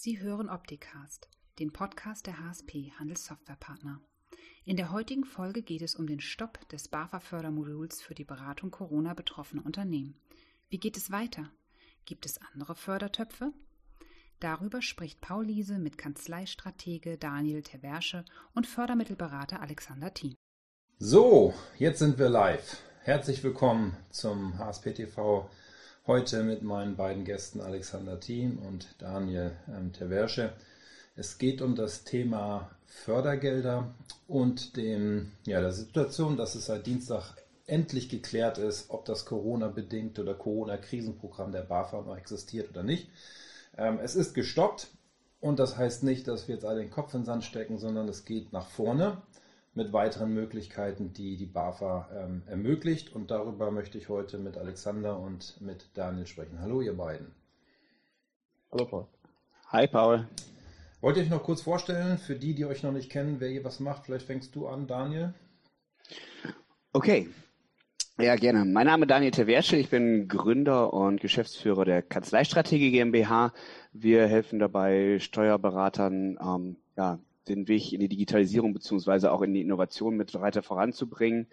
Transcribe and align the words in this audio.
Sie 0.00 0.20
hören 0.20 0.48
Opticast, 0.48 1.28
den 1.58 1.72
Podcast 1.72 2.28
der 2.28 2.38
HSP 2.38 2.92
Handelssoftwarepartner. 3.00 4.00
In 4.64 4.76
der 4.76 4.92
heutigen 4.92 5.24
Folge 5.24 5.60
geht 5.60 5.82
es 5.82 5.96
um 5.96 6.06
den 6.06 6.20
Stopp 6.20 6.68
des 6.68 6.86
BAFA-Fördermoduls 6.86 8.00
für 8.00 8.14
die 8.14 8.22
Beratung 8.22 8.70
Corona-betroffener 8.70 9.66
Unternehmen. 9.66 10.14
Wie 10.68 10.78
geht 10.78 10.96
es 10.96 11.10
weiter? 11.10 11.50
Gibt 12.04 12.26
es 12.26 12.38
andere 12.52 12.76
Fördertöpfe? 12.76 13.52
Darüber 14.38 14.82
spricht 14.82 15.20
Paul 15.20 15.46
Liese 15.46 15.80
mit 15.80 15.98
Kanzleistratege 15.98 17.18
Daniel 17.18 17.64
Terversche 17.64 18.24
und 18.54 18.68
Fördermittelberater 18.68 19.60
Alexander 19.60 20.14
Thiem. 20.14 20.36
So, 21.00 21.54
jetzt 21.76 21.98
sind 21.98 22.20
wir 22.20 22.28
live. 22.28 22.80
Herzlich 23.02 23.42
willkommen 23.42 23.96
zum 24.10 24.58
HSPTV 24.58 25.50
Heute 26.08 26.42
mit 26.42 26.62
meinen 26.62 26.96
beiden 26.96 27.24
Gästen 27.24 27.60
Alexander 27.60 28.18
Thiem 28.18 28.58
und 28.66 28.94
Daniel 28.96 29.52
ähm, 29.68 29.92
Terversche. 29.92 30.54
Es 31.16 31.36
geht 31.36 31.60
um 31.60 31.76
das 31.76 32.02
Thema 32.04 32.70
Fördergelder 32.86 33.94
und 34.26 34.78
dem, 34.78 35.32
ja, 35.44 35.60
der 35.60 35.72
Situation, 35.72 36.38
dass 36.38 36.54
es 36.54 36.64
seit 36.64 36.86
Dienstag 36.86 37.34
endlich 37.66 38.08
geklärt 38.08 38.56
ist, 38.56 38.88
ob 38.88 39.04
das 39.04 39.26
Corona-bedingte 39.26 40.22
oder 40.22 40.32
Corona-Krisenprogramm 40.32 41.52
der 41.52 41.60
BAFA 41.60 42.00
noch 42.00 42.16
existiert 42.16 42.70
oder 42.70 42.84
nicht. 42.84 43.10
Ähm, 43.76 43.98
es 44.02 44.16
ist 44.16 44.32
gestoppt 44.32 44.88
und 45.42 45.58
das 45.58 45.76
heißt 45.76 46.04
nicht, 46.04 46.26
dass 46.26 46.48
wir 46.48 46.54
jetzt 46.54 46.64
alle 46.64 46.80
den 46.80 46.90
Kopf 46.90 47.12
in 47.12 47.20
den 47.20 47.26
Sand 47.26 47.44
stecken, 47.44 47.76
sondern 47.76 48.08
es 48.08 48.24
geht 48.24 48.50
nach 48.54 48.66
vorne 48.66 49.20
mit 49.78 49.92
weiteren 49.92 50.34
Möglichkeiten, 50.34 51.12
die 51.12 51.36
die 51.36 51.46
BAFA 51.46 52.08
ähm, 52.12 52.42
ermöglicht. 52.46 53.14
Und 53.14 53.30
darüber 53.30 53.70
möchte 53.70 53.96
ich 53.96 54.08
heute 54.08 54.36
mit 54.36 54.58
Alexander 54.58 55.18
und 55.18 55.58
mit 55.60 55.88
Daniel 55.94 56.26
sprechen. 56.26 56.60
Hallo, 56.60 56.80
ihr 56.80 56.96
beiden. 56.96 57.28
Hallo, 58.72 58.84
Paul. 58.86 59.06
Hi, 59.68 59.86
Paul. 59.86 60.26
Wollt 61.00 61.16
ihr 61.16 61.22
euch 61.22 61.30
noch 61.30 61.44
kurz 61.44 61.62
vorstellen, 61.62 62.18
für 62.18 62.34
die, 62.34 62.54
die 62.54 62.66
euch 62.66 62.82
noch 62.82 62.90
nicht 62.90 63.08
kennen, 63.08 63.36
wer 63.38 63.50
ihr 63.50 63.62
was 63.62 63.78
macht? 63.78 64.06
Vielleicht 64.06 64.26
fängst 64.26 64.54
du 64.56 64.66
an, 64.66 64.88
Daniel. 64.88 65.32
Okay. 66.92 67.28
Ja, 68.18 68.34
gerne. 68.34 68.64
Mein 68.64 68.86
Name 68.86 69.04
ist 69.04 69.10
Daniel 69.10 69.30
Teversche. 69.30 69.76
Ich 69.76 69.90
bin 69.90 70.26
Gründer 70.26 70.92
und 70.92 71.20
Geschäftsführer 71.20 71.84
der 71.84 72.02
Kanzleistrategie 72.02 72.90
GmbH. 72.90 73.52
Wir 73.92 74.26
helfen 74.26 74.58
dabei 74.58 75.20
Steuerberatern, 75.20 76.36
ähm, 76.42 76.76
ja, 76.96 77.20
den 77.48 77.68
Weg 77.68 77.92
in 77.92 78.00
die 78.00 78.08
Digitalisierung 78.08 78.72
beziehungsweise 78.72 79.32
auch 79.32 79.42
in 79.42 79.54
die 79.54 79.62
Innovation 79.62 80.16
mit 80.16 80.34
weiter 80.34 80.62
voranzubringen. 80.62 81.46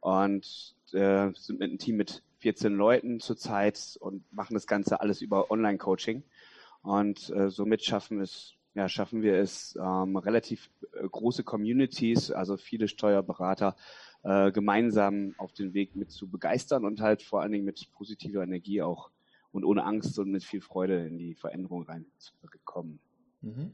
Und 0.00 0.76
äh, 0.92 1.30
sind 1.34 1.58
mit 1.58 1.70
einem 1.70 1.78
Team 1.78 1.96
mit 1.96 2.22
14 2.38 2.74
Leuten 2.74 3.20
zurzeit 3.20 3.96
und 4.00 4.22
machen 4.32 4.54
das 4.54 4.66
Ganze 4.66 5.00
alles 5.00 5.20
über 5.20 5.50
Online-Coaching. 5.50 6.22
Und 6.82 7.30
äh, 7.30 7.50
somit 7.50 7.82
schaffen 7.82 8.20
es, 8.20 8.54
ja, 8.74 8.88
schaffen 8.88 9.22
wir 9.22 9.34
es, 9.34 9.76
ähm, 9.76 10.16
relativ 10.16 10.70
äh, 10.92 11.08
große 11.08 11.42
Communities, 11.42 12.30
also 12.30 12.56
viele 12.56 12.86
Steuerberater, 12.86 13.76
äh, 14.22 14.52
gemeinsam 14.52 15.34
auf 15.38 15.52
den 15.52 15.74
Weg 15.74 15.96
mit 15.96 16.10
zu 16.10 16.28
begeistern 16.28 16.84
und 16.84 17.00
halt 17.00 17.22
vor 17.22 17.42
allen 17.42 17.52
Dingen 17.52 17.64
mit 17.64 17.90
positiver 17.92 18.42
Energie 18.42 18.82
auch 18.82 19.10
und 19.50 19.64
ohne 19.64 19.84
Angst 19.84 20.18
und 20.18 20.30
mit 20.30 20.44
viel 20.44 20.60
Freude 20.60 21.06
in 21.06 21.18
die 21.18 21.34
Veränderung 21.34 21.84
reinzukommen. 21.84 23.00
Mhm. 23.40 23.72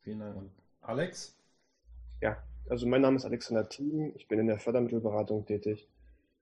Vielen 0.00 0.18
Dank. 0.18 0.61
Alex? 0.82 1.36
Ja, 2.20 2.42
also 2.68 2.86
mein 2.86 3.02
Name 3.02 3.16
ist 3.16 3.24
Alexander 3.24 3.68
Thiem. 3.68 4.12
Ich 4.16 4.26
bin 4.26 4.40
in 4.40 4.48
der 4.48 4.58
Fördermittelberatung 4.58 5.46
tätig 5.46 5.88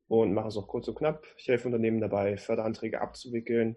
und 0.08 0.32
mache 0.32 0.48
es 0.48 0.56
auch 0.56 0.66
kurz 0.66 0.88
und 0.88 0.96
knapp. 0.96 1.26
Ich 1.36 1.48
helfe 1.48 1.68
Unternehmen 1.68 2.00
dabei, 2.00 2.38
Förderanträge 2.38 3.00
abzuwickeln, 3.02 3.76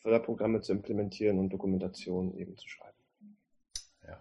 Förderprogramme 0.00 0.60
zu 0.60 0.72
implementieren 0.72 1.38
und 1.38 1.50
Dokumentation 1.50 2.36
eben 2.36 2.58
zu 2.58 2.68
schreiben. 2.68 2.96
Ja. 4.06 4.20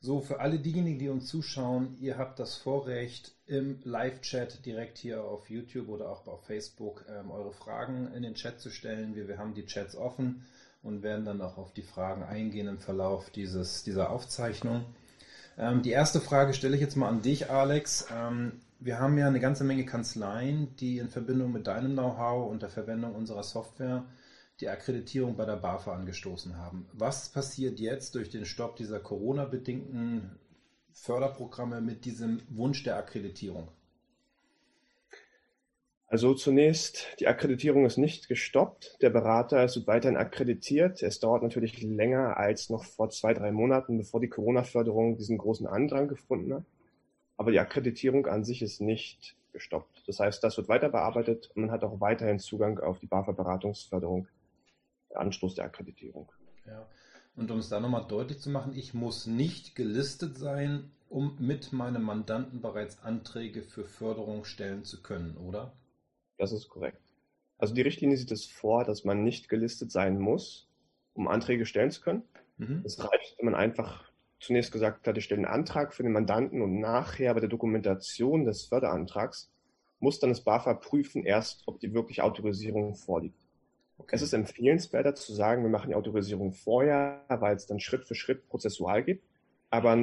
So, 0.00 0.20
für 0.20 0.40
alle 0.40 0.58
diejenigen, 0.58 0.98
die 0.98 1.10
uns 1.10 1.26
zuschauen, 1.26 1.96
ihr 2.00 2.16
habt 2.16 2.38
das 2.38 2.56
Vorrecht, 2.56 3.34
im 3.46 3.80
Live-Chat 3.84 4.64
direkt 4.64 4.96
hier 4.96 5.24
auf 5.24 5.50
YouTube 5.50 5.90
oder 5.90 6.08
auch 6.08 6.26
auf 6.26 6.46
Facebook 6.46 7.04
ähm, 7.08 7.30
eure 7.30 7.52
Fragen 7.52 8.10
in 8.14 8.22
den 8.22 8.34
Chat 8.34 8.60
zu 8.60 8.70
stellen. 8.70 9.14
Wir, 9.14 9.28
wir 9.28 9.36
haben 9.36 9.52
die 9.52 9.66
Chats 9.66 9.94
offen 9.94 10.46
und 10.82 11.02
werden 11.02 11.24
dann 11.24 11.42
auch 11.42 11.58
auf 11.58 11.72
die 11.72 11.82
Fragen 11.82 12.22
eingehen 12.22 12.66
im 12.66 12.78
Verlauf 12.78 13.30
dieses, 13.30 13.84
dieser 13.84 14.10
Aufzeichnung. 14.10 14.84
Ähm, 15.58 15.82
die 15.82 15.90
erste 15.90 16.20
Frage 16.20 16.54
stelle 16.54 16.74
ich 16.74 16.80
jetzt 16.80 16.96
mal 16.96 17.08
an 17.08 17.22
dich, 17.22 17.50
Alex. 17.50 18.06
Ähm, 18.14 18.60
wir 18.80 18.98
haben 18.98 19.16
ja 19.18 19.26
eine 19.26 19.40
ganze 19.40 19.64
Menge 19.64 19.84
Kanzleien, 19.84 20.74
die 20.76 20.98
in 20.98 21.08
Verbindung 21.08 21.52
mit 21.52 21.66
deinem 21.66 21.92
Know-how 21.92 22.50
und 22.50 22.62
der 22.62 22.70
Verwendung 22.70 23.14
unserer 23.14 23.42
Software 23.42 24.04
die 24.60 24.68
Akkreditierung 24.68 25.36
bei 25.36 25.44
der 25.44 25.56
BAFA 25.56 25.94
angestoßen 25.94 26.56
haben. 26.56 26.86
Was 26.92 27.28
passiert 27.28 27.80
jetzt 27.80 28.14
durch 28.14 28.30
den 28.30 28.44
Stopp 28.44 28.76
dieser 28.76 29.00
Corona-bedingten 29.00 30.38
Förderprogramme 30.92 31.80
mit 31.80 32.04
diesem 32.04 32.42
Wunsch 32.48 32.82
der 32.84 32.96
Akkreditierung? 32.96 33.68
Also 36.12 36.34
zunächst, 36.34 37.06
die 37.20 37.26
Akkreditierung 37.26 37.86
ist 37.86 37.96
nicht 37.96 38.28
gestoppt. 38.28 38.98
Der 39.00 39.08
Berater 39.08 39.64
ist 39.64 39.86
weiterhin 39.86 40.18
akkreditiert. 40.18 41.02
Es 41.02 41.20
dauert 41.20 41.42
natürlich 41.42 41.80
länger 41.80 42.36
als 42.36 42.68
noch 42.68 42.84
vor 42.84 43.08
zwei, 43.08 43.32
drei 43.32 43.50
Monaten, 43.50 43.96
bevor 43.96 44.20
die 44.20 44.28
Corona-Förderung 44.28 45.16
diesen 45.16 45.38
großen 45.38 45.66
Andrang 45.66 46.08
gefunden 46.08 46.52
hat. 46.52 46.64
Aber 47.38 47.50
die 47.50 47.60
Akkreditierung 47.60 48.26
an 48.26 48.44
sich 48.44 48.60
ist 48.60 48.82
nicht 48.82 49.36
gestoppt. 49.54 50.02
Das 50.06 50.20
heißt, 50.20 50.44
das 50.44 50.58
wird 50.58 50.68
weiter 50.68 50.90
bearbeitet 50.90 51.50
und 51.54 51.62
man 51.62 51.70
hat 51.70 51.82
auch 51.82 51.98
weiterhin 52.02 52.38
Zugang 52.38 52.78
auf 52.78 52.98
die 52.98 53.06
BAFA-Beratungsförderung, 53.06 54.28
Anstoß 55.14 55.54
der 55.54 55.64
Akkreditierung. 55.64 56.30
Ja. 56.66 56.86
Und 57.36 57.50
um 57.50 57.56
es 57.56 57.70
da 57.70 57.80
nochmal 57.80 58.04
deutlich 58.06 58.38
zu 58.38 58.50
machen, 58.50 58.74
ich 58.76 58.92
muss 58.92 59.26
nicht 59.26 59.74
gelistet 59.76 60.36
sein, 60.36 60.90
um 61.08 61.38
mit 61.38 61.72
meinem 61.72 62.02
Mandanten 62.02 62.60
bereits 62.60 63.02
Anträge 63.02 63.62
für 63.62 63.86
Förderung 63.86 64.44
stellen 64.44 64.84
zu 64.84 65.00
können, 65.00 65.38
oder? 65.38 65.72
Das 66.38 66.52
ist 66.52 66.68
korrekt. 66.68 66.98
Also 67.58 67.74
die 67.74 67.82
Richtlinie 67.82 68.16
sieht 68.16 68.32
es 68.32 68.46
vor, 68.46 68.84
dass 68.84 69.04
man 69.04 69.22
nicht 69.22 69.48
gelistet 69.48 69.92
sein 69.92 70.18
muss, 70.18 70.68
um 71.14 71.28
Anträge 71.28 71.66
stellen 71.66 71.90
zu 71.90 72.00
können. 72.00 72.22
Mhm. 72.58 72.82
Es 72.84 72.98
reicht, 72.98 73.36
wenn 73.38 73.46
man 73.46 73.54
einfach 73.54 74.10
zunächst 74.40 74.72
gesagt 74.72 75.06
hat, 75.06 75.16
ich 75.16 75.24
stelle 75.24 75.46
einen 75.46 75.54
Antrag 75.54 75.94
für 75.94 76.02
den 76.02 76.12
Mandanten 76.12 76.62
und 76.62 76.80
nachher 76.80 77.32
bei 77.34 77.40
der 77.40 77.48
Dokumentation 77.48 78.44
des 78.44 78.64
Förderantrags 78.64 79.50
muss 80.00 80.18
dann 80.18 80.30
das 80.30 80.42
BAFA 80.42 80.74
prüfen 80.74 81.24
erst, 81.24 81.62
ob 81.66 81.78
die 81.78 81.94
wirklich 81.94 82.22
Autorisierung 82.22 82.96
vorliegt. 82.96 83.38
Okay. 83.98 84.16
Es 84.16 84.22
ist 84.22 84.32
empfehlenswerter 84.32 85.14
zu 85.14 85.32
sagen, 85.32 85.62
wir 85.62 85.70
machen 85.70 85.90
die 85.90 85.94
Autorisierung 85.94 86.52
vorher, 86.52 87.24
weil 87.28 87.54
es 87.54 87.66
dann 87.66 87.78
Schritt 87.78 88.04
für 88.04 88.16
Schritt 88.16 88.48
prozessual 88.48 89.04
geht. 89.04 89.22
Aber 89.70 89.96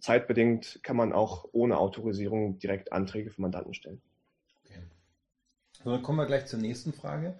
zeitbedingt 0.00 0.80
kann 0.82 0.96
man 0.96 1.14
auch 1.14 1.48
ohne 1.52 1.78
Autorisierung 1.78 2.58
direkt 2.58 2.92
Anträge 2.92 3.30
für 3.30 3.40
Mandanten 3.40 3.72
stellen. 3.72 4.02
So, 5.84 5.90
dann 5.90 6.02
kommen 6.02 6.18
wir 6.18 6.24
gleich 6.24 6.46
zur 6.46 6.60
nächsten 6.60 6.94
Frage. 6.94 7.34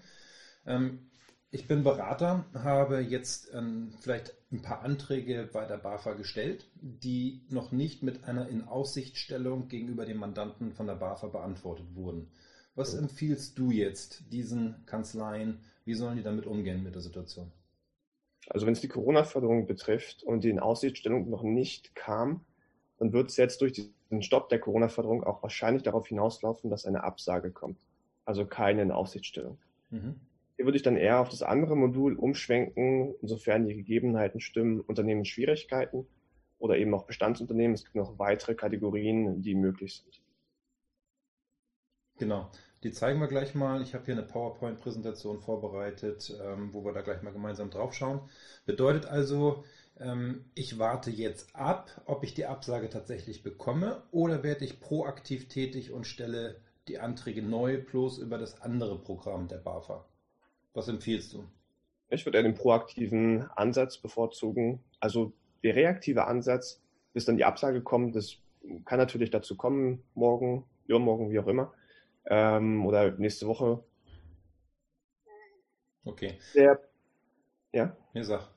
Ähm, 0.67 1.11
ich 1.51 1.67
bin 1.67 1.83
Berater, 1.83 2.45
habe 2.53 3.01
jetzt 3.01 3.51
ähm, 3.55 3.95
vielleicht 4.01 4.35
ein 4.53 4.61
paar 4.61 4.83
Anträge 4.83 5.49
bei 5.51 5.65
der 5.65 5.79
BAFA 5.79 6.13
gestellt, 6.13 6.69
die 6.75 7.41
noch 7.49 7.73
nicht 7.73 8.03
mit 8.03 8.25
einer 8.25 8.49
Inaussichtstellung 8.49 9.69
gegenüber 9.69 10.05
dem 10.05 10.19
Mandanten 10.19 10.73
von 10.73 10.87
der 10.87 10.97
BAFA 10.97 11.29
beantwortet 11.29 11.87
wurden. 11.95 12.31
Was 12.75 12.93
empfiehlst 12.93 13.59
du 13.59 13.71
jetzt 13.71 14.25
diesen 14.31 14.85
Kanzleien? 14.85 15.61
Wie 15.87 15.95
sollen 15.95 16.17
die 16.17 16.23
damit 16.23 16.45
umgehen 16.45 16.83
mit 16.83 16.95
der 16.95 17.03
Situation? 17.03 17.51
Also 18.51 18.67
wenn 18.67 18.75
es 18.75 18.83
die 18.83 18.89
Corona-Förderung 18.89 19.67
betrifft 19.67 20.23
und 20.23 20.45
die 20.45 20.51
Inaussichtstellung 20.51 21.31
noch 21.31 21.43
nicht 21.43 21.95
kam, 21.95 22.45
dann 22.99 23.15
wird 23.15 23.31
es 23.31 23.39
jetzt 23.39 23.63
durch 23.63 23.91
den 24.11 24.23
Stopp 24.23 24.51
der 24.51 24.59
Corona-Förderung 24.59 25.25
auch 25.25 25.43
wahrscheinlich 25.43 25.83
darauf 25.83 26.09
hinauslaufen, 26.09 26.69
dass 26.69 26.85
eine 26.85 27.05
Absage 27.05 27.51
kommt 27.51 27.79
also 28.25 28.47
keine 28.47 28.83
in 28.83 28.91
Aufsichtsstellung. 28.91 29.59
Mhm. 29.91 30.21
Hier 30.57 30.67
würde 30.67 30.77
ich 30.77 30.83
dann 30.83 30.97
eher 30.97 31.21
auf 31.21 31.29
das 31.29 31.43
andere 31.43 31.77
Modul 31.77 32.17
umschwenken, 32.17 33.15
insofern 33.21 33.67
die 33.67 33.75
Gegebenheiten 33.75 34.41
stimmen, 34.41 34.81
Unternehmen 34.81 35.25
Schwierigkeiten 35.25 36.07
oder 36.59 36.77
eben 36.77 36.95
auch 36.95 37.07
Bestandsunternehmen. 37.07 37.75
Es 37.75 37.85
gibt 37.85 37.97
noch 37.97 38.19
weitere 38.19 38.55
Kategorien, 38.55 39.43
die 39.43 39.55
möglich 39.55 39.97
sind. 39.97 40.21
Genau, 42.17 42.49
die 42.85 42.93
zeigen 42.93 43.19
wir 43.19 43.27
gleich 43.27 43.57
mal. 43.57 43.83
Ich 43.83 43.95
habe 43.95 44.05
hier 44.05 44.15
eine 44.15 44.23
PowerPoint-Präsentation 44.23 45.41
vorbereitet, 45.41 46.33
ähm, 46.41 46.73
wo 46.73 46.85
wir 46.85 46.93
da 46.93 47.01
gleich 47.01 47.23
mal 47.23 47.33
gemeinsam 47.33 47.71
drauf 47.71 47.93
schauen. 47.93 48.21
Bedeutet 48.67 49.07
also, 49.07 49.65
ähm, 49.99 50.45
ich 50.55 50.79
warte 50.79 51.11
jetzt 51.11 51.57
ab, 51.57 52.03
ob 52.07 52.23
ich 52.23 52.35
die 52.35 52.47
Absage 52.47 52.89
tatsächlich 52.89 53.43
bekomme 53.43 54.03
oder 54.13 54.45
werde 54.45 54.65
ich 54.65 54.81
proaktiv 54.81 55.49
tätig 55.49 55.91
und 55.91 56.07
stelle 56.07 56.61
die 56.89 56.99
Anträge 56.99 57.43
neu 57.43 57.83
plus 57.83 58.19
über 58.19 58.39
das 58.39 58.61
andere 58.61 58.99
Programm 58.99 59.49
der 59.49 59.59
BAFA. 59.59 60.05
Was 60.75 60.89
empfiehlst 60.89 61.33
du? 61.33 61.45
Ich 62.09 62.27
würde 62.27 62.43
den 62.43 62.55
proaktiven 62.55 63.49
Ansatz 63.57 63.99
bevorzugen. 63.99 64.81
Also 65.01 65.33
der 65.63 65.75
reaktive 65.75 66.27
Ansatz, 66.27 66.83
bis 67.13 67.25
dann 67.25 67.37
die 67.37 67.45
Absage 67.45 67.81
kommt, 67.83 68.15
das 68.15 68.37
kann 68.85 68.99
natürlich 68.99 69.31
dazu 69.31 69.57
kommen, 69.57 70.03
morgen, 70.15 70.65
übermorgen, 70.87 71.31
wie 71.31 71.39
auch 71.39 71.47
immer, 71.47 71.73
ähm, 72.27 72.85
oder 72.87 73.13
nächste 73.13 73.47
Woche. 73.47 73.83
Okay. 76.05 76.39
Der, 76.55 76.81
ja? 77.73 77.97
Mir 78.13 78.25
sag. 78.25 78.51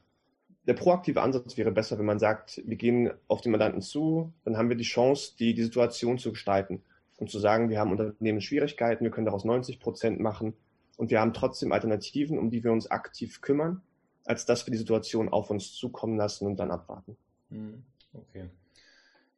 der 0.66 0.74
proaktive 0.74 1.22
Ansatz 1.22 1.56
wäre 1.56 1.72
besser, 1.72 1.98
wenn 1.98 2.06
man 2.06 2.20
sagt, 2.20 2.62
wir 2.66 2.76
gehen 2.76 3.12
auf 3.30 3.40
den 3.40 3.52
Mandanten 3.52 3.82
zu, 3.82 4.34
dann 4.44 4.58
haben 4.58 4.68
wir 4.68 4.76
die 4.76 4.84
Chance, 4.84 5.36
die, 5.40 5.54
die 5.54 5.64
Situation 5.64 6.18
zu 6.18 6.32
gestalten 6.32 6.84
und 7.18 7.30
zu 7.30 7.40
sagen, 7.40 7.69
wir 7.69 7.80
haben 7.80 7.92
Unternehmensschwierigkeiten, 7.92 9.04
wir 9.04 9.12
können 9.12 9.25
daraus 9.25 9.44
90 9.44 9.80
Prozent 9.80 10.19
machen 10.19 10.54
und 10.98 11.10
wir 11.10 11.19
haben 11.19 11.34
trotzdem 11.34 11.72
Alternativen, 11.72 12.38
um 12.38 12.50
die 12.50 12.64
wir 12.64 12.72
uns 12.72 12.90
aktiv 12.90 13.42
kümmern, 13.42 13.81
als 14.25 14.46
dass 14.46 14.66
wir 14.66 14.72
die 14.72 14.78
Situation 14.78 15.30
auf 15.30 15.50
uns 15.50 15.74
zukommen 15.74 16.18
lassen 16.18 16.46
und 16.46 16.58
dann 16.58 16.72
abwarten. 16.72 17.18
Hm, 17.50 17.84
okay. 18.14 18.50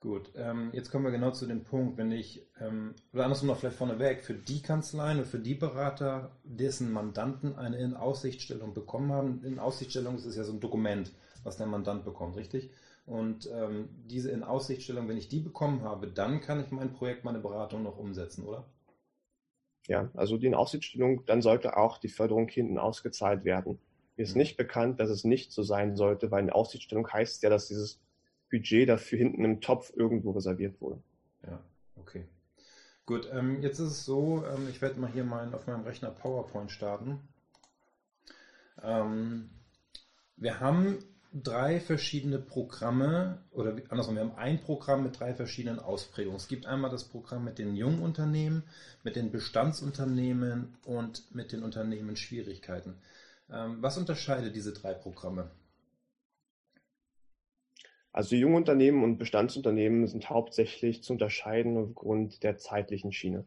Gut, 0.02 0.32
ähm, 0.36 0.70
jetzt 0.72 0.92
kommen 0.92 1.04
wir 1.04 1.12
genau 1.12 1.32
zu 1.32 1.46
dem 1.46 1.66
Punkt, 1.66 1.98
wenn 1.98 2.14
ich, 2.14 2.48
ähm, 2.62 2.96
oder 3.12 3.26
andersrum 3.26 3.50
noch 3.50 3.58
vielleicht 3.58 3.76
vorneweg, 3.76 4.24
für 4.24 4.34
die 4.34 4.62
Kanzleien 4.62 5.20
und 5.20 5.28
für 5.28 5.40
die 5.40 5.56
Berater, 5.56 6.32
dessen 6.46 6.94
Mandanten 6.94 7.58
eine 7.58 7.78
In-Aussichtstellung 7.78 8.74
bekommen 8.74 9.12
haben, 9.12 9.44
In-Aussichtstellung 9.44 10.16
ist 10.16 10.38
ja 10.38 10.46
so 10.46 10.54
ein 10.54 10.62
Dokument, 10.62 11.12
was 11.44 11.58
der 11.58 11.68
Mandant 11.68 12.06
bekommt, 12.06 12.38
richtig? 12.38 12.72
Und 13.10 13.50
ähm, 13.52 13.90
diese 14.06 14.30
In-Aussichtstellung, 14.30 15.08
wenn 15.08 15.18
ich 15.18 15.28
die 15.28 15.40
bekommen 15.40 15.82
habe, 15.82 16.06
dann 16.06 16.42
kann 16.42 16.64
ich 16.64 16.70
mein 16.70 16.94
Projekt, 16.94 17.24
meine 17.24 17.40
Beratung 17.40 17.82
noch 17.82 17.98
umsetzen, 17.98 18.46
oder? 18.46 18.66
Ja, 19.88 20.12
also 20.14 20.38
die 20.38 20.46
In-Aussichtstellung, 20.46 21.26
dann 21.26 21.42
sollte 21.42 21.76
auch 21.76 21.98
die 21.98 22.08
Förderung 22.08 22.48
hinten 22.48 22.78
ausgezahlt 22.78 23.46
werden. 23.46 23.80
Mir 24.16 24.24
ist 24.24 24.36
mhm. 24.36 24.42
nicht 24.42 24.58
bekannt, 24.58 25.00
dass 25.00 25.10
es 25.10 25.24
nicht 25.24 25.52
so 25.52 25.64
sein 25.64 25.96
sollte, 25.96 26.30
weil 26.30 26.44
eine 26.44 26.54
Aussichtstellung 26.54 27.12
heißt 27.12 27.42
ja, 27.42 27.50
dass 27.50 27.68
dieses 27.68 28.00
Budget 28.52 28.88
dafür 28.88 29.18
hinten 29.18 29.44
im 29.44 29.60
Topf 29.60 29.92
irgendwo 29.96 30.30
reserviert 30.30 30.80
wurde. 30.80 31.02
Ja, 31.48 31.60
okay. 31.96 32.26
Gut, 33.08 33.28
ähm, 33.34 33.64
jetzt 33.64 33.80
ist 33.80 33.90
es 33.90 34.06
so, 34.06 34.44
ähm, 34.46 34.68
ich 34.70 34.84
werde 34.84 35.00
mal 35.00 35.12
hier 35.12 35.24
mein, 35.24 35.56
auf 35.56 35.66
meinem 35.66 35.84
Rechner 35.84 36.12
PowerPoint 36.12 36.72
starten. 36.72 37.28
Ähm, 38.84 39.50
wir 40.38 40.60
haben 40.60 41.00
drei 41.32 41.80
verschiedene 41.80 42.40
Programme 42.40 43.40
oder 43.52 43.76
andersrum, 43.90 44.16
wir 44.16 44.24
haben 44.24 44.38
ein 44.38 44.60
Programm 44.60 45.04
mit 45.04 45.20
drei 45.20 45.34
verschiedenen 45.34 45.80
Ausprägungen. 45.80 46.38
Es 46.38 46.48
gibt 46.48 46.66
einmal 46.66 46.90
das 46.90 47.04
Programm 47.04 47.46
mit 47.46 47.60
den 47.60 47.76
jungen 47.76 48.02
Unternehmen, 48.02 48.64
mit 49.04 49.16
den 49.16 49.32
Bestandsunternehmen 49.32 50.76
und 50.86 51.34
mit 51.36 51.52
den 51.52 51.64
Unternehmen 51.64 52.16
Schwierigkeiten. 52.16 52.96
Ähm, 53.52 53.78
was 53.82 53.98
unterscheidet 53.98 54.56
diese 54.56 54.74
drei 54.74 54.94
Programme? 54.94 55.52
Also 58.12 58.36
Jungunternehmen 58.36 59.04
und 59.04 59.18
Bestandsunternehmen 59.18 60.08
sind 60.08 60.30
hauptsächlich 60.32 61.04
zu 61.04 61.14
unterscheiden 61.14 61.78
aufgrund 61.78 62.42
der 62.42 62.58
zeitlichen 62.58 63.14
Schiene. 63.14 63.46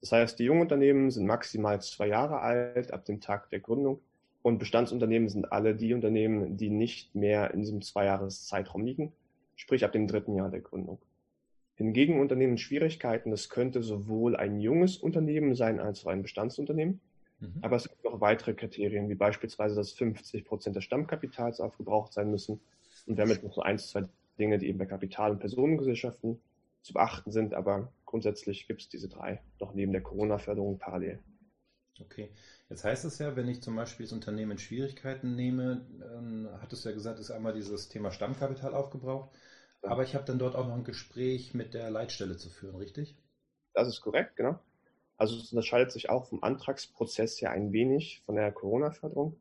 Das 0.00 0.12
heißt, 0.12 0.38
die 0.38 0.44
Jungunternehmen 0.44 1.10
sind 1.10 1.26
maximal 1.26 1.82
zwei 1.82 2.06
Jahre 2.06 2.38
alt 2.40 2.92
ab 2.92 3.04
dem 3.04 3.20
Tag 3.20 3.50
der 3.50 3.58
Gründung 3.58 4.00
und 4.48 4.58
Bestandsunternehmen 4.58 5.28
sind 5.28 5.52
alle 5.52 5.74
die 5.74 5.94
Unternehmen, 5.94 6.56
die 6.56 6.70
nicht 6.70 7.14
mehr 7.14 7.52
in 7.52 7.60
diesem 7.60 7.82
Zweijahreszeitraum 7.82 8.84
liegen, 8.84 9.12
sprich 9.56 9.84
ab 9.84 9.92
dem 9.92 10.06
dritten 10.06 10.34
Jahr 10.34 10.50
der 10.50 10.60
Gründung. 10.60 10.98
Hingegen 11.74 12.20
Unternehmen 12.20 12.58
Schwierigkeiten, 12.58 13.30
das 13.30 13.50
könnte 13.50 13.82
sowohl 13.82 14.34
ein 14.34 14.60
junges 14.60 14.96
Unternehmen 14.96 15.54
sein 15.54 15.78
als 15.78 16.04
auch 16.04 16.10
ein 16.10 16.22
Bestandsunternehmen. 16.22 17.00
Mhm. 17.38 17.58
Aber 17.60 17.76
es 17.76 17.88
gibt 17.88 18.02
noch 18.04 18.20
weitere 18.20 18.54
Kriterien, 18.54 19.08
wie 19.08 19.14
beispielsweise, 19.14 19.76
dass 19.76 19.92
50 19.92 20.44
Prozent 20.44 20.74
des 20.74 20.84
Stammkapitals 20.84 21.60
aufgebraucht 21.60 22.12
sein 22.12 22.30
müssen 22.30 22.60
und 23.06 23.16
damit 23.18 23.44
noch 23.44 23.52
so 23.52 23.62
ein, 23.62 23.78
zwei 23.78 24.04
Dinge, 24.38 24.58
die 24.58 24.66
eben 24.66 24.78
bei 24.78 24.86
Kapital- 24.86 25.30
und 25.30 25.38
Personengesellschaften 25.38 26.40
zu 26.82 26.92
beachten 26.92 27.30
sind. 27.30 27.54
Aber 27.54 27.92
grundsätzlich 28.06 28.66
gibt 28.66 28.80
es 28.80 28.88
diese 28.88 29.08
drei 29.08 29.40
noch 29.60 29.74
neben 29.74 29.92
der 29.92 30.02
Corona-Förderung 30.02 30.78
parallel. 30.78 31.20
Okay. 32.00 32.30
Jetzt 32.68 32.84
heißt 32.84 33.04
es 33.04 33.18
ja, 33.18 33.34
wenn 33.36 33.48
ich 33.48 33.62
zum 33.62 33.76
Beispiel 33.76 34.06
das 34.06 34.12
Unternehmen 34.12 34.52
in 34.52 34.58
Schwierigkeiten 34.58 35.34
nehme, 35.34 35.86
ähm, 36.12 36.48
hat 36.60 36.72
es 36.72 36.84
ja 36.84 36.92
gesagt, 36.92 37.18
ist 37.18 37.30
einmal 37.30 37.54
dieses 37.54 37.88
Thema 37.88 38.10
Stammkapital 38.10 38.74
aufgebraucht. 38.74 39.30
Ja. 39.82 39.90
Aber 39.90 40.02
ich 40.02 40.14
habe 40.14 40.24
dann 40.24 40.38
dort 40.38 40.54
auch 40.54 40.66
noch 40.66 40.76
ein 40.76 40.84
Gespräch 40.84 41.54
mit 41.54 41.74
der 41.74 41.90
Leitstelle 41.90 42.36
zu 42.36 42.50
führen, 42.50 42.76
richtig? 42.76 43.16
Das 43.74 43.88
ist 43.88 44.00
korrekt, 44.00 44.36
genau. 44.36 44.58
Also 45.16 45.36
es 45.36 45.52
unterscheidet 45.52 45.92
sich 45.92 46.10
auch 46.10 46.26
vom 46.26 46.42
Antragsprozess 46.42 47.40
ja 47.40 47.50
ein 47.50 47.72
wenig 47.72 48.22
von 48.24 48.36
der 48.36 48.52
Corona-Förderung. 48.52 49.36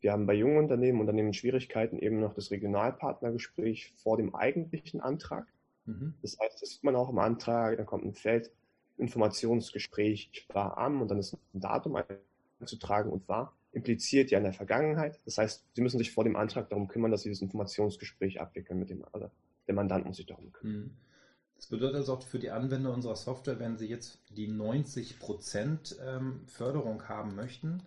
Wir 0.00 0.12
haben 0.12 0.26
bei 0.26 0.34
jungen 0.34 0.58
Unternehmen, 0.58 1.00
Unternehmen 1.00 1.32
Schwierigkeiten 1.32 1.98
eben 1.98 2.20
noch 2.20 2.34
das 2.34 2.50
Regionalpartnergespräch 2.50 3.92
vor 3.96 4.16
dem 4.16 4.34
eigentlichen 4.34 5.00
Antrag. 5.00 5.46
Mhm. 5.84 6.14
Das 6.22 6.38
heißt, 6.38 6.62
das 6.62 6.70
sieht 6.70 6.84
man 6.84 6.94
auch 6.94 7.08
im 7.08 7.18
Antrag, 7.18 7.76
dann 7.76 7.86
kommt 7.86 8.04
ein 8.04 8.14
Feld, 8.14 8.52
Informationsgespräch 8.98 10.46
war 10.52 10.78
am 10.78 11.02
und 11.02 11.10
dann 11.10 11.18
ist 11.18 11.34
ein 11.34 11.60
Datum 11.60 11.98
einzutragen 12.60 13.10
und 13.10 13.28
war, 13.28 13.56
impliziert 13.72 14.30
ja 14.30 14.38
in 14.38 14.44
der 14.44 14.52
Vergangenheit. 14.52 15.20
Das 15.24 15.38
heißt, 15.38 15.64
Sie 15.74 15.82
müssen 15.82 15.98
sich 15.98 16.12
vor 16.12 16.24
dem 16.24 16.36
Antrag 16.36 16.70
darum 16.70 16.88
kümmern, 16.88 17.10
dass 17.10 17.22
Sie 17.22 17.30
das 17.30 17.42
Informationsgespräch 17.42 18.40
abwickeln 18.40 18.78
mit 18.78 18.90
dem, 18.90 19.04
also 19.12 19.30
der 19.66 19.74
Mandant 19.74 20.06
muss 20.06 20.16
sich 20.16 20.26
darum 20.26 20.52
kümmern. 20.52 20.76
Mhm. 20.76 20.90
Das 21.56 21.68
bedeutet 21.68 21.96
also 21.96 22.14
auch 22.14 22.22
für 22.22 22.38
die 22.38 22.50
Anwender 22.50 22.92
unserer 22.92 23.16
Software, 23.16 23.58
wenn 23.58 23.78
sie 23.78 23.86
jetzt 23.86 24.18
die 24.28 24.48
90% 24.48 25.96
ähm, 26.00 26.42
Förderung 26.46 27.08
haben 27.08 27.34
möchten, 27.34 27.82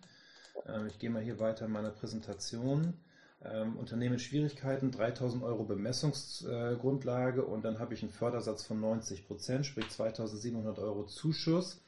ähm, 0.65 0.87
ich 0.87 0.99
gehe 0.99 1.09
mal 1.09 1.21
hier 1.21 1.39
weiter 1.39 1.65
in 1.65 1.71
meiner 1.71 1.91
Präsentation. 1.91 2.95
Ähm, 3.41 3.77
Unternehmen 3.77 4.19
Schwierigkeiten, 4.19 4.91
3000 4.91 5.43
Euro 5.43 5.63
Bemessungsgrundlage 5.63 7.45
und 7.45 7.63
dann 7.63 7.79
habe 7.79 7.93
ich 7.93 8.03
einen 8.03 8.11
Fördersatz 8.11 8.63
von 8.63 8.81
90 8.81 9.27
Prozent, 9.27 9.65
sprich 9.65 9.89
2700 9.89 10.77
Euro 10.79 11.05
Zuschuss. 11.05 11.81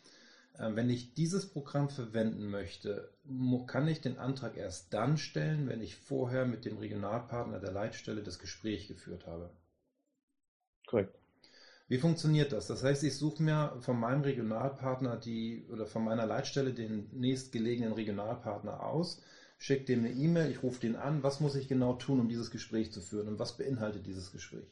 Ähm, 0.58 0.78
wenn 0.78 0.90
ich 0.90 1.14
dieses 1.14 1.50
Programm 1.50 1.90
verwenden 1.90 2.50
möchte, 2.50 3.10
kann 3.68 3.88
ich 3.88 4.00
den 4.00 4.18
Antrag 4.18 4.56
erst 4.56 4.94
dann 4.94 5.18
stellen, 5.18 5.68
wenn 5.68 5.82
ich 5.82 5.98
vorher 5.98 6.46
mit 6.46 6.64
dem 6.64 6.78
Regionalpartner 6.78 7.60
der 7.60 7.72
Leitstelle 7.72 8.24
das 8.24 8.40
Gespräch 8.40 8.88
geführt 8.88 9.28
habe. 9.28 9.50
Korrekt. 10.88 11.18
Wie 11.90 11.98
funktioniert 11.98 12.54
das? 12.54 12.68
Das 12.68 12.84
heißt, 12.84 13.04
ich 13.04 13.18
suche 13.18 13.44
mir 13.44 13.76
von 13.82 14.00
meinem 14.00 14.22
Regionalpartner 14.22 15.18
die 15.18 15.66
oder 15.70 15.86
von 15.86 16.06
meiner 16.06 16.26
Leitstelle 16.26 16.72
den 16.72 17.10
nächstgelegenen 17.12 17.92
Regionalpartner 17.92 18.86
aus, 18.86 19.22
schicke 19.64 19.86
dem 19.86 20.00
eine 20.00 20.12
E-Mail, 20.12 20.52
ich 20.52 20.64
rufe 20.64 20.80
den 20.80 20.96
an. 20.96 21.24
Was 21.24 21.40
muss 21.40 21.56
ich 21.56 21.68
genau 21.68 21.94
tun, 21.94 22.20
um 22.20 22.30
dieses 22.30 22.52
Gespräch 22.52 22.92
zu 22.92 23.02
führen 23.02 23.28
und 23.28 23.40
was 23.40 23.58
beinhaltet 23.58 24.06
dieses 24.06 24.32
Gespräch? 24.32 24.66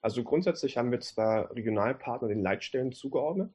Also 0.00 0.24
grundsätzlich 0.24 0.76
haben 0.76 0.90
wir 0.90 1.00
zwar 1.00 1.54
Regionalpartner 1.54 2.28
den 2.28 2.42
Leitstellen 2.42 2.92
zugeordnet, 2.92 3.50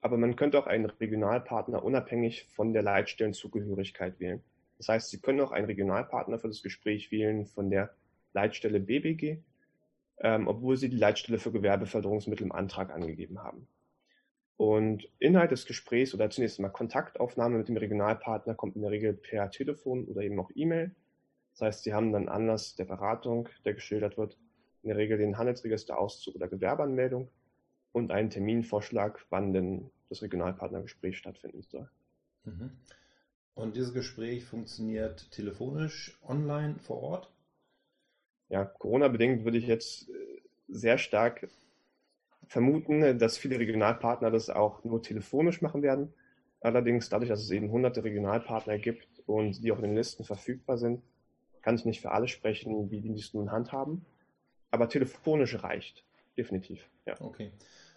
aber 0.00 0.16
man 0.16 0.36
könnte 0.36 0.58
auch 0.58 0.66
einen 0.66 0.86
Regionalpartner 0.86 1.84
unabhängig 1.84 2.46
von 2.54 2.72
der 2.72 2.82
Leitstellenzugehörigkeit 2.82 4.20
wählen. 4.20 4.42
Das 4.78 4.88
heißt, 4.88 5.10
Sie 5.10 5.18
können 5.18 5.40
auch 5.40 5.52
einen 5.52 5.66
Regionalpartner 5.66 6.38
für 6.38 6.48
das 6.48 6.62
Gespräch 6.62 7.10
wählen 7.10 7.46
von 7.46 7.70
der 7.70 7.94
Leitstelle 8.32 8.80
BBG 8.80 9.38
ähm, 10.22 10.46
obwohl 10.46 10.76
sie 10.76 10.88
die 10.88 10.96
Leitstelle 10.96 11.38
für 11.38 11.52
Gewerbeförderungsmittel 11.52 12.46
im 12.46 12.52
Antrag 12.52 12.90
angegeben 12.92 13.42
haben. 13.42 13.66
Und 14.62 15.08
Inhalt 15.18 15.50
des 15.50 15.66
Gesprächs 15.66 16.14
oder 16.14 16.30
zunächst 16.30 16.60
mal 16.60 16.68
Kontaktaufnahme 16.68 17.58
mit 17.58 17.66
dem 17.66 17.76
Regionalpartner 17.76 18.54
kommt 18.54 18.76
in 18.76 18.82
der 18.82 18.92
Regel 18.92 19.12
per 19.12 19.50
Telefon 19.50 20.04
oder 20.04 20.22
eben 20.22 20.38
auch 20.38 20.52
E-Mail. 20.54 20.94
Das 21.50 21.62
heißt, 21.62 21.82
Sie 21.82 21.92
haben 21.92 22.12
dann 22.12 22.28
Anlass 22.28 22.76
der 22.76 22.84
Beratung, 22.84 23.48
der 23.64 23.74
geschildert 23.74 24.16
wird, 24.16 24.38
in 24.84 24.90
der 24.90 24.98
Regel 24.98 25.18
den 25.18 25.36
Handelsregisterauszug 25.36 26.36
oder 26.36 26.46
Gewerbeanmeldung 26.46 27.28
und 27.90 28.12
einen 28.12 28.30
Terminvorschlag, 28.30 29.26
wann 29.30 29.52
denn 29.52 29.90
das 30.08 30.22
Regionalpartnergespräch 30.22 31.18
stattfinden 31.18 31.62
soll. 31.62 31.90
Mhm. 32.44 32.70
Und 33.54 33.74
dieses 33.74 33.92
Gespräch 33.92 34.44
funktioniert 34.44 35.28
telefonisch, 35.32 36.16
online, 36.22 36.76
vor 36.78 37.02
Ort? 37.02 37.32
ja, 38.48 38.64
Corona-bedingt 38.64 39.44
würde 39.44 39.58
ich 39.58 39.66
jetzt 39.66 40.08
äh, 40.08 40.42
sehr 40.68 40.98
stark 40.98 41.48
vermuten, 42.52 43.18
dass 43.18 43.38
viele 43.38 43.58
Regionalpartner 43.58 44.30
das 44.30 44.50
auch 44.50 44.84
nur 44.84 45.02
telefonisch 45.02 45.62
machen 45.62 45.82
werden. 45.82 46.12
Allerdings 46.60 47.08
dadurch, 47.08 47.30
dass 47.30 47.40
es 47.40 47.50
eben 47.50 47.70
hunderte 47.70 48.04
Regionalpartner 48.04 48.78
gibt 48.78 49.08
und 49.26 49.64
die 49.64 49.72
auch 49.72 49.78
in 49.78 49.84
den 49.84 49.96
Listen 49.96 50.22
verfügbar 50.22 50.76
sind, 50.76 51.02
kann 51.62 51.76
ich 51.76 51.86
nicht 51.86 52.02
für 52.02 52.10
alle 52.10 52.28
sprechen, 52.28 52.90
wie 52.90 53.00
die 53.00 53.12
dies 53.12 53.32
nun 53.32 53.50
handhaben. 53.50 54.04
Aber 54.70 54.88
telefonisch 54.88 55.62
reicht, 55.62 56.04
definitiv. 56.36 56.86
Ja. 57.06 57.18
Okay. 57.20 57.52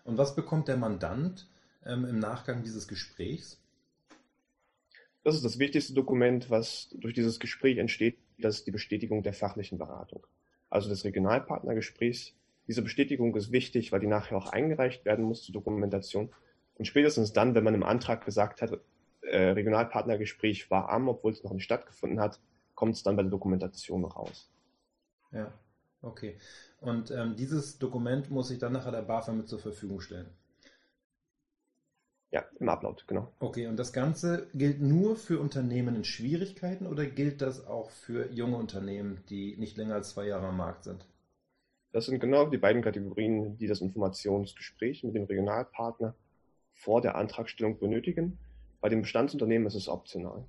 Und 0.05 0.17
was 0.17 0.35
bekommt 0.35 0.69
der 0.69 0.77
Mandant 0.77 1.47
ähm, 1.85 2.05
im 2.05 2.19
Nachgang 2.19 2.63
dieses 2.63 2.87
Gesprächs? 2.87 3.61
Das 5.23 5.35
ist 5.35 5.43
das 5.43 5.59
wichtigste 5.59 5.93
Dokument, 5.93 6.49
was 6.49 6.89
durch 6.93 7.13
dieses 7.13 7.39
Gespräch 7.39 7.77
entsteht, 7.77 8.17
das 8.37 8.59
ist 8.59 8.67
die 8.67 8.71
Bestätigung 8.71 9.21
der 9.21 9.33
fachlichen 9.33 9.77
Beratung 9.77 10.25
also 10.69 10.89
des 10.89 11.05
Regionalpartnergesprächs. 11.05 12.33
Diese 12.67 12.81
Bestätigung 12.81 13.35
ist 13.35 13.51
wichtig, 13.51 13.91
weil 13.91 13.99
die 13.99 14.07
nachher 14.07 14.37
auch 14.37 14.51
eingereicht 14.51 15.05
werden 15.05 15.25
muss 15.25 15.43
zur 15.43 15.53
Dokumentation. 15.53 16.29
Und 16.77 16.85
spätestens 16.85 17.33
dann, 17.33 17.55
wenn 17.55 17.63
man 17.63 17.75
im 17.75 17.83
Antrag 17.83 18.25
gesagt 18.25 18.61
hat, 18.61 18.79
äh, 19.21 19.37
Regionalpartnergespräch 19.37 20.69
war 20.71 20.89
am, 20.89 21.07
obwohl 21.07 21.31
es 21.31 21.43
noch 21.43 21.53
nicht 21.53 21.63
stattgefunden 21.63 22.19
hat, 22.19 22.39
kommt 22.73 22.95
es 22.95 23.03
dann 23.03 23.15
bei 23.15 23.23
der 23.23 23.31
Dokumentation 23.31 24.05
raus. 24.05 24.49
Ja, 25.31 25.51
okay. 26.01 26.37
Und 26.81 27.11
ähm, 27.11 27.35
dieses 27.35 27.77
Dokument 27.79 28.29
muss 28.29 28.51
ich 28.51 28.59
dann 28.59 28.73
nachher 28.73 28.91
der 28.91 29.01
BAFA 29.01 29.31
mit 29.31 29.47
zur 29.47 29.59
Verfügung 29.59 30.01
stellen. 30.01 30.29
Ja, 32.31 32.43
im 32.59 32.67
Upload, 32.67 33.03
genau. 33.07 33.31
Okay, 33.39 33.67
und 33.67 33.77
das 33.77 33.93
Ganze 33.93 34.47
gilt 34.53 34.81
nur 34.81 35.15
für 35.15 35.39
Unternehmen 35.39 35.95
in 35.95 36.03
Schwierigkeiten 36.03 36.85
oder 36.85 37.05
gilt 37.05 37.41
das 37.41 37.65
auch 37.65 37.91
für 37.91 38.29
junge 38.31 38.57
Unternehmen, 38.57 39.23
die 39.29 39.55
nicht 39.57 39.77
länger 39.77 39.95
als 39.95 40.09
zwei 40.09 40.27
Jahre 40.27 40.47
am 40.47 40.57
Markt 40.57 40.83
sind? 40.83 41.05
Das 41.95 42.07
sind 42.07 42.19
genau 42.19 42.45
die 42.45 42.57
beiden 42.57 42.81
Kategorien, 42.81 43.57
die 43.57 43.67
das 43.67 43.79
Informationsgespräch 43.79 45.05
mit 45.05 45.15
dem 45.15 45.23
Regionalpartner 45.23 46.13
vor 46.73 46.99
der 46.99 47.15
Antragstellung 47.15 47.79
benötigen. 47.79 48.37
Bei 48.81 48.89
den 48.89 49.01
Bestandsunternehmen 49.01 49.65
ist 49.65 49.75
es 49.75 49.87
optional. 49.87 50.43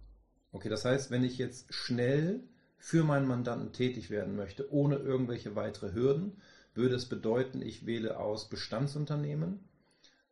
Okay, 0.51 0.69
das 0.69 0.85
heißt, 0.85 1.13
wenn 1.13 1.23
ich 1.23 1.39
jetzt 1.39 1.73
schnell 1.73 2.41
für 2.79 3.05
meinen 3.05 3.29
Mandanten 3.29 3.73
tätig 3.73 4.11
werden 4.11 4.35
möchte, 4.35 4.73
ohne 4.73 4.97
irgendwelche 4.97 5.55
weitere 5.55 5.93
Hürden, 5.93 6.43
würde 6.75 6.97
es 6.97 7.09
bedeuten, 7.09 7.63
ich 7.63 7.87
wähle 7.87 8.19
aus 8.19 8.49
Bestandsunternehmen 8.49 9.61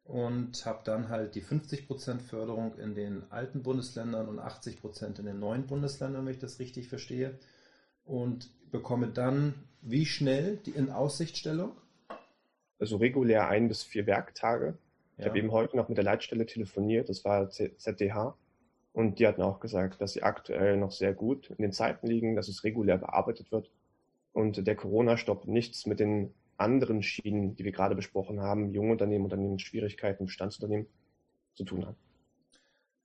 und 0.03 0.67
habe 0.67 0.81
dann 0.83 1.11
halt 1.11 1.37
die 1.37 1.45
50% 1.45 2.23
Förderung 2.23 2.77
in 2.77 2.97
den 2.97 3.23
alten 3.31 3.63
Bundesländern 3.63 4.27
und 4.27 4.41
80% 4.41 5.21
in 5.21 5.27
den 5.27 5.39
neuen 5.39 5.69
Bundesländern, 5.69 6.27
wenn 6.27 6.35
ich 6.35 6.41
das 6.41 6.59
richtig 6.59 6.89
verstehe. 6.89 7.39
Und 8.05 8.51
bekomme 8.71 9.09
dann 9.09 9.55
wie 9.81 10.07
schnell 10.07 10.57
die 10.57 10.71
In-Aussichtstellung? 10.71 11.73
Also 12.79 12.97
regulär 12.97 13.49
ein 13.49 13.69
bis 13.69 13.83
vier 13.83 14.07
Werktage. 14.07 14.77
Ich 15.17 15.25
ja. 15.25 15.31
habe 15.31 15.39
eben 15.39 15.53
heute 15.53 15.77
noch 15.77 15.89
mit 15.89 15.97
der 15.97 16.05
Leitstelle 16.05 16.47
telefoniert, 16.47 17.09
das 17.09 17.25
war 17.25 17.51
ZDH. 17.51 18.37
Und 18.93 19.19
die 19.19 19.27
hatten 19.27 19.43
auch 19.43 19.61
gesagt, 19.61 20.01
dass 20.01 20.13
sie 20.13 20.23
aktuell 20.23 20.77
noch 20.77 20.93
sehr 20.93 21.13
gut 21.13 21.51
in 21.51 21.63
den 21.63 21.73
Zeiten 21.73 22.07
liegen, 22.07 22.37
dass 22.37 22.49
es 22.49 22.65
regulär 22.65 22.97
bearbeitet 22.99 23.51
wird 23.51 23.71
und 24.33 24.67
der 24.67 24.77
Corona-Stopp 24.77 25.47
nichts 25.47 25.87
mit 25.87 26.01
den 26.01 26.33
anderen 26.57 27.03
Schienen, 27.03 27.57
die 27.57 27.65
wir 27.65 27.73
gerade 27.73 27.95
besprochen 27.95 28.41
haben, 28.41 28.73
junge 28.73 28.93
Unternehmen, 28.93 29.25
Unternehmensschwierigkeiten, 29.25 30.27
Bestandsunternehmen, 30.27 30.87
zu 31.55 31.65
tun 31.65 31.87
hat. 31.87 31.97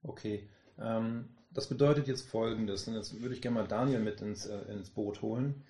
Okay. 0.03 0.47
Ähm, 0.79 1.29
das 1.51 1.67
bedeutet 1.67 2.07
jetzt 2.07 2.27
Folgendes, 2.27 2.87
und 2.87 2.95
jetzt 2.95 3.21
würde 3.21 3.35
ich 3.35 3.41
gerne 3.41 3.55
mal 3.55 3.67
Daniel 3.67 3.99
mit 3.99 4.21
ins, 4.21 4.45
äh, 4.45 4.59
ins 4.71 4.89
Boot 4.89 5.21
holen. 5.21 5.63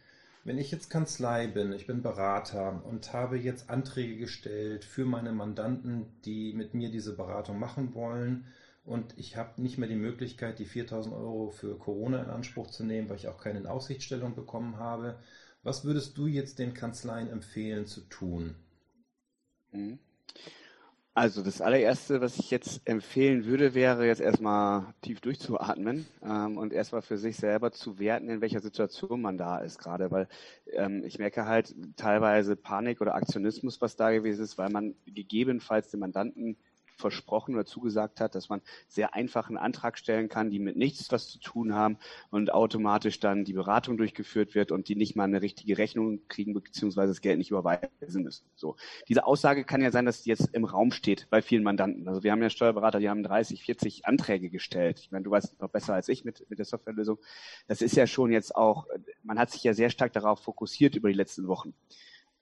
Wenn 0.43 0.57
ich 0.57 0.71
jetzt 0.71 0.89
Kanzlei 0.89 1.47
bin, 1.47 1.73
ich 1.73 1.85
bin 1.85 2.01
Berater 2.01 2.83
und 2.85 3.11
habe 3.13 3.37
jetzt 3.37 3.69
Anträge 3.69 4.17
gestellt 4.17 4.85
für 4.85 5.05
meine 5.05 5.31
Mandanten, 5.31 6.07
die 6.25 6.53
mit 6.53 6.73
mir 6.73 6.89
diese 6.89 7.15
Beratung 7.15 7.59
machen 7.59 7.93
wollen 7.93 8.45
und 8.85 9.13
ich 9.17 9.35
habe 9.35 9.61
nicht 9.61 9.77
mehr 9.77 9.89
die 9.89 9.95
Möglichkeit, 9.95 10.57
die 10.59 10.65
4000 10.65 11.13
Euro 11.13 11.51
für 11.51 11.77
Corona 11.77 12.23
in 12.23 12.29
Anspruch 12.29 12.67
zu 12.67 12.83
nehmen, 12.83 13.09
weil 13.09 13.17
ich 13.17 13.27
auch 13.27 13.37
keine 13.37 13.69
Aussichtsstellung 13.69 14.33
bekommen 14.33 14.77
habe, 14.77 15.19
was 15.61 15.83
würdest 15.83 16.17
du 16.17 16.25
jetzt 16.25 16.57
den 16.57 16.73
Kanzleien 16.73 17.29
empfehlen 17.29 17.85
zu 17.85 18.01
tun? 18.01 18.55
Mhm. 19.71 19.99
Also 21.15 21.41
das 21.41 21.59
allererste, 21.59 22.21
was 22.21 22.37
ich 22.37 22.51
jetzt 22.51 22.81
empfehlen 22.85 23.43
würde, 23.45 23.73
wäre 23.73 24.05
jetzt 24.05 24.21
erstmal 24.21 24.93
tief 25.01 25.19
durchzuatmen 25.19 26.05
ähm, 26.23 26.57
und 26.57 26.71
erstmal 26.71 27.01
für 27.01 27.17
sich 27.17 27.35
selber 27.35 27.71
zu 27.71 27.99
werten, 27.99 28.29
in 28.29 28.41
welcher 28.41 28.61
Situation 28.61 29.19
man 29.19 29.37
da 29.37 29.57
ist 29.57 29.79
gerade, 29.79 30.11
weil 30.11 30.27
ähm, 30.71 31.03
ich 31.03 31.17
merke 31.17 31.45
halt 31.45 31.75
teilweise 31.97 32.55
Panik 32.55 33.01
oder 33.01 33.15
Aktionismus, 33.15 33.81
was 33.81 33.95
da 33.95 34.11
gewesen 34.11 34.43
ist, 34.43 34.57
weil 34.57 34.69
man 34.69 34.95
gegebenenfalls 35.05 35.89
den 35.89 35.99
Mandanten 35.99 36.57
versprochen 36.99 37.55
oder 37.55 37.65
zugesagt 37.65 38.19
hat, 38.19 38.35
dass 38.35 38.49
man 38.49 38.61
sehr 38.87 39.13
einfach 39.15 39.47
einen 39.47 39.57
Antrag 39.57 39.97
stellen 39.97 40.29
kann, 40.29 40.49
die 40.49 40.59
mit 40.59 40.75
nichts 40.75 41.11
was 41.11 41.29
zu 41.29 41.39
tun 41.39 41.73
haben 41.73 41.97
und 42.29 42.51
automatisch 42.51 43.19
dann 43.19 43.45
die 43.45 43.53
Beratung 43.53 43.97
durchgeführt 43.97 44.53
wird 44.53 44.71
und 44.71 44.89
die 44.89 44.95
nicht 44.95 45.15
mal 45.15 45.23
eine 45.23 45.41
richtige 45.41 45.77
Rechnung 45.77 46.27
kriegen 46.27 46.53
beziehungsweise 46.53 47.11
das 47.11 47.21
Geld 47.21 47.37
nicht 47.37 47.51
überweisen 47.51 48.23
müssen. 48.23 48.45
So. 48.55 48.75
Diese 49.07 49.25
Aussage 49.25 49.63
kann 49.63 49.81
ja 49.81 49.91
sein, 49.91 50.05
dass 50.05 50.23
die 50.23 50.29
jetzt 50.29 50.53
im 50.53 50.65
Raum 50.65 50.91
steht 50.91 51.27
bei 51.29 51.41
vielen 51.41 51.63
Mandanten. 51.63 52.07
Also 52.07 52.23
wir 52.23 52.31
haben 52.31 52.41
ja 52.41 52.49
Steuerberater, 52.49 52.99
die 52.99 53.09
haben 53.09 53.23
30, 53.23 53.63
40 53.63 54.05
Anträge 54.05 54.49
gestellt. 54.49 54.99
Ich 54.99 55.11
meine, 55.11 55.23
du 55.23 55.31
weißt 55.31 55.59
noch 55.61 55.69
besser 55.69 55.93
als 55.93 56.09
ich 56.09 56.25
mit, 56.25 56.45
mit 56.49 56.59
der 56.59 56.65
Softwarelösung. 56.65 57.17
Das 57.67 57.81
ist 57.81 57.95
ja 57.95 58.07
schon 58.07 58.31
jetzt 58.31 58.55
auch, 58.55 58.87
man 59.23 59.39
hat 59.39 59.51
sich 59.51 59.63
ja 59.63 59.73
sehr 59.73 59.89
stark 59.89 60.13
darauf 60.13 60.41
fokussiert 60.41 60.95
über 60.95 61.09
die 61.09 61.15
letzten 61.15 61.47
Wochen. 61.47 61.73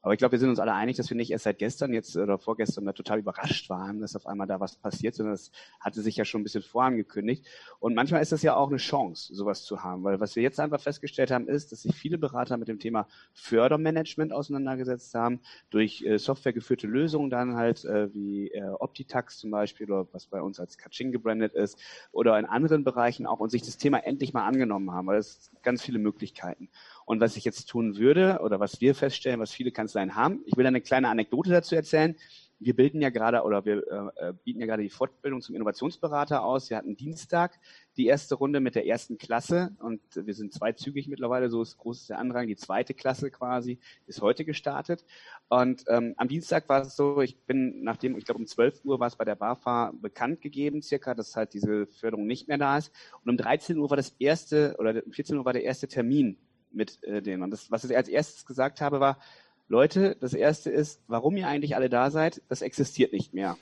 Aber 0.08 0.14
ich 0.14 0.20
glaube, 0.20 0.32
wir 0.32 0.40
sind 0.40 0.48
uns 0.48 0.60
alle 0.60 0.74
einig, 0.74 0.96
dass 0.96 1.10
wir 1.10 1.18
nicht 1.18 1.32
erst 1.32 1.44
seit 1.44 1.60
gestern 1.60 1.92
jetzt 1.92 2.16
oder 2.16 2.38
vorgestern 2.38 2.86
da 2.86 2.94
total 2.94 3.20
überrascht 3.20 3.70
waren, 3.70 4.00
dass 4.00 4.16
auf 4.16 4.26
einmal 4.26 4.48
da 4.48 4.62
was 4.62 4.78
passiert, 4.78 5.16
sondern 5.16 5.34
das 5.34 5.52
hatte 5.82 6.02
sich 6.02 6.16
ja 6.16 6.24
schon 6.24 6.40
ein 6.40 6.44
bisschen 6.46 6.64
vorangekündigt. 6.64 7.46
Und 7.80 7.94
manchmal 7.94 8.22
ist 8.22 8.32
das 8.32 8.42
ja 8.42 8.56
auch 8.56 8.70
eine 8.70 8.78
Chance, 8.78 9.36
sowas 9.36 9.66
zu 9.66 9.84
haben, 9.84 10.06
weil 10.06 10.22
was 10.22 10.38
wir 10.38 10.44
jetzt 10.44 10.62
einfach 10.62 10.80
festgestellt 10.80 11.30
haben, 11.30 11.50
ist, 11.50 11.74
dass 11.74 11.82
sich 11.82 11.94
viele 11.94 12.18
Berater 12.18 12.56
mit 12.56 12.70
dem 12.70 12.80
Thema 12.80 13.06
Fördermanagement 13.34 14.32
auseinandergesetzt 14.32 15.14
haben, 15.14 15.42
durch 15.72 16.02
äh, 16.04 16.18
softwaregeführte 16.18 16.88
Lösungen 16.88 17.30
dann 17.30 17.58
halt, 17.58 17.84
äh, 17.84 18.08
wie 18.14 18.48
äh, 18.52 18.64
Optitax 18.80 19.40
zum 19.40 19.52
Beispiel 19.52 19.92
oder 19.92 20.08
was 20.14 20.28
bei 20.28 20.42
uns 20.42 20.58
als 20.62 20.78
Kaching 20.78 21.12
gebrandet 21.12 21.54
ist 21.54 21.78
oder 22.14 22.40
in 22.40 22.46
anderen 22.46 22.86
Bereichen 22.86 23.28
auch 23.28 23.42
und 23.42 23.50
sich 23.50 23.64
das 23.64 23.76
Thema 23.76 23.98
endlich 23.98 24.32
mal 24.32 24.48
angenommen 24.48 24.94
haben, 24.94 25.08
weil 25.08 25.18
es 25.18 25.52
ganz 25.64 25.82
viele 25.82 26.00
Möglichkeiten. 26.00 26.70
Und 27.08 27.22
was 27.22 27.38
ich 27.38 27.46
jetzt 27.46 27.70
tun 27.70 27.96
würde 27.96 28.40
oder 28.44 28.60
was 28.60 28.82
wir 28.82 28.94
feststellen, 28.94 29.40
was 29.40 29.54
viele 29.54 29.72
Kanzleien 29.72 30.16
haben, 30.16 30.42
ich 30.46 30.58
will 30.58 30.68
eine 30.68 30.82
kleine 30.82 31.08
Anekdote 31.08 31.50
dazu 31.50 31.74
erzählen. 31.74 32.18
Wir 32.60 32.76
bilden 32.76 33.02
ja 33.02 33.12
gerade 33.12 33.44
oder 33.44 33.64
wir 33.64 34.12
äh, 34.20 34.30
äh, 34.30 34.34
bieten 34.44 34.60
ja 34.60 34.66
gerade 34.66 34.84
die 34.84 34.90
Fortbildung 34.90 35.42
zum 35.42 35.56
Innovationsberater 35.56 36.44
aus. 36.44 36.70
Wir 36.70 36.76
hatten 36.76 36.98
Dienstag 36.98 37.58
die 37.96 38.08
erste 38.08 38.36
Runde 38.36 38.60
mit 38.60 38.76
der 38.76 38.88
ersten 38.88 39.18
Klasse 39.18 39.74
und 39.80 40.02
wir 40.16 40.34
sind 40.34 40.52
zweizügig 40.52 41.08
mittlerweile, 41.08 41.50
so 41.50 41.62
ist 41.62 41.78
groß 41.78 42.08
der 42.08 42.20
Andrang. 42.20 42.48
Die 42.48 42.58
zweite 42.58 42.94
Klasse 42.94 43.32
quasi 43.32 43.80
ist 44.06 44.22
heute 44.22 44.44
gestartet. 44.44 45.06
Und 45.48 45.86
ähm, 45.88 46.14
am 46.18 46.28
Dienstag 46.28 46.68
war 46.68 46.82
es 46.82 46.98
so, 46.98 47.22
ich 47.22 47.38
bin 47.46 47.84
nachdem, 47.84 48.18
ich 48.18 48.26
glaube 48.26 48.40
um 48.42 48.48
12 48.48 48.84
Uhr 48.84 49.00
war 49.00 49.08
es 49.08 49.16
bei 49.16 49.24
der 49.24 49.36
BAFA 49.36 49.94
bekannt 50.02 50.42
gegeben, 50.42 50.82
circa, 50.82 51.16
dass 51.16 51.38
halt 51.38 51.54
diese 51.54 51.88
Förderung 51.88 52.28
nicht 52.28 52.50
mehr 52.50 52.58
da 52.58 52.78
ist. 52.78 52.92
Und 53.24 53.30
um 53.30 53.38
13 53.38 53.78
Uhr 53.78 53.90
war 53.90 53.96
das 53.96 54.14
erste 54.20 54.76
oder 54.78 55.02
um 55.06 55.14
14 55.14 55.38
Uhr 55.38 55.46
war 55.46 55.54
der 55.54 55.64
erste 55.64 55.88
Termin 55.88 56.38
mit 56.72 57.04
äh, 57.04 57.22
denen. 57.22 57.44
Und 57.44 57.52
das, 57.52 57.72
was 57.72 57.84
ich 57.84 57.96
als 57.96 58.08
erstes 58.08 58.46
gesagt 58.46 58.82
habe, 58.82 59.00
war, 59.00 59.18
Leute, 59.70 60.16
das 60.20 60.34
erste 60.34 60.70
ist, 60.70 61.02
warum 61.08 61.36
ihr 61.36 61.48
eigentlich 61.48 61.76
alle 61.76 61.90
da 61.90 62.10
seid, 62.10 62.42
das 62.48 62.62
existiert 62.62 63.12
nicht 63.12 63.34
mehr. 63.34 63.58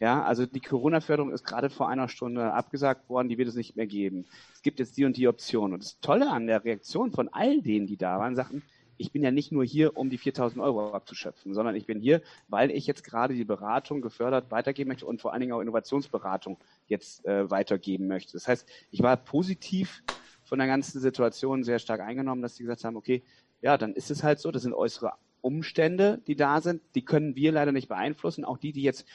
Ja, 0.00 0.22
also 0.22 0.46
die 0.46 0.60
Corona-Förderung 0.60 1.30
ist 1.30 1.44
gerade 1.44 1.68
vor 1.68 1.88
einer 1.88 2.08
Stunde 2.08 2.52
abgesagt 2.54 3.08
worden, 3.10 3.28
die 3.28 3.36
wird 3.36 3.48
es 3.48 3.54
nicht 3.54 3.76
mehr 3.76 3.86
geben. 3.86 4.24
Es 4.54 4.62
gibt 4.62 4.78
jetzt 4.78 4.96
die 4.96 5.04
und 5.04 5.16
die 5.16 5.28
Option. 5.28 5.74
Und 5.74 5.82
das 5.82 6.00
Tolle 6.00 6.30
an 6.30 6.46
der 6.46 6.64
Reaktion 6.64 7.12
von 7.12 7.28
all 7.28 7.60
denen, 7.60 7.86
die 7.86 7.98
da 7.98 8.18
waren, 8.18 8.34
sagten, 8.34 8.62
ich 8.96 9.12
bin 9.12 9.22
ja 9.22 9.30
nicht 9.30 9.52
nur 9.52 9.64
hier, 9.64 9.96
um 9.96 10.10
die 10.10 10.18
4000 10.18 10.62
Euro 10.62 10.92
abzuschöpfen, 10.92 11.54
sondern 11.54 11.74
ich 11.74 11.86
bin 11.86 12.00
hier, 12.00 12.22
weil 12.48 12.70
ich 12.70 12.86
jetzt 12.86 13.04
gerade 13.04 13.34
die 13.34 13.44
Beratung 13.44 14.02
gefördert 14.02 14.50
weitergeben 14.50 14.88
möchte 14.88 15.06
und 15.06 15.20
vor 15.20 15.32
allen 15.32 15.40
Dingen 15.40 15.52
auch 15.52 15.60
Innovationsberatung 15.60 16.58
jetzt 16.86 17.24
äh, 17.24 17.50
weitergeben 17.50 18.08
möchte. 18.08 18.32
Das 18.32 18.48
heißt, 18.48 18.68
ich 18.90 19.02
war 19.02 19.16
positiv 19.16 20.02
von 20.50 20.58
der 20.58 20.66
ganzen 20.66 20.98
Situation 20.98 21.62
sehr 21.62 21.78
stark 21.78 22.00
eingenommen, 22.00 22.42
dass 22.42 22.56
sie 22.56 22.64
gesagt 22.64 22.82
haben, 22.82 22.96
okay, 22.96 23.22
ja, 23.62 23.78
dann 23.78 23.94
ist 23.94 24.10
es 24.10 24.24
halt 24.24 24.40
so, 24.40 24.50
das 24.50 24.62
sind 24.62 24.74
äußere 24.74 25.12
Umstände, 25.42 26.20
die 26.26 26.34
da 26.34 26.60
sind, 26.60 26.82
die 26.96 27.04
können 27.04 27.36
wir 27.36 27.52
leider 27.52 27.70
nicht 27.70 27.86
beeinflussen. 27.86 28.44
Auch 28.44 28.58
die, 28.58 28.72
die 28.72 28.82
jetzt 28.82 29.06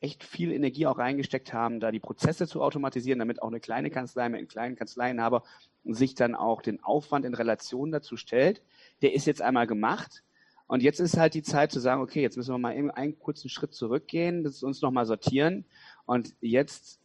echt 0.00 0.24
viel 0.24 0.50
Energie 0.50 0.88
auch 0.88 0.98
reingesteckt 0.98 1.52
haben, 1.52 1.78
da 1.78 1.92
die 1.92 2.00
Prozesse 2.00 2.48
zu 2.48 2.60
automatisieren, 2.60 3.20
damit 3.20 3.40
auch 3.40 3.46
eine 3.46 3.60
kleine 3.60 3.90
Kanzlei 3.90 4.28
mit 4.28 4.38
einem 4.38 4.48
kleinen 4.48 4.74
Kanzleienhaber 4.74 5.44
sich 5.84 6.16
dann 6.16 6.34
auch 6.34 6.60
den 6.60 6.82
Aufwand 6.82 7.24
in 7.24 7.34
Relation 7.34 7.92
dazu 7.92 8.16
stellt, 8.16 8.60
der 9.00 9.14
ist 9.14 9.26
jetzt 9.26 9.42
einmal 9.42 9.68
gemacht. 9.68 10.24
Und 10.66 10.82
jetzt 10.82 10.98
ist 10.98 11.16
halt 11.16 11.34
die 11.34 11.42
Zeit 11.42 11.70
zu 11.70 11.78
sagen, 11.78 12.02
okay, 12.02 12.20
jetzt 12.20 12.36
müssen 12.36 12.52
wir 12.52 12.58
mal 12.58 12.74
einen 12.74 13.16
kurzen 13.20 13.48
Schritt 13.48 13.74
zurückgehen, 13.74 14.42
das 14.42 14.64
uns 14.64 14.82
nochmal 14.82 15.06
sortieren. 15.06 15.66
Und 16.04 16.34
jetzt 16.40 16.98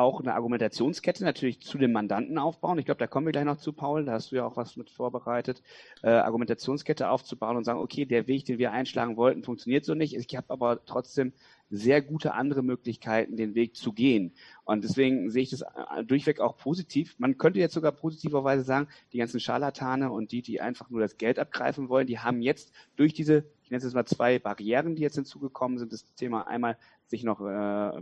auch 0.00 0.20
eine 0.20 0.34
Argumentationskette 0.34 1.24
natürlich 1.24 1.60
zu 1.60 1.76
dem 1.76 1.92
Mandanten 1.92 2.38
aufbauen. 2.38 2.78
Ich 2.78 2.86
glaube, 2.86 2.98
da 2.98 3.06
kommen 3.06 3.26
wir 3.26 3.32
gleich 3.32 3.44
noch 3.44 3.58
zu, 3.58 3.72
Paul. 3.74 4.06
Da 4.06 4.12
hast 4.12 4.32
du 4.32 4.36
ja 4.36 4.46
auch 4.46 4.56
was 4.56 4.76
mit 4.76 4.88
vorbereitet. 4.88 5.62
Äh, 6.02 6.08
Argumentationskette 6.08 7.10
aufzubauen 7.10 7.58
und 7.58 7.64
sagen, 7.64 7.80
okay, 7.80 8.06
der 8.06 8.26
Weg, 8.26 8.46
den 8.46 8.58
wir 8.58 8.72
einschlagen 8.72 9.18
wollten, 9.18 9.44
funktioniert 9.44 9.84
so 9.84 9.94
nicht. 9.94 10.14
Ich 10.14 10.36
habe 10.36 10.48
aber 10.48 10.84
trotzdem 10.86 11.34
sehr 11.68 12.00
gute 12.00 12.32
andere 12.32 12.62
Möglichkeiten, 12.62 13.36
den 13.36 13.54
Weg 13.54 13.76
zu 13.76 13.92
gehen. 13.92 14.32
Und 14.64 14.84
deswegen 14.84 15.30
sehe 15.30 15.42
ich 15.42 15.50
das 15.50 15.60
äh, 15.60 16.02
durchweg 16.04 16.40
auch 16.40 16.56
positiv. 16.56 17.14
Man 17.18 17.36
könnte 17.36 17.60
jetzt 17.60 17.74
sogar 17.74 17.92
positiverweise 17.92 18.64
sagen, 18.64 18.88
die 19.12 19.18
ganzen 19.18 19.38
Scharlatane 19.38 20.10
und 20.10 20.32
die, 20.32 20.40
die 20.40 20.62
einfach 20.62 20.88
nur 20.88 21.00
das 21.00 21.18
Geld 21.18 21.38
abgreifen 21.38 21.90
wollen, 21.90 22.06
die 22.06 22.18
haben 22.18 22.40
jetzt 22.40 22.72
durch 22.96 23.12
diese, 23.12 23.44
ich 23.62 23.70
nenne 23.70 23.78
es 23.78 23.84
jetzt 23.84 23.94
mal 23.94 24.06
zwei 24.06 24.38
Barrieren, 24.38 24.96
die 24.96 25.02
jetzt 25.02 25.16
hinzugekommen 25.16 25.78
sind, 25.78 25.92
das 25.92 26.14
Thema 26.14 26.46
einmal 26.46 26.78
sich 27.06 27.22
noch 27.22 27.40
äh, 27.42 28.00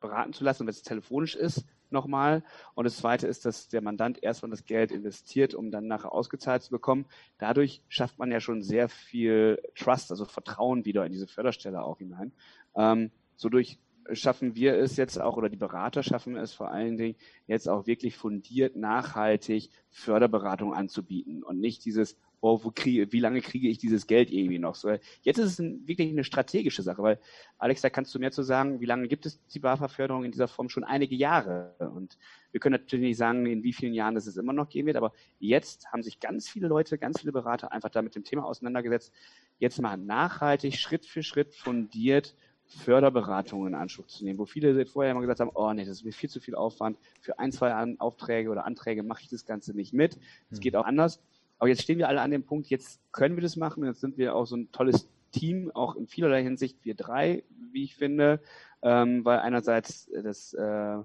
beraten 0.00 0.32
zu 0.32 0.44
lassen, 0.44 0.66
wenn 0.66 0.70
es 0.70 0.82
telefonisch 0.82 1.34
ist, 1.34 1.64
nochmal. 1.90 2.42
Und 2.74 2.84
das 2.84 2.96
Zweite 2.96 3.26
ist, 3.26 3.44
dass 3.44 3.68
der 3.68 3.82
Mandant 3.82 4.22
erstmal 4.22 4.50
das 4.50 4.64
Geld 4.64 4.92
investiert, 4.92 5.54
um 5.54 5.70
dann 5.70 5.86
nachher 5.86 6.12
ausgezahlt 6.12 6.62
zu 6.62 6.70
bekommen. 6.70 7.06
Dadurch 7.38 7.82
schafft 7.88 8.18
man 8.18 8.30
ja 8.30 8.40
schon 8.40 8.62
sehr 8.62 8.88
viel 8.88 9.60
Trust, 9.74 10.10
also 10.10 10.24
Vertrauen 10.24 10.84
wieder 10.84 11.04
in 11.04 11.12
diese 11.12 11.26
Förderstelle 11.26 11.82
auch 11.82 11.98
hinein. 11.98 12.32
Ähm, 12.74 13.10
so 13.36 13.48
durch 13.48 13.78
schaffen 14.12 14.54
wir 14.54 14.74
es 14.74 14.96
jetzt 14.96 15.20
auch, 15.20 15.36
oder 15.36 15.48
die 15.48 15.56
Berater 15.56 16.02
schaffen 16.02 16.36
es 16.36 16.52
vor 16.52 16.70
allen 16.70 16.96
Dingen, 16.96 17.16
jetzt 17.46 17.68
auch 17.68 17.86
wirklich 17.86 18.16
fundiert, 18.16 18.76
nachhaltig 18.76 19.70
Förderberatung 19.90 20.74
anzubieten 20.74 21.42
und 21.42 21.60
nicht 21.60 21.84
dieses, 21.84 22.16
oh, 22.40 22.60
wo 22.62 22.70
kriege, 22.70 23.12
wie 23.12 23.20
lange 23.20 23.40
kriege 23.40 23.68
ich 23.68 23.78
dieses 23.78 24.06
Geld 24.06 24.30
irgendwie 24.30 24.58
noch? 24.58 24.74
So, 24.74 24.90
jetzt 25.22 25.38
ist 25.38 25.52
es 25.52 25.58
ein, 25.58 25.86
wirklich 25.86 26.08
eine 26.08 26.24
strategische 26.24 26.82
Sache, 26.82 27.02
weil 27.02 27.18
Alex, 27.58 27.82
da 27.82 27.90
kannst 27.90 28.14
du 28.14 28.18
mehr 28.18 28.32
zu 28.32 28.42
sagen, 28.42 28.80
wie 28.80 28.86
lange 28.86 29.08
gibt 29.08 29.26
es 29.26 29.44
die 29.48 29.58
BAFA-Förderung 29.58 30.24
in 30.24 30.32
dieser 30.32 30.48
Form? 30.48 30.68
Schon 30.68 30.84
einige 30.84 31.14
Jahre. 31.14 31.74
Und 31.78 32.16
wir 32.52 32.60
können 32.60 32.80
natürlich 32.80 33.04
nicht 33.04 33.18
sagen, 33.18 33.44
in 33.46 33.62
wie 33.62 33.72
vielen 33.72 33.94
Jahren 33.94 34.14
das 34.14 34.26
es 34.26 34.36
immer 34.36 34.52
noch 34.52 34.68
gehen 34.68 34.86
wird, 34.86 34.96
aber 34.96 35.12
jetzt 35.38 35.92
haben 35.92 36.02
sich 36.02 36.20
ganz 36.20 36.48
viele 36.48 36.68
Leute, 36.68 36.98
ganz 36.98 37.20
viele 37.20 37.32
Berater 37.32 37.72
einfach 37.72 37.90
da 37.90 38.02
mit 38.02 38.14
dem 38.14 38.24
Thema 38.24 38.44
auseinandergesetzt, 38.44 39.12
jetzt 39.58 39.80
mal 39.80 39.96
nachhaltig, 39.96 40.76
Schritt 40.76 41.04
für 41.06 41.22
Schritt 41.22 41.54
fundiert 41.54 42.34
Förderberatungen 42.70 43.68
in 43.68 43.74
Anspruch 43.74 44.06
zu 44.06 44.24
nehmen, 44.24 44.38
wo 44.38 44.46
viele 44.46 44.86
vorher 44.86 45.10
immer 45.10 45.20
gesagt 45.20 45.40
haben, 45.40 45.50
oh 45.54 45.72
nee, 45.72 45.84
das 45.84 45.98
ist 45.98 46.04
mir 46.04 46.12
viel 46.12 46.30
zu 46.30 46.40
viel 46.40 46.54
Aufwand, 46.54 46.98
für 47.20 47.38
ein, 47.38 47.50
zwei 47.50 47.74
Aufträge 47.98 48.48
oder 48.48 48.64
Anträge 48.64 49.02
mache 49.02 49.22
ich 49.22 49.28
das 49.28 49.44
Ganze 49.44 49.74
nicht 49.74 49.92
mit. 49.92 50.18
Es 50.50 50.58
hm. 50.58 50.60
geht 50.60 50.76
auch 50.76 50.84
anders. 50.84 51.20
Aber 51.60 51.68
jetzt 51.68 51.82
stehen 51.82 51.98
wir 51.98 52.08
alle 52.08 52.22
an 52.22 52.30
dem 52.30 52.42
Punkt, 52.42 52.68
jetzt 52.68 53.00
können 53.12 53.36
wir 53.36 53.42
das 53.42 53.56
machen. 53.56 53.84
Jetzt 53.84 54.00
sind 54.00 54.16
wir 54.16 54.34
auch 54.34 54.46
so 54.46 54.56
ein 54.56 54.72
tolles 54.72 55.08
Team, 55.30 55.70
auch 55.72 55.94
in 55.94 56.06
vielerlei 56.06 56.42
Hinsicht, 56.42 56.78
wir 56.82 56.94
drei, 56.94 57.44
wie 57.70 57.84
ich 57.84 57.94
finde, 57.94 58.40
ähm, 58.82 59.24
weil 59.26 59.40
einerseits 59.40 60.10
das, 60.24 60.54
äh, 60.54 60.96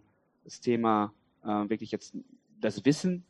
das 0.46 0.62
Thema 0.62 1.14
äh, 1.44 1.48
wirklich 1.48 1.92
jetzt 1.92 2.16
das 2.62 2.86
Wissen 2.86 3.26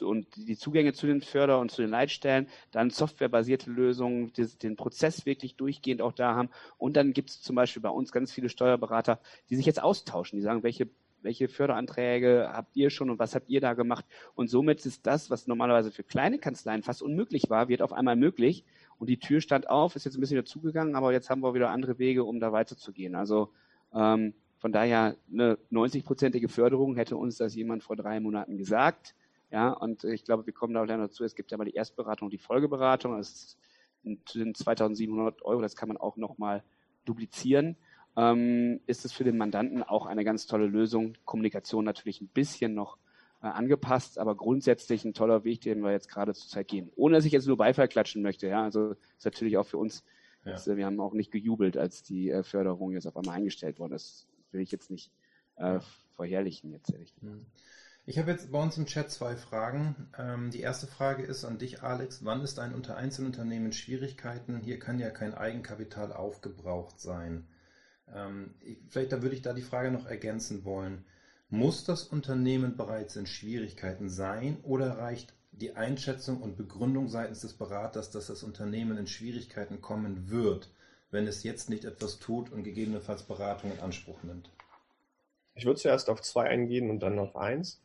und 0.00 0.26
die 0.36 0.56
Zugänge 0.56 0.92
zu 0.92 1.06
den 1.06 1.22
Förder- 1.22 1.60
und 1.60 1.70
zu 1.70 1.80
den 1.80 1.90
Leitstellen, 1.90 2.48
dann 2.72 2.90
softwarebasierte 2.90 3.70
Lösungen, 3.70 4.32
die, 4.32 4.46
den 4.46 4.74
Prozess 4.74 5.26
wirklich 5.26 5.54
durchgehend 5.54 6.02
auch 6.02 6.12
da 6.12 6.34
haben. 6.34 6.50
Und 6.76 6.96
dann 6.96 7.12
gibt 7.12 7.30
es 7.30 7.40
zum 7.40 7.54
Beispiel 7.54 7.82
bei 7.82 7.88
uns 7.88 8.10
ganz 8.10 8.32
viele 8.32 8.48
Steuerberater, 8.48 9.20
die 9.48 9.56
sich 9.56 9.66
jetzt 9.66 9.82
austauschen, 9.82 10.38
die 10.38 10.42
sagen, 10.42 10.64
welche 10.64 10.88
welche 11.28 11.48
Förderanträge 11.48 12.48
habt 12.54 12.74
ihr 12.74 12.88
schon 12.88 13.10
und 13.10 13.18
was 13.18 13.34
habt 13.34 13.50
ihr 13.50 13.60
da 13.60 13.74
gemacht? 13.74 14.06
Und 14.34 14.48
somit 14.48 14.86
ist 14.86 15.06
das, 15.06 15.28
was 15.28 15.46
normalerweise 15.46 15.90
für 15.90 16.02
kleine 16.02 16.38
Kanzleien 16.38 16.82
fast 16.82 17.02
unmöglich 17.02 17.50
war, 17.50 17.68
wird 17.68 17.82
auf 17.82 17.92
einmal 17.92 18.16
möglich. 18.16 18.64
Und 18.98 19.10
die 19.10 19.18
Tür 19.18 19.42
stand 19.42 19.68
auf, 19.68 19.94
ist 19.94 20.06
jetzt 20.06 20.16
ein 20.16 20.20
bisschen 20.20 20.38
wieder 20.38 20.46
zugegangen, 20.46 20.96
aber 20.96 21.12
jetzt 21.12 21.28
haben 21.28 21.42
wir 21.42 21.52
wieder 21.52 21.68
andere 21.68 21.98
Wege, 21.98 22.24
um 22.24 22.40
da 22.40 22.50
weiterzugehen. 22.52 23.14
Also 23.14 23.50
ähm, 23.92 24.32
von 24.56 24.72
daher 24.72 25.16
eine 25.30 25.58
90-prozentige 25.70 26.48
Förderung 26.48 26.96
hätte 26.96 27.18
uns 27.18 27.36
das 27.36 27.54
jemand 27.54 27.82
vor 27.82 27.96
drei 27.96 28.20
Monaten 28.20 28.56
gesagt. 28.56 29.14
Ja, 29.50 29.68
und 29.68 30.04
ich 30.04 30.24
glaube, 30.24 30.46
wir 30.46 30.54
kommen 30.54 30.72
da 30.72 30.82
auch 30.82 30.86
dazu. 30.86 31.24
Es 31.24 31.34
gibt 31.34 31.50
ja 31.50 31.58
mal 31.58 31.66
die 31.66 31.74
Erstberatung 31.74 32.28
und 32.28 32.32
die 32.32 32.38
Folgeberatung. 32.38 33.18
Das 33.18 33.58
sind 34.02 34.56
2700 34.56 35.42
Euro. 35.42 35.60
Das 35.60 35.76
kann 35.76 35.88
man 35.88 35.98
auch 35.98 36.16
nochmal 36.16 36.64
duplizieren 37.04 37.76
ähm, 38.18 38.80
ist 38.86 39.04
es 39.04 39.12
für 39.12 39.22
den 39.22 39.38
Mandanten 39.38 39.84
auch 39.84 40.04
eine 40.04 40.24
ganz 40.24 40.46
tolle 40.46 40.66
Lösung. 40.66 41.16
Kommunikation 41.24 41.84
natürlich 41.84 42.20
ein 42.20 42.26
bisschen 42.26 42.74
noch 42.74 42.98
äh, 43.40 43.46
angepasst, 43.46 44.18
aber 44.18 44.34
grundsätzlich 44.34 45.04
ein 45.04 45.14
toller 45.14 45.44
Weg, 45.44 45.60
den 45.60 45.84
wir 45.84 45.92
jetzt 45.92 46.08
gerade 46.08 46.34
zur 46.34 46.50
Zeit 46.50 46.66
gehen. 46.66 46.90
Ohne 46.96 47.14
dass 47.14 47.24
ich 47.24 47.32
jetzt 47.32 47.46
nur 47.46 47.56
Beifall 47.56 47.86
klatschen 47.86 48.22
möchte. 48.22 48.48
Ja, 48.48 48.64
also 48.64 48.96
ist 49.16 49.24
natürlich 49.24 49.56
auch 49.56 49.66
für 49.66 49.78
uns. 49.78 50.04
Ja. 50.44 50.52
Jetzt, 50.52 50.66
äh, 50.66 50.76
wir 50.76 50.84
haben 50.84 50.98
auch 50.98 51.14
nicht 51.14 51.30
gejubelt, 51.30 51.76
als 51.76 52.02
die 52.02 52.30
äh, 52.30 52.42
Förderung 52.42 52.90
jetzt 52.90 53.06
auf 53.06 53.16
einmal 53.16 53.36
eingestellt 53.36 53.78
wurde. 53.78 53.94
Das 53.94 54.26
will 54.50 54.62
ich 54.62 54.72
jetzt 54.72 54.90
nicht 54.90 55.12
äh, 55.54 55.78
verherrlichen, 56.16 56.72
jetzt 56.72 56.92
ehrlich 56.92 57.14
gesagt. 57.14 57.36
Hm. 57.36 57.46
Ich 58.04 58.18
habe 58.18 58.32
jetzt 58.32 58.50
bei 58.50 58.60
uns 58.60 58.76
im 58.78 58.86
Chat 58.86 59.12
zwei 59.12 59.36
Fragen. 59.36 60.08
Ähm, 60.18 60.50
die 60.50 60.60
erste 60.60 60.88
Frage 60.88 61.22
ist 61.22 61.44
an 61.44 61.58
dich, 61.58 61.82
Alex. 61.82 62.24
Wann 62.24 62.40
ist 62.40 62.58
ein 62.58 62.74
unter 62.74 62.96
Einzelunternehmen 62.96 63.70
Schwierigkeiten? 63.70 64.56
Hier 64.56 64.80
kann 64.80 64.98
ja 64.98 65.10
kein 65.10 65.34
Eigenkapital 65.34 66.12
aufgebraucht 66.12 66.98
sein. 66.98 67.46
Ähm, 68.14 68.54
vielleicht 68.88 69.12
da 69.12 69.22
würde 69.22 69.34
ich 69.34 69.42
da 69.42 69.52
die 69.52 69.62
Frage 69.62 69.90
noch 69.90 70.06
ergänzen 70.06 70.64
wollen. 70.64 71.04
Muss 71.50 71.84
das 71.84 72.04
Unternehmen 72.04 72.76
bereits 72.76 73.16
in 73.16 73.26
Schwierigkeiten 73.26 74.10
sein 74.10 74.58
oder 74.62 74.98
reicht 74.98 75.32
die 75.52 75.76
Einschätzung 75.76 76.42
und 76.42 76.56
Begründung 76.56 77.08
seitens 77.08 77.40
des 77.40 77.54
Beraters, 77.54 78.10
dass 78.10 78.26
das 78.26 78.42
Unternehmen 78.42 78.96
in 78.98 79.06
Schwierigkeiten 79.06 79.80
kommen 79.80 80.30
wird, 80.30 80.70
wenn 81.10 81.26
es 81.26 81.42
jetzt 81.42 81.70
nicht 81.70 81.84
etwas 81.84 82.18
tut 82.18 82.52
und 82.52 82.64
gegebenenfalls 82.64 83.22
Beratung 83.22 83.72
in 83.72 83.80
Anspruch 83.80 84.22
nimmt? 84.22 84.50
Ich 85.54 85.64
würde 85.64 85.80
zuerst 85.80 86.10
auf 86.10 86.22
zwei 86.22 86.44
eingehen 86.44 86.90
und 86.90 87.00
dann 87.00 87.18
auf 87.18 87.34
eins. 87.34 87.80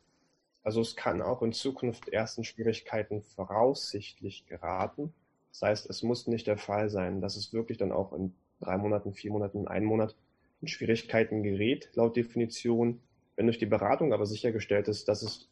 Also 0.62 0.82
es 0.82 0.96
kann 0.96 1.22
auch 1.22 1.42
in 1.42 1.54
Zukunft 1.54 2.08
ersten 2.10 2.44
Schwierigkeiten 2.44 3.22
voraussichtlich 3.22 4.46
geraten. 4.46 5.14
Das 5.52 5.62
heißt, 5.62 5.90
es 5.90 6.04
muss 6.04 6.28
nicht 6.28 6.48
der 6.48 6.58
Fall 6.58 6.90
sein, 6.90 7.22
dass 7.22 7.36
es 7.36 7.54
wirklich 7.54 7.78
dann 7.78 7.92
auch 7.92 8.14
in 8.14 8.34
drei 8.64 8.78
Monaten, 8.78 9.14
vier 9.14 9.32
Monaten, 9.32 9.68
einen 9.68 9.86
Monat 9.86 10.16
in 10.62 10.68
Schwierigkeiten 10.68 11.44
gerät, 11.44 11.90
laut 11.94 12.16
Definition. 12.16 13.02
Wenn 13.36 13.48
durch 13.48 13.58
die 13.58 13.66
Beratung 13.66 14.14
aber 14.14 14.26
sichergestellt 14.26 14.88
ist, 14.88 15.08
dass 15.08 15.22
es 15.24 15.50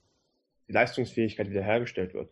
die 0.67 0.73
Leistungsfähigkeit 0.73 1.49
wiederhergestellt 1.49 2.13
wird, 2.13 2.29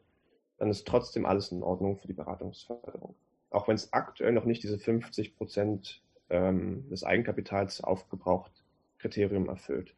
dann 0.58 0.70
ist 0.70 0.88
trotzdem 0.88 1.26
alles 1.26 1.52
in 1.52 1.64
Ordnung 1.64 1.98
für 1.98 2.08
die 2.08 2.14
Beratungsförderung. 2.14 3.16
Auch 3.50 3.68
wenn 3.68 3.76
es 3.76 3.92
aktuell 3.94 4.32
noch 4.32 4.46
nicht 4.46 4.62
diese 4.62 4.78
50 4.78 5.36
Prozent 5.36 6.02
ähm, 6.30 6.88
des 6.90 7.04
Eigenkapitals 7.04 7.82
aufgebraucht 7.84 8.52
Kriterium 9.00 9.50
erfüllt. 9.50 9.96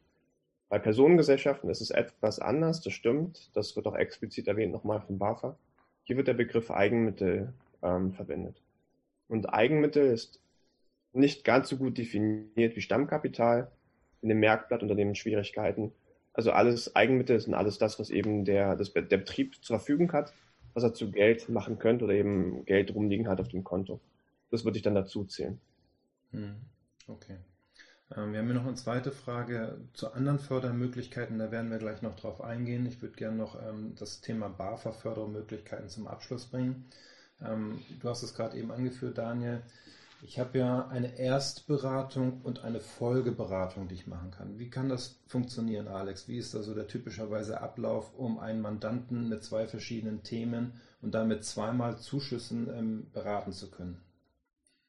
Bei 0.68 0.78
Personengesellschaften 0.78 1.68
ist 1.68 1.82
es 1.82 1.90
etwas 1.90 2.38
anders, 2.38 2.80
das 2.80 2.94
stimmt. 2.94 3.50
Das 3.54 3.76
wird 3.76 3.86
auch 3.86 3.96
explizit 3.96 4.48
erwähnt 4.48 4.72
nochmal 4.72 5.02
vom 5.02 5.18
BAFA. 5.18 5.58
Hier 6.04 6.16
wird 6.16 6.28
der 6.28 6.34
Begriff 6.34 6.70
Eigenmittel 6.70 7.52
ähm, 7.82 8.12
verwendet. 8.12 8.62
Und 9.28 9.52
Eigenmittel 9.52 10.06
ist 10.06 10.40
nicht 11.12 11.44
ganz 11.44 11.68
so 11.68 11.76
gut 11.76 11.98
definiert 11.98 12.76
wie 12.76 12.80
Stammkapital. 12.80 13.70
In 14.20 14.28
dem 14.28 14.38
Merkblatt 14.38 14.82
Unternehmen 14.82 15.14
Schwierigkeiten. 15.14 15.92
Also 16.32 16.52
alles 16.52 16.94
Eigenmittel 16.94 17.40
sind 17.40 17.54
alles 17.54 17.78
das, 17.78 17.98
was 17.98 18.10
eben 18.10 18.44
der, 18.44 18.76
das, 18.76 18.92
der 18.92 19.02
Betrieb 19.02 19.62
zur 19.62 19.78
Verfügung 19.78 20.12
hat, 20.12 20.32
was 20.74 20.84
er 20.84 20.94
zu 20.94 21.10
Geld 21.10 21.48
machen 21.48 21.78
könnte 21.78 22.04
oder 22.04 22.14
eben 22.14 22.64
Geld 22.64 22.94
rumliegen 22.94 23.28
hat 23.28 23.40
auf 23.40 23.48
dem 23.48 23.64
Konto. 23.64 24.00
Das 24.50 24.64
würde 24.64 24.78
ich 24.78 24.82
dann 24.82 24.94
dazu 24.94 25.24
zählen. 25.24 25.60
Hm, 26.30 26.54
okay. 27.08 27.36
Ähm, 28.16 28.32
wir 28.32 28.40
haben 28.40 28.46
hier 28.46 28.54
noch 28.54 28.66
eine 28.66 28.74
zweite 28.74 29.10
Frage 29.10 29.78
zu 29.92 30.12
anderen 30.12 30.38
Fördermöglichkeiten. 30.38 31.38
Da 31.38 31.50
werden 31.50 31.70
wir 31.70 31.78
gleich 31.78 32.02
noch 32.02 32.16
drauf 32.16 32.40
eingehen. 32.40 32.86
Ich 32.86 33.00
würde 33.02 33.16
gerne 33.16 33.36
noch 33.36 33.60
ähm, 33.60 33.94
das 33.98 34.20
Thema 34.20 34.48
BAFA-Fördermöglichkeiten 34.48 35.88
zum 35.88 36.06
Abschluss 36.06 36.46
bringen. 36.46 36.86
Ähm, 37.44 37.78
du 38.00 38.08
hast 38.08 38.22
es 38.22 38.34
gerade 38.34 38.56
eben 38.56 38.70
angeführt, 38.70 39.18
Daniel. 39.18 39.62
Ich 40.24 40.38
habe 40.38 40.58
ja 40.58 40.86
eine 40.86 41.18
Erstberatung 41.18 42.42
und 42.42 42.62
eine 42.62 42.78
Folgeberatung, 42.78 43.88
die 43.88 43.96
ich 43.96 44.06
machen 44.06 44.30
kann. 44.30 44.56
Wie 44.56 44.70
kann 44.70 44.88
das 44.88 45.20
funktionieren, 45.26 45.88
Alex? 45.88 46.28
Wie 46.28 46.38
ist 46.38 46.54
da 46.54 46.62
so 46.62 46.74
der 46.74 46.86
typischerweise 46.86 47.60
Ablauf, 47.60 48.16
um 48.16 48.38
einen 48.38 48.60
Mandanten 48.60 49.28
mit 49.28 49.42
zwei 49.42 49.66
verschiedenen 49.66 50.22
Themen 50.22 50.80
und 51.00 51.12
damit 51.12 51.44
zweimal 51.44 51.98
Zuschüssen 51.98 52.70
ähm, 52.72 53.10
beraten 53.12 53.50
zu 53.50 53.68
können? 53.68 54.00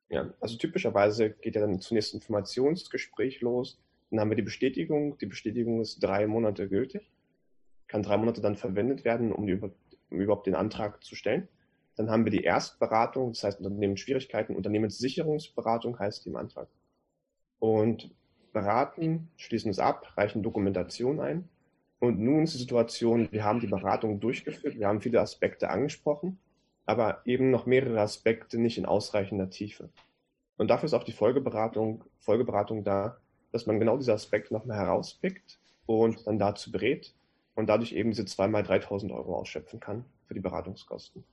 Ja, 0.09 0.31
also 0.39 0.55
typischerweise 0.55 1.31
geht 1.31 1.55
ja 1.55 1.61
dann 1.61 1.81
zunächst 1.81 2.13
ein 2.13 2.17
Informationsgespräch 2.17 3.41
los. 3.41 3.79
Dann 4.11 4.19
haben 4.19 4.29
wir 4.29 4.35
die 4.35 4.43
Bestätigung. 4.43 5.17
Die 5.17 5.25
Bestätigung 5.25 5.81
ist 5.81 6.03
drei 6.03 6.27
Monate 6.27 6.69
gültig, 6.69 7.09
kann 7.87 8.03
drei 8.03 8.17
Monate 8.17 8.41
dann 8.41 8.55
verwendet 8.55 9.03
werden, 9.03 9.31
um, 9.31 9.47
die, 9.47 9.55
um 9.55 9.71
überhaupt 10.11 10.45
den 10.45 10.53
Antrag 10.53 11.03
zu 11.03 11.15
stellen. 11.15 11.47
Dann 11.95 12.09
haben 12.09 12.25
wir 12.25 12.31
die 12.31 12.43
Erstberatung, 12.43 13.33
das 13.33 13.43
heißt 13.43 13.59
Unternehmensschwierigkeiten, 13.59 14.55
Unternehmenssicherungsberatung 14.55 15.99
heißt 15.99 16.25
die 16.25 16.29
im 16.29 16.35
Antrag. 16.35 16.67
Und 17.59 18.11
beraten, 18.51 19.29
schließen 19.37 19.71
es 19.71 19.79
ab, 19.79 20.13
reichen 20.15 20.43
Dokumentation 20.43 21.19
ein. 21.19 21.49
Und 21.99 22.19
nun 22.19 22.43
ist 22.43 22.53
die 22.53 22.59
Situation, 22.59 23.29
wir 23.31 23.43
haben 23.43 23.59
die 23.59 23.67
Beratung 23.67 24.19
durchgeführt, 24.19 24.77
wir 24.77 24.87
haben 24.87 25.01
viele 25.01 25.21
Aspekte 25.21 25.69
angesprochen, 25.69 26.39
aber 26.85 27.21
eben 27.25 27.49
noch 27.49 27.65
mehrere 27.65 28.01
Aspekte 28.01 28.59
nicht 28.59 28.77
in 28.77 28.85
ausreichender 28.85 29.49
Tiefe. 29.49 29.89
Und 30.57 30.67
dafür 30.69 30.87
ist 30.87 30.93
auch 30.93 31.03
die 31.03 31.13
Folgeberatung, 31.13 32.03
Folgeberatung 32.19 32.83
da, 32.83 33.17
dass 33.51 33.65
man 33.65 33.79
genau 33.79 33.97
diese 33.97 34.13
Aspekte 34.13 34.53
nochmal 34.53 34.77
herauspickt 34.77 35.59
und 35.85 36.27
dann 36.27 36.39
dazu 36.39 36.71
berät 36.71 37.13
und 37.55 37.67
dadurch 37.67 37.93
eben 37.93 38.11
diese 38.11 38.25
zweimal 38.25 38.63
3000 38.63 39.11
Euro 39.11 39.37
ausschöpfen 39.37 39.79
kann 39.79 40.05
für 40.25 40.33
die 40.33 40.39
Beratungskosten. 40.39 41.23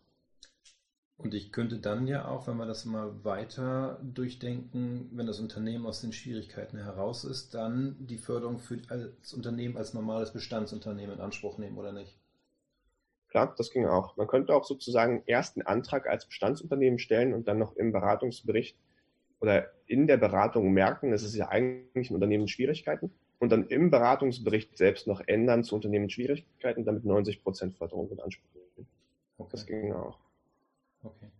Und 1.22 1.34
ich 1.34 1.52
könnte 1.52 1.76
dann 1.76 2.06
ja 2.06 2.26
auch, 2.28 2.46
wenn 2.46 2.56
wir 2.56 2.64
das 2.64 2.86
mal 2.86 3.12
weiter 3.24 4.00
durchdenken, 4.02 5.10
wenn 5.12 5.26
das 5.26 5.38
Unternehmen 5.38 5.84
aus 5.84 6.00
den 6.00 6.14
Schwierigkeiten 6.14 6.78
heraus 6.78 7.24
ist, 7.24 7.52
dann 7.52 7.94
die 8.00 8.16
Förderung 8.16 8.58
für 8.58 8.78
das 8.78 9.34
Unternehmen 9.34 9.76
als 9.76 9.92
normales 9.92 10.32
Bestandsunternehmen 10.32 11.16
in 11.16 11.20
Anspruch 11.20 11.58
nehmen, 11.58 11.76
oder 11.76 11.92
nicht? 11.92 12.18
Klar, 13.28 13.54
das 13.56 13.70
ging 13.70 13.86
auch. 13.86 14.16
Man 14.16 14.28
könnte 14.28 14.54
auch 14.54 14.64
sozusagen 14.64 15.22
erst 15.26 15.56
einen 15.56 15.66
Antrag 15.66 16.08
als 16.08 16.24
Bestandsunternehmen 16.24 16.98
stellen 16.98 17.34
und 17.34 17.46
dann 17.46 17.58
noch 17.58 17.76
im 17.76 17.92
Beratungsbericht 17.92 18.78
oder 19.40 19.70
in 19.86 20.06
der 20.06 20.16
Beratung 20.16 20.72
merken, 20.72 21.12
es 21.12 21.22
ist 21.22 21.34
ja 21.34 21.48
eigentlich 21.48 22.10
ein 22.10 22.14
Unternehmen 22.14 22.44
mit 22.44 22.50
Schwierigkeiten 22.50 23.12
und 23.38 23.52
dann 23.52 23.66
im 23.68 23.90
Beratungsbericht 23.90 24.76
selbst 24.78 25.06
noch 25.06 25.20
ändern 25.26 25.64
zu 25.64 25.74
Unternehmen 25.74 26.04
mit 26.04 26.12
Schwierigkeiten, 26.12 26.86
damit 26.86 27.04
90% 27.04 27.72
Förderung 27.72 28.10
in 28.10 28.20
Anspruch 28.20 28.48
nehmen. 28.54 28.88
Okay. 29.36 29.48
Das 29.52 29.66
ging 29.66 29.92
auch. 29.92 30.18
Okay. 31.02 31.30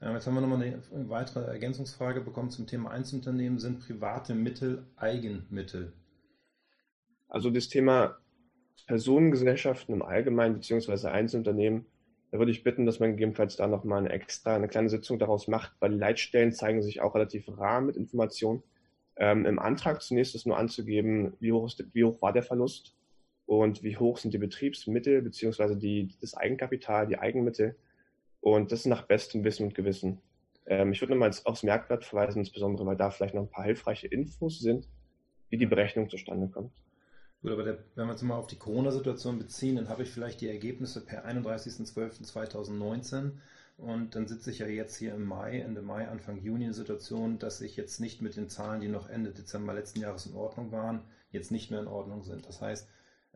Ähm, 0.00 0.14
jetzt 0.14 0.26
haben 0.26 0.34
wir 0.34 0.40
nochmal 0.40 0.62
eine 0.62 1.08
weitere 1.08 1.44
Ergänzungsfrage 1.44 2.20
bekommen 2.20 2.50
zum 2.50 2.66
Thema 2.66 2.90
Einzelunternehmen. 2.90 3.58
Sind 3.58 3.80
private 3.80 4.34
Mittel 4.34 4.86
Eigenmittel? 4.96 5.92
Also 7.28 7.50
das 7.50 7.68
Thema 7.68 8.18
Personengesellschaften 8.86 9.94
im 9.94 10.02
Allgemeinen 10.02 10.54
beziehungsweise 10.54 11.10
Einzelunternehmen, 11.10 11.86
da 12.30 12.38
würde 12.38 12.50
ich 12.50 12.62
bitten, 12.62 12.86
dass 12.86 13.00
man 13.00 13.10
gegebenenfalls 13.12 13.56
da 13.56 13.66
nochmal 13.66 14.00
eine 14.00 14.10
extra, 14.10 14.54
eine 14.54 14.68
kleine 14.68 14.88
Sitzung 14.88 15.18
daraus 15.18 15.48
macht, 15.48 15.72
weil 15.80 15.90
die 15.90 15.98
Leitstellen 15.98 16.52
zeigen 16.52 16.82
sich 16.82 17.00
auch 17.00 17.14
relativ 17.14 17.48
rar 17.48 17.80
mit 17.80 17.96
Informationen. 17.96 18.62
Ähm, 19.16 19.46
Im 19.46 19.58
Antrag 19.58 20.02
zunächst 20.02 20.34
ist 20.34 20.46
nur 20.46 20.58
anzugeben, 20.58 21.34
wie 21.40 21.52
hoch, 21.52 21.66
ist, 21.66 21.84
wie 21.92 22.04
hoch 22.04 22.20
war 22.22 22.32
der 22.32 22.42
Verlust 22.42 22.94
und 23.46 23.82
wie 23.82 23.96
hoch 23.96 24.18
sind 24.18 24.32
die 24.32 24.38
Betriebsmittel 24.38 25.22
beziehungsweise 25.22 25.76
die, 25.76 26.14
das 26.20 26.34
Eigenkapital, 26.34 27.06
die 27.06 27.18
Eigenmittel 27.18 27.76
und 28.40 28.72
das 28.72 28.86
nach 28.86 29.02
bestem 29.02 29.44
Wissen 29.44 29.66
und 29.66 29.74
Gewissen. 29.74 30.20
Ähm, 30.66 30.92
ich 30.92 31.00
würde 31.00 31.14
nochmal 31.14 31.32
aufs 31.44 31.62
Merkblatt 31.62 32.04
verweisen, 32.04 32.40
insbesondere 32.40 32.86
weil 32.86 32.96
da 32.96 33.10
vielleicht 33.10 33.34
noch 33.34 33.42
ein 33.42 33.50
paar 33.50 33.64
hilfreiche 33.64 34.06
Infos 34.06 34.60
sind, 34.60 34.88
wie 35.48 35.56
die 35.56 35.66
Berechnung 35.66 36.10
zustande 36.10 36.48
kommt. 36.48 36.72
Gut, 37.42 37.52
aber 37.52 37.62
der, 37.62 37.78
wenn 37.94 38.06
wir 38.06 38.12
uns 38.12 38.22
mal 38.22 38.36
auf 38.36 38.48
die 38.48 38.58
Corona-Situation 38.58 39.38
beziehen, 39.38 39.76
dann 39.76 39.88
habe 39.88 40.02
ich 40.02 40.10
vielleicht 40.10 40.40
die 40.40 40.48
Ergebnisse 40.48 41.04
per 41.04 41.24
31.12.2019 41.26 43.32
und 43.76 44.16
dann 44.16 44.26
sitze 44.26 44.50
ich 44.50 44.58
ja 44.58 44.66
jetzt 44.66 44.96
hier 44.96 45.14
im 45.14 45.24
Mai, 45.24 45.60
Ende 45.60 45.82
Mai, 45.82 46.08
Anfang 46.08 46.38
Juni 46.38 46.64
in 46.64 46.70
der 46.70 46.74
Situation, 46.74 47.38
dass 47.38 47.60
ich 47.60 47.76
jetzt 47.76 48.00
nicht 48.00 48.20
mit 48.20 48.36
den 48.36 48.48
Zahlen, 48.48 48.80
die 48.80 48.88
noch 48.88 49.08
Ende 49.08 49.30
Dezember 49.30 49.72
letzten 49.72 50.00
Jahres 50.00 50.26
in 50.26 50.34
Ordnung 50.34 50.72
waren, 50.72 51.02
jetzt 51.30 51.52
nicht 51.52 51.70
mehr 51.70 51.80
in 51.80 51.86
Ordnung 51.86 52.24
sind. 52.24 52.48
Das 52.48 52.60
heißt, 52.60 52.88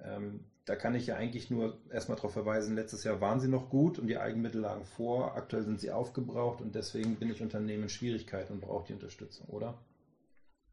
ähm, 0.02 0.46
da 0.64 0.76
kann 0.76 0.94
ich 0.94 1.06
ja 1.06 1.16
eigentlich 1.16 1.50
nur 1.50 1.78
erstmal 1.90 2.16
darauf 2.16 2.32
verweisen, 2.32 2.76
letztes 2.76 3.02
Jahr 3.04 3.20
waren 3.20 3.40
sie 3.40 3.48
noch 3.48 3.68
gut 3.68 3.98
und 3.98 4.06
die 4.06 4.18
Eigenmittel 4.18 4.60
lagen 4.60 4.84
vor, 4.84 5.36
aktuell 5.36 5.64
sind 5.64 5.80
sie 5.80 5.90
aufgebraucht 5.90 6.60
und 6.60 6.74
deswegen 6.74 7.16
bin 7.16 7.30
ich 7.30 7.42
Unternehmen 7.42 7.84
in 7.84 7.88
Schwierigkeiten 7.88 8.54
und 8.54 8.60
brauche 8.60 8.86
die 8.86 8.92
Unterstützung, 8.92 9.48
oder? 9.48 9.82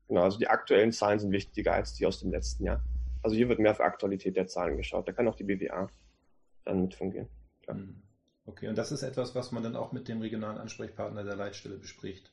Genau, 0.08 0.24
also 0.24 0.38
die 0.38 0.48
aktuellen 0.48 0.92
Zahlen 0.92 1.20
sind 1.20 1.32
wichtiger 1.32 1.74
als 1.74 1.94
die 1.94 2.06
aus 2.06 2.20
dem 2.20 2.32
letzten 2.32 2.66
Jahr. 2.66 2.84
Also 3.22 3.36
hier 3.36 3.50
wird 3.50 3.60
mehr 3.60 3.72
auf 3.72 3.82
Aktualität 3.82 4.36
der 4.36 4.48
Zahlen 4.48 4.78
geschaut. 4.78 5.08
Da 5.08 5.12
kann 5.12 5.28
auch 5.28 5.36
die 5.36 5.44
BWA 5.44 5.90
dann 6.66 6.82
mit 6.82 6.96
fungieren. 6.96 7.28
Klar. 7.62 7.78
Hm. 7.78 8.02
Okay, 8.46 8.68
und 8.68 8.78
das 8.78 8.92
ist 8.92 9.04
etwas, 9.04 9.36
was 9.36 9.52
man 9.52 9.62
dann 9.62 9.76
auch 9.76 9.92
mit 9.92 10.08
dem 10.08 10.22
regionalen 10.22 10.58
Ansprechpartner 10.58 11.24
der 11.24 11.36
Leitstelle 11.36 11.78
bespricht. 11.78 12.32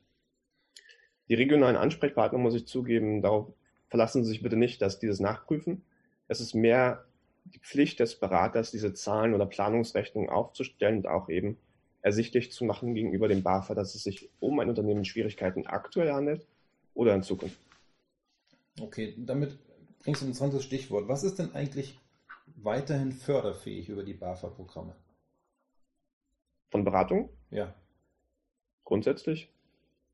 Die 1.28 1.34
regionalen 1.34 1.76
Ansprechpartner, 1.76 2.38
muss 2.38 2.54
ich 2.54 2.66
zugeben, 2.66 3.20
darauf 3.20 3.52
verlassen 3.88 4.24
Sie 4.24 4.30
sich 4.30 4.42
bitte 4.42 4.56
nicht, 4.56 4.80
dass 4.80 4.98
die 4.98 5.08
das 5.08 5.20
nachprüfen. 5.20 5.84
Es 6.28 6.40
ist 6.40 6.54
mehr 6.54 7.05
die 7.54 7.60
Pflicht 7.60 8.00
des 8.00 8.18
Beraters, 8.18 8.70
diese 8.70 8.94
Zahlen 8.94 9.34
oder 9.34 9.46
Planungsrechnungen 9.46 10.30
aufzustellen 10.30 10.98
und 10.98 11.06
auch 11.06 11.28
eben 11.28 11.58
ersichtlich 12.02 12.52
zu 12.52 12.64
machen 12.64 12.94
gegenüber 12.94 13.28
dem 13.28 13.42
BAFA, 13.42 13.74
dass 13.74 13.94
es 13.94 14.04
sich 14.04 14.30
um 14.38 14.60
ein 14.60 14.68
Unternehmen 14.68 15.00
in 15.00 15.04
Schwierigkeiten 15.04 15.66
aktuell 15.66 16.12
handelt 16.12 16.46
oder 16.94 17.14
in 17.14 17.22
Zukunft. 17.22 17.58
Okay, 18.80 19.14
damit 19.18 19.58
bringst 20.02 20.20
du 20.20 20.26
ein 20.26 20.28
interessantes 20.28 20.64
Stichwort. 20.64 21.08
Was 21.08 21.24
ist 21.24 21.38
denn 21.38 21.54
eigentlich 21.54 21.98
weiterhin 22.56 23.12
förderfähig 23.12 23.88
über 23.88 24.04
die 24.04 24.14
BAFA-Programme? 24.14 24.94
Von 26.70 26.84
Beratung? 26.84 27.30
Ja. 27.50 27.74
Grundsätzlich 28.84 29.52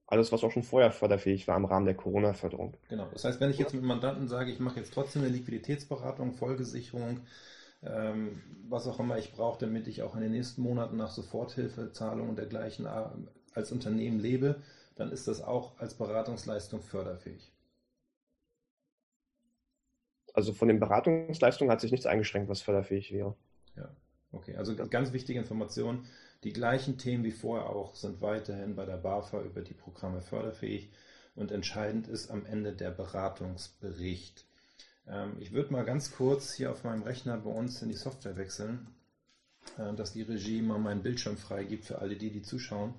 alles, 0.06 0.32
was 0.32 0.44
auch 0.44 0.50
schon 0.50 0.62
vorher 0.62 0.92
förderfähig 0.92 1.48
war 1.48 1.56
im 1.56 1.64
Rahmen 1.64 1.86
der 1.86 1.94
Corona-Förderung. 1.94 2.76
Genau. 2.88 3.08
Das 3.12 3.24
heißt, 3.24 3.40
wenn 3.40 3.50
ich 3.50 3.58
jetzt 3.58 3.74
mit 3.74 3.82
Mandanten 3.82 4.28
sage, 4.28 4.50
ich 4.50 4.60
mache 4.60 4.78
jetzt 4.78 4.92
trotzdem 4.92 5.22
eine 5.22 5.30
Liquiditätsberatung, 5.30 6.34
Folgesicherung, 6.34 7.20
ähm, 7.82 8.42
was 8.68 8.86
auch 8.86 9.00
immer 9.00 9.18
ich 9.18 9.32
brauche, 9.32 9.58
damit 9.58 9.88
ich 9.88 10.02
auch 10.02 10.14
in 10.14 10.20
den 10.20 10.32
nächsten 10.32 10.62
Monaten 10.62 10.96
nach 10.96 11.10
Soforthilfezahlungen 11.10 12.30
und 12.30 12.38
dergleichen 12.38 12.86
äh, 12.86 13.04
als 13.54 13.72
Unternehmen 13.72 14.20
lebe, 14.20 14.60
dann 14.96 15.10
ist 15.10 15.28
das 15.28 15.42
auch 15.42 15.78
als 15.78 15.94
Beratungsleistung 15.94 16.82
förderfähig. 16.82 17.52
Also 20.34 20.52
von 20.52 20.68
den 20.68 20.80
Beratungsleistungen 20.80 21.70
hat 21.70 21.80
sich 21.80 21.90
nichts 21.90 22.06
eingeschränkt, 22.06 22.48
was 22.48 22.62
förderfähig 22.62 23.12
wäre. 23.12 23.36
Ja, 23.76 23.94
okay. 24.32 24.56
Also 24.56 24.74
ganz 24.76 25.12
wichtige 25.12 25.38
Information. 25.38 26.06
Die 26.44 26.52
gleichen 26.52 26.98
Themen 26.98 27.22
wie 27.24 27.30
vorher 27.30 27.70
auch 27.70 27.94
sind 27.94 28.20
weiterhin 28.20 28.74
bei 28.74 28.84
der 28.84 28.96
BAFA 28.96 29.42
über 29.42 29.60
die 29.60 29.74
Programme 29.74 30.20
förderfähig 30.20 30.90
und 31.36 31.52
entscheidend 31.52 32.08
ist 32.08 32.30
am 32.30 32.44
Ende 32.46 32.72
der 32.72 32.90
Beratungsbericht. 32.90 34.44
Ähm, 35.06 35.36
ich 35.38 35.52
würde 35.52 35.72
mal 35.72 35.84
ganz 35.84 36.12
kurz 36.12 36.52
hier 36.52 36.72
auf 36.72 36.84
meinem 36.84 37.02
Rechner 37.02 37.38
bei 37.38 37.50
uns 37.50 37.80
in 37.82 37.88
die 37.88 37.94
Software 37.94 38.36
wechseln, 38.36 38.88
äh, 39.78 39.94
dass 39.94 40.12
die 40.12 40.22
Regie 40.22 40.62
mal 40.62 40.78
meinen 40.78 41.02
Bildschirm 41.02 41.36
freigibt 41.36 41.84
für 41.84 42.00
alle 42.00 42.16
die, 42.16 42.30
die 42.30 42.42
zuschauen. 42.42 42.94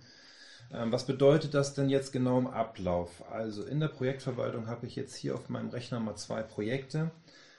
Ähm, 0.72 0.92
was 0.92 1.06
bedeutet 1.06 1.54
das 1.54 1.74
denn 1.74 1.90
jetzt 1.90 2.14
genau 2.14 2.40
im 2.40 2.48
Ablauf? 2.48 3.30
Also 3.30 3.64
in 3.64 3.82
der 3.82 3.90
Projektverwaltung 3.90 4.68
habe 4.68 4.88
ich 4.88 4.96
jetzt 4.96 5.16
hier 5.16 5.36
auf 5.36 5.50
meinem 5.50 5.70
Rechner 5.70 6.00
mal 6.00 6.16
zwei 6.16 6.42
Projekte. 6.42 7.12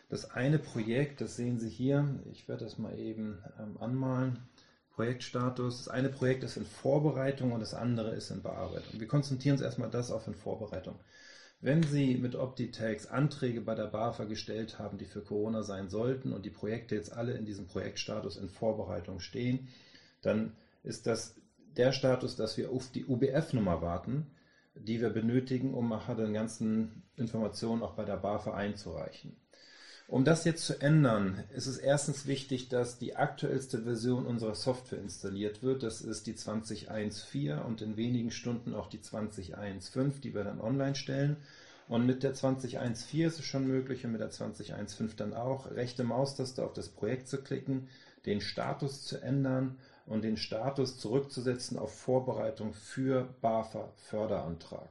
Das 0.09 0.31
eine 0.31 0.59
Projekt, 0.59 1.21
das 1.21 1.37
sehen 1.37 1.59
Sie 1.59 1.69
hier, 1.69 2.09
ich 2.31 2.49
werde 2.49 2.65
das 2.65 2.79
mal 2.79 2.99
eben 2.99 3.43
ähm, 3.59 3.77
anmalen. 3.81 4.39
Projektstatus. 4.95 5.79
Das 5.79 5.89
eine 5.89 6.09
Projekt 6.09 6.45
ist 6.45 6.57
in 6.57 6.65
Vorbereitung 6.65 7.53
und 7.53 7.61
das 7.61 7.75
andere 7.75 8.11
ist 8.15 8.31
in 8.31 8.43
Bearbeitung. 8.43 9.01
Wir 9.01 9.09
konzentrieren 9.09 9.55
uns 9.55 9.63
erstmal 9.63 9.91
das 9.91 10.11
auf 10.11 10.27
in 10.27 10.35
Vorbereitung. 10.35 10.99
Wenn 11.61 11.83
Sie 11.83 12.17
mit 12.17 12.37
Optitex 12.37 13.07
Anträge 13.07 13.61
bei 13.61 13.75
der 13.75 13.87
BAFA 13.87 14.25
gestellt 14.25 14.79
haben, 14.79 14.99
die 14.99 15.07
für 15.07 15.23
Corona 15.23 15.63
sein 15.63 15.89
sollten 15.89 16.33
und 16.33 16.45
die 16.45 16.51
Projekte 16.51 16.95
jetzt 16.95 17.13
alle 17.13 17.33
in 17.33 17.47
diesem 17.47 17.67
Projektstatus 17.67 18.37
in 18.37 18.49
Vorbereitung 18.49 19.21
stehen, 19.21 19.69
dann 20.21 20.53
ist 20.83 21.07
das 21.07 21.37
der 21.77 21.93
Status, 21.93 22.37
dass 22.37 22.57
wir 22.57 22.71
auf 22.71 22.93
die 22.93 23.07
UBF-Nummer 23.07 23.83
warten, 23.83 24.27
die 24.75 25.01
wir 25.01 25.11
benötigen, 25.11 25.75
um 25.75 25.89
nachher 25.89 26.15
den 26.15 26.35
ganzen 26.35 27.03
Informationen 27.17 27.83
auch 27.83 27.95
bei 27.95 28.05
der 28.05 28.17
BAFA 28.17 28.55
einzureichen. 28.55 29.35
Um 30.07 30.25
das 30.25 30.45
jetzt 30.45 30.67
zu 30.67 30.81
ändern, 30.81 31.43
ist 31.55 31.67
es 31.67 31.79
erstens 31.79 32.27
wichtig, 32.27 32.69
dass 32.69 32.99
die 32.99 33.17
aktuellste 33.17 33.83
Version 33.83 34.27
unserer 34.27 34.55
Software 34.55 34.99
installiert 34.99 35.63
wird. 35.63 35.83
Das 35.83 36.03
ist 36.03 36.27
die 36.27 36.35
20.1.4 36.35 37.63
und 37.63 37.81
in 37.81 37.97
wenigen 37.97 38.31
Stunden 38.31 38.75
auch 38.75 38.89
die 38.89 38.99
20.1.5, 38.99 40.21
die 40.21 40.35
wir 40.35 40.45
dann 40.45 40.61
online 40.61 40.95
stellen. 40.95 41.39
Und 41.89 42.07
mit 42.07 42.23
der 42.23 42.35
20.1.4 42.35 43.27
ist 43.27 43.39
es 43.39 43.45
schon 43.47 43.67
möglich 43.67 44.05
und 44.05 44.13
mit 44.13 44.21
der 44.21 44.31
20.1.5 44.31 45.17
dann 45.17 45.35
auch, 45.35 45.71
rechte 45.71 46.05
Maustaste 46.05 46.65
auf 46.65 46.75
das 46.75 46.89
Projekt 46.91 47.29
zu 47.29 47.43
klicken, 47.43 47.89
den 48.27 48.41
Status 48.41 49.05
zu 49.05 49.21
ändern 49.23 49.79
und 50.07 50.23
den 50.23 50.37
Status 50.37 50.99
zurückzusetzen 50.99 51.79
auf 51.79 51.95
Vorbereitung 51.95 52.75
für 52.75 53.35
BAFA 53.41 53.91
Förderantrag. 53.97 54.89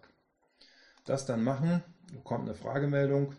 Das 1.06 1.26
dann 1.26 1.44
machen, 1.44 1.84
kommt 2.24 2.46
eine 2.46 2.56
Fragemeldung, 2.56 3.34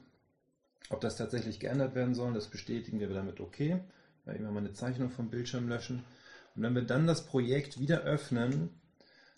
ob 0.90 1.00
das 1.00 1.16
tatsächlich 1.16 1.60
geändert 1.60 1.94
werden 1.94 2.14
soll, 2.14 2.34
das 2.34 2.48
bestätigen 2.48 3.00
wir 3.00 3.08
damit 3.08 3.40
okay. 3.40 3.80
Weil 4.24 4.36
immer 4.36 4.50
mal 4.50 4.60
eine 4.60 4.72
Zeichnung 4.72 5.10
vom 5.10 5.30
Bildschirm 5.30 5.68
löschen. 5.68 6.04
Und 6.54 6.62
wenn 6.62 6.74
wir 6.74 6.82
dann 6.82 7.06
das 7.06 7.26
Projekt 7.26 7.78
wieder 7.78 8.02
öffnen, 8.02 8.70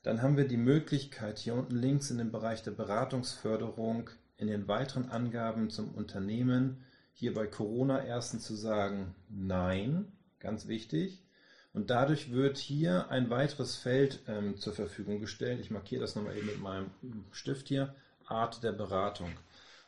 dann 0.03 0.23
haben 0.23 0.37
wir 0.37 0.47
die 0.47 0.57
Möglichkeit, 0.57 1.39
hier 1.39 1.55
unten 1.55 1.75
links 1.75 2.11
in 2.11 2.19
dem 2.19 2.31
Bereich 2.31 2.63
der 2.63 2.71
Beratungsförderung 2.71 4.11
in 4.37 4.47
den 4.47 4.69
weiteren 4.69 5.11
Angaben 5.11 5.71
zum 5.71 5.95
Unternehmen 5.95 6.85
hier 7.13 7.33
bei 7.33 7.47
Corona 7.47 8.05
erstens 8.05 8.45
zu 8.45 8.55
sagen 8.55 9.15
Nein, 9.29 10.13
ganz 10.39 10.69
wichtig. 10.69 11.25
Und 11.73 11.91
dadurch 11.91 12.31
wird 12.31 12.57
hier 12.57 13.11
ein 13.11 13.31
weiteres 13.31 13.77
Feld 13.77 14.23
ähm, 14.29 14.57
zur 14.59 14.75
Verfügung 14.75 15.21
gestellt. 15.21 15.61
Ich 15.61 15.71
markiere 15.71 16.03
das 16.03 16.15
nochmal 16.15 16.37
eben 16.37 16.47
mit 16.47 16.61
meinem 16.61 16.91
Stift 17.33 17.69
hier. 17.69 17.95
Art 18.27 18.63
der 18.63 18.73
Beratung. 18.73 19.31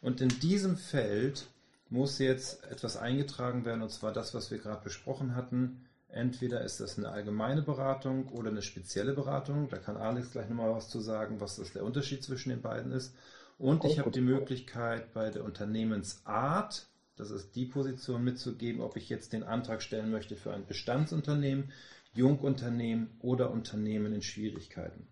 Und 0.00 0.20
in 0.20 0.28
diesem 0.28 0.76
Feld 0.76 1.48
muss 1.90 2.18
jetzt 2.18 2.64
etwas 2.64 2.96
eingetragen 2.96 3.64
werden, 3.64 3.82
und 3.82 3.90
zwar 3.90 4.12
das, 4.12 4.34
was 4.34 4.50
wir 4.50 4.58
gerade 4.58 4.84
besprochen 4.84 5.34
hatten. 5.34 5.84
Entweder 6.08 6.62
ist 6.62 6.80
das 6.80 6.98
eine 6.98 7.10
allgemeine 7.10 7.62
Beratung 7.62 8.28
oder 8.28 8.50
eine 8.50 8.62
spezielle 8.62 9.12
Beratung. 9.12 9.68
Da 9.68 9.78
kann 9.78 9.96
Alex 9.96 10.32
gleich 10.32 10.48
nochmal 10.48 10.72
was 10.72 10.88
zu 10.88 11.00
sagen, 11.00 11.40
was 11.40 11.56
das 11.56 11.72
der 11.72 11.84
Unterschied 11.84 12.22
zwischen 12.22 12.50
den 12.50 12.62
beiden 12.62 12.92
ist. 12.92 13.14
Und 13.58 13.84
ich 13.84 13.98
habe 13.98 14.10
die 14.10 14.20
Möglichkeit 14.20 15.12
bei 15.12 15.30
der 15.30 15.44
Unternehmensart, 15.44 16.86
das 17.16 17.32
ist 17.32 17.56
die 17.56 17.66
Position 17.66 18.22
mitzugeben, 18.22 18.80
ob 18.80 18.96
ich 18.96 19.08
jetzt 19.08 19.32
den 19.32 19.42
Antrag 19.42 19.82
stellen 19.82 20.10
möchte 20.12 20.36
für 20.36 20.52
ein 20.52 20.64
Bestandsunternehmen, 20.64 21.72
Jungunternehmen 22.14 23.10
oder 23.18 23.50
Unternehmen 23.50 24.14
in 24.14 24.22
Schwierigkeiten. 24.22 25.08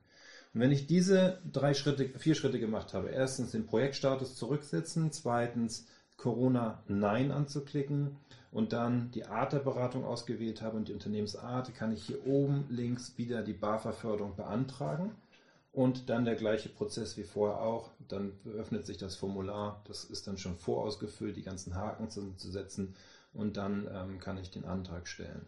Und 0.56 0.62
wenn 0.62 0.72
ich 0.72 0.86
diese 0.86 1.38
drei 1.52 1.74
Schritte, 1.74 2.18
vier 2.18 2.34
Schritte 2.34 2.58
gemacht 2.58 2.94
habe, 2.94 3.10
erstens 3.10 3.50
den 3.50 3.66
Projektstatus 3.66 4.36
zurücksetzen, 4.36 5.12
zweitens 5.12 5.86
Corona 6.16 6.82
Nein 6.88 7.30
anzuklicken 7.30 8.16
und 8.52 8.72
dann 8.72 9.10
die 9.10 9.26
Art 9.26 9.52
der 9.52 9.58
Beratung 9.58 10.06
ausgewählt 10.06 10.62
habe 10.62 10.78
und 10.78 10.88
die 10.88 10.94
Unternehmensart, 10.94 11.74
kann 11.74 11.92
ich 11.92 12.04
hier 12.04 12.26
oben 12.26 12.64
links 12.70 13.18
wieder 13.18 13.42
die 13.42 13.52
BAFA-Förderung 13.52 14.34
beantragen 14.34 15.14
und 15.72 16.08
dann 16.08 16.24
der 16.24 16.36
gleiche 16.36 16.70
Prozess 16.70 17.18
wie 17.18 17.24
vorher 17.24 17.60
auch. 17.60 17.90
Dann 18.08 18.32
öffnet 18.46 18.86
sich 18.86 18.96
das 18.96 19.14
Formular, 19.14 19.82
das 19.86 20.04
ist 20.04 20.26
dann 20.26 20.38
schon 20.38 20.56
vorausgefüllt, 20.56 21.36
die 21.36 21.42
ganzen 21.42 21.74
Haken 21.74 22.08
zu, 22.08 22.32
zu 22.38 22.50
setzen 22.50 22.94
und 23.34 23.58
dann 23.58 23.86
ähm, 23.92 24.20
kann 24.20 24.38
ich 24.38 24.50
den 24.50 24.64
Antrag 24.64 25.06
stellen. 25.06 25.44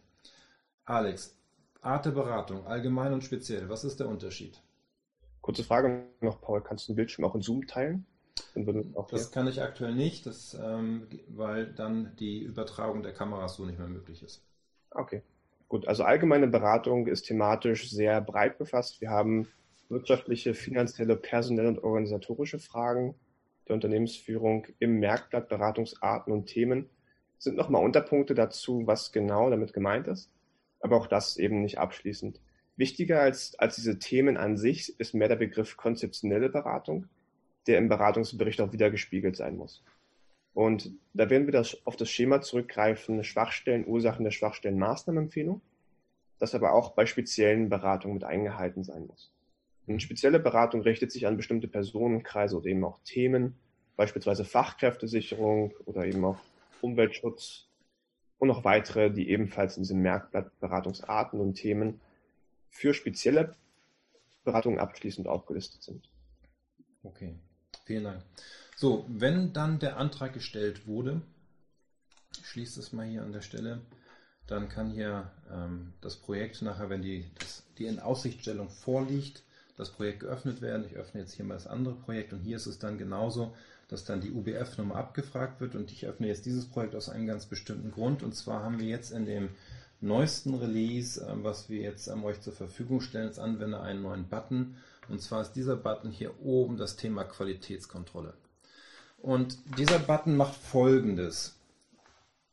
Alex, 0.85 1.35
Art 1.81 2.05
der 2.05 2.11
Beratung, 2.11 2.67
allgemein 2.67 3.15
und 3.15 3.25
speziell, 3.25 3.71
was 3.71 3.85
ist 3.85 4.01
der 4.01 4.09
Unterschied? 4.11 4.61
Kurze 5.49 5.65
Frage 5.65 6.05
noch, 6.21 6.43
Paul, 6.43 6.61
kannst 6.61 6.87
du 6.87 6.93
den 6.93 6.97
Bildschirm 6.97 7.25
auch 7.25 7.35
in 7.35 7.41
Zoom 7.41 7.67
teilen? 7.67 8.05
das 9.11 9.33
kann 9.33 9.49
ich 9.49 9.63
aktuell 9.63 9.95
nicht, 9.95 10.27
das, 10.27 10.53
ähm, 10.63 11.07
weil 11.27 11.73
dann 11.73 12.15
die 12.21 12.43
Übertragung 12.43 13.03
der 13.03 13.15
Kameras 13.15 13.57
so 13.57 13.65
nicht 13.65 13.79
mehr 13.79 13.89
möglich 13.89 14.23
ist. 14.23 14.45
Okay, 14.91 15.23
gut. 15.67 15.89
Also 15.89 16.05
allgemeine 16.05 16.49
Beratung 16.49 17.07
ist 17.07 17.23
thematisch 17.23 17.91
sehr 17.91 18.21
breit 18.21 18.59
befasst. 18.59 19.01
Wir 19.01 19.09
haben 19.09 19.49
wirtschaftliche, 19.89 20.53
finanzielle, 20.53 21.17
personelle 21.17 21.69
und 21.69 21.83
organisatorische 21.83 22.59
Fragen 22.59 23.15
der 23.69 23.75
Unternehmensführung 23.77 24.67
im 24.81 24.99
Merkblatt, 24.99 25.49
Beratungsarten 25.49 26.31
und 26.31 26.45
Themen. 26.45 26.91
Es 27.39 27.45
sind 27.45 27.57
nochmal 27.57 27.83
Unterpunkte 27.83 28.35
dazu, 28.35 28.83
was 28.85 29.13
genau 29.13 29.49
damit 29.49 29.73
gemeint 29.73 30.09
ist, 30.09 30.31
aber 30.81 30.99
auch 30.99 31.07
das 31.07 31.39
eben 31.39 31.63
nicht 31.63 31.79
abschließend. 31.79 32.39
Wichtiger 32.79 33.21
als, 33.21 33.59
als 33.59 33.75
diese 33.75 33.99
Themen 33.99 34.37
an 34.37 34.57
sich 34.57 34.99
ist 35.01 35.13
mehr 35.13 35.29
der 35.29 35.37
Begriff 35.37 35.77
konzeptionelle 35.77 36.49
Beratung, 36.49 37.07
der 37.67 37.77
im 37.79 37.89
Beratungsbericht 37.89 38.61
auch 38.61 38.73
wieder 38.73 38.91
gespiegelt 38.91 39.37
sein 39.37 39.57
muss. 39.57 39.83
Und 40.55 40.93
da 41.13 41.29
werden 41.29 41.47
wir 41.47 41.53
das, 41.53 41.77
auf 41.85 41.97
das 41.97 42.09
Schema 42.09 42.41
zurückgreifen, 42.41 43.23
Schwachstellen, 43.25 43.87
Ursachen 43.87 44.25
der 44.25 44.31
Schwachstellen, 44.31 44.79
Maßnahmenempfehlung, 44.79 45.61
das 46.39 46.55
aber 46.55 46.73
auch 46.73 46.93
bei 46.93 47.05
speziellen 47.05 47.69
Beratungen 47.69 48.15
mit 48.15 48.25
eingehalten 48.25 48.85
sein 48.85 49.07
muss. 49.07 49.33
Eine 49.89 49.99
spezielle 49.99 50.39
Beratung 50.39 50.83
richtet 50.83 51.11
sich 51.11 51.27
an 51.27 51.37
bestimmte 51.37 51.67
Personenkreise 51.67 52.57
oder 52.57 52.67
eben 52.67 52.85
auch 52.85 53.01
Themen, 53.05 53.57
beispielsweise 53.97 54.45
Fachkräftesicherung 54.45 55.75
oder 55.85 56.05
eben 56.07 56.25
auch 56.25 56.39
Umweltschutz 56.81 57.67
und 58.39 58.49
noch 58.49 58.63
weitere, 58.63 59.11
die 59.11 59.31
ebenfalls 59.31 59.77
in 59.77 59.83
diesem 59.83 60.01
Merkblatt 60.01 60.61
Beratungsarten 60.61 61.41
und 61.41 61.55
Themen 61.55 62.01
für 62.71 62.95
spezielle 62.95 63.57
Beratungen 64.45 64.79
abschließend 64.79 65.27
aufgelistet 65.27 65.83
sind. 65.83 66.09
Okay, 67.03 67.35
vielen 67.85 68.05
Dank. 68.05 68.23
So, 68.77 69.05
wenn 69.09 69.53
dann 69.53 69.79
der 69.79 69.97
Antrag 69.97 70.33
gestellt 70.33 70.87
wurde, 70.87 71.23
ich 72.39 72.47
schließe 72.47 72.81
es 72.81 72.93
mal 72.93 73.07
hier 73.07 73.23
an 73.23 73.33
der 73.33 73.41
Stelle, 73.41 73.81
dann 74.47 74.69
kann 74.69 74.91
hier 74.91 75.31
ähm, 75.51 75.93
das 76.01 76.17
Projekt 76.17 76.63
nachher, 76.63 76.89
wenn 76.89 77.03
die, 77.03 77.31
das, 77.39 77.65
die 77.79 77.87
Inaussichtstellung 77.87 78.71
vorliegt, 78.71 79.43
das 79.77 79.91
Projekt 79.91 80.21
geöffnet 80.21 80.61
werden. 80.61 80.87
Ich 80.87 80.97
öffne 80.97 81.21
jetzt 81.21 81.35
hier 81.35 81.45
mal 81.45 81.55
das 81.55 81.67
andere 81.67 81.95
Projekt 81.95 82.33
und 82.33 82.41
hier 82.41 82.57
ist 82.57 82.67
es 82.67 82.79
dann 82.79 82.99
genauso, 82.99 83.55
dass 83.89 84.05
dann 84.05 84.21
die 84.21 84.33
UBF-Nummer 84.33 84.97
abgefragt 84.97 85.61
wird 85.61 85.75
und 85.75 85.93
ich 85.93 86.07
öffne 86.07 86.27
jetzt 86.27 86.47
dieses 86.47 86.67
Projekt 86.67 86.95
aus 86.95 87.09
einem 87.09 87.27
ganz 87.27 87.47
bestimmten 87.47 87.91
Grund 87.91 88.23
und 88.23 88.35
zwar 88.35 88.63
haben 88.63 88.79
wir 88.79 88.87
jetzt 88.87 89.13
in 89.13 89.25
dem 89.25 89.51
neuesten 90.01 90.55
Release, 90.55 91.21
äh, 91.21 91.33
was 91.43 91.69
wir 91.69 91.81
jetzt 91.81 92.09
ähm, 92.09 92.25
euch 92.25 92.41
zur 92.41 92.53
Verfügung 92.53 93.01
stellen 93.01 93.29
als 93.29 93.39
Anwender, 93.39 93.83
einen 93.83 94.03
neuen 94.03 94.29
Button 94.29 94.77
und 95.09 95.23
zwar 95.23 95.43
ist 95.43 95.53
dieser 95.53 95.77
Button 95.77 96.11
hier 96.11 96.41
oben 96.41 96.77
das 96.77 96.97
Thema 96.97 97.25
Qualitätskontrolle. 97.25 98.35
Und 99.17 99.59
dieser 99.79 99.99
Button 99.99 100.37
macht 100.37 100.55
folgendes. 100.55 101.57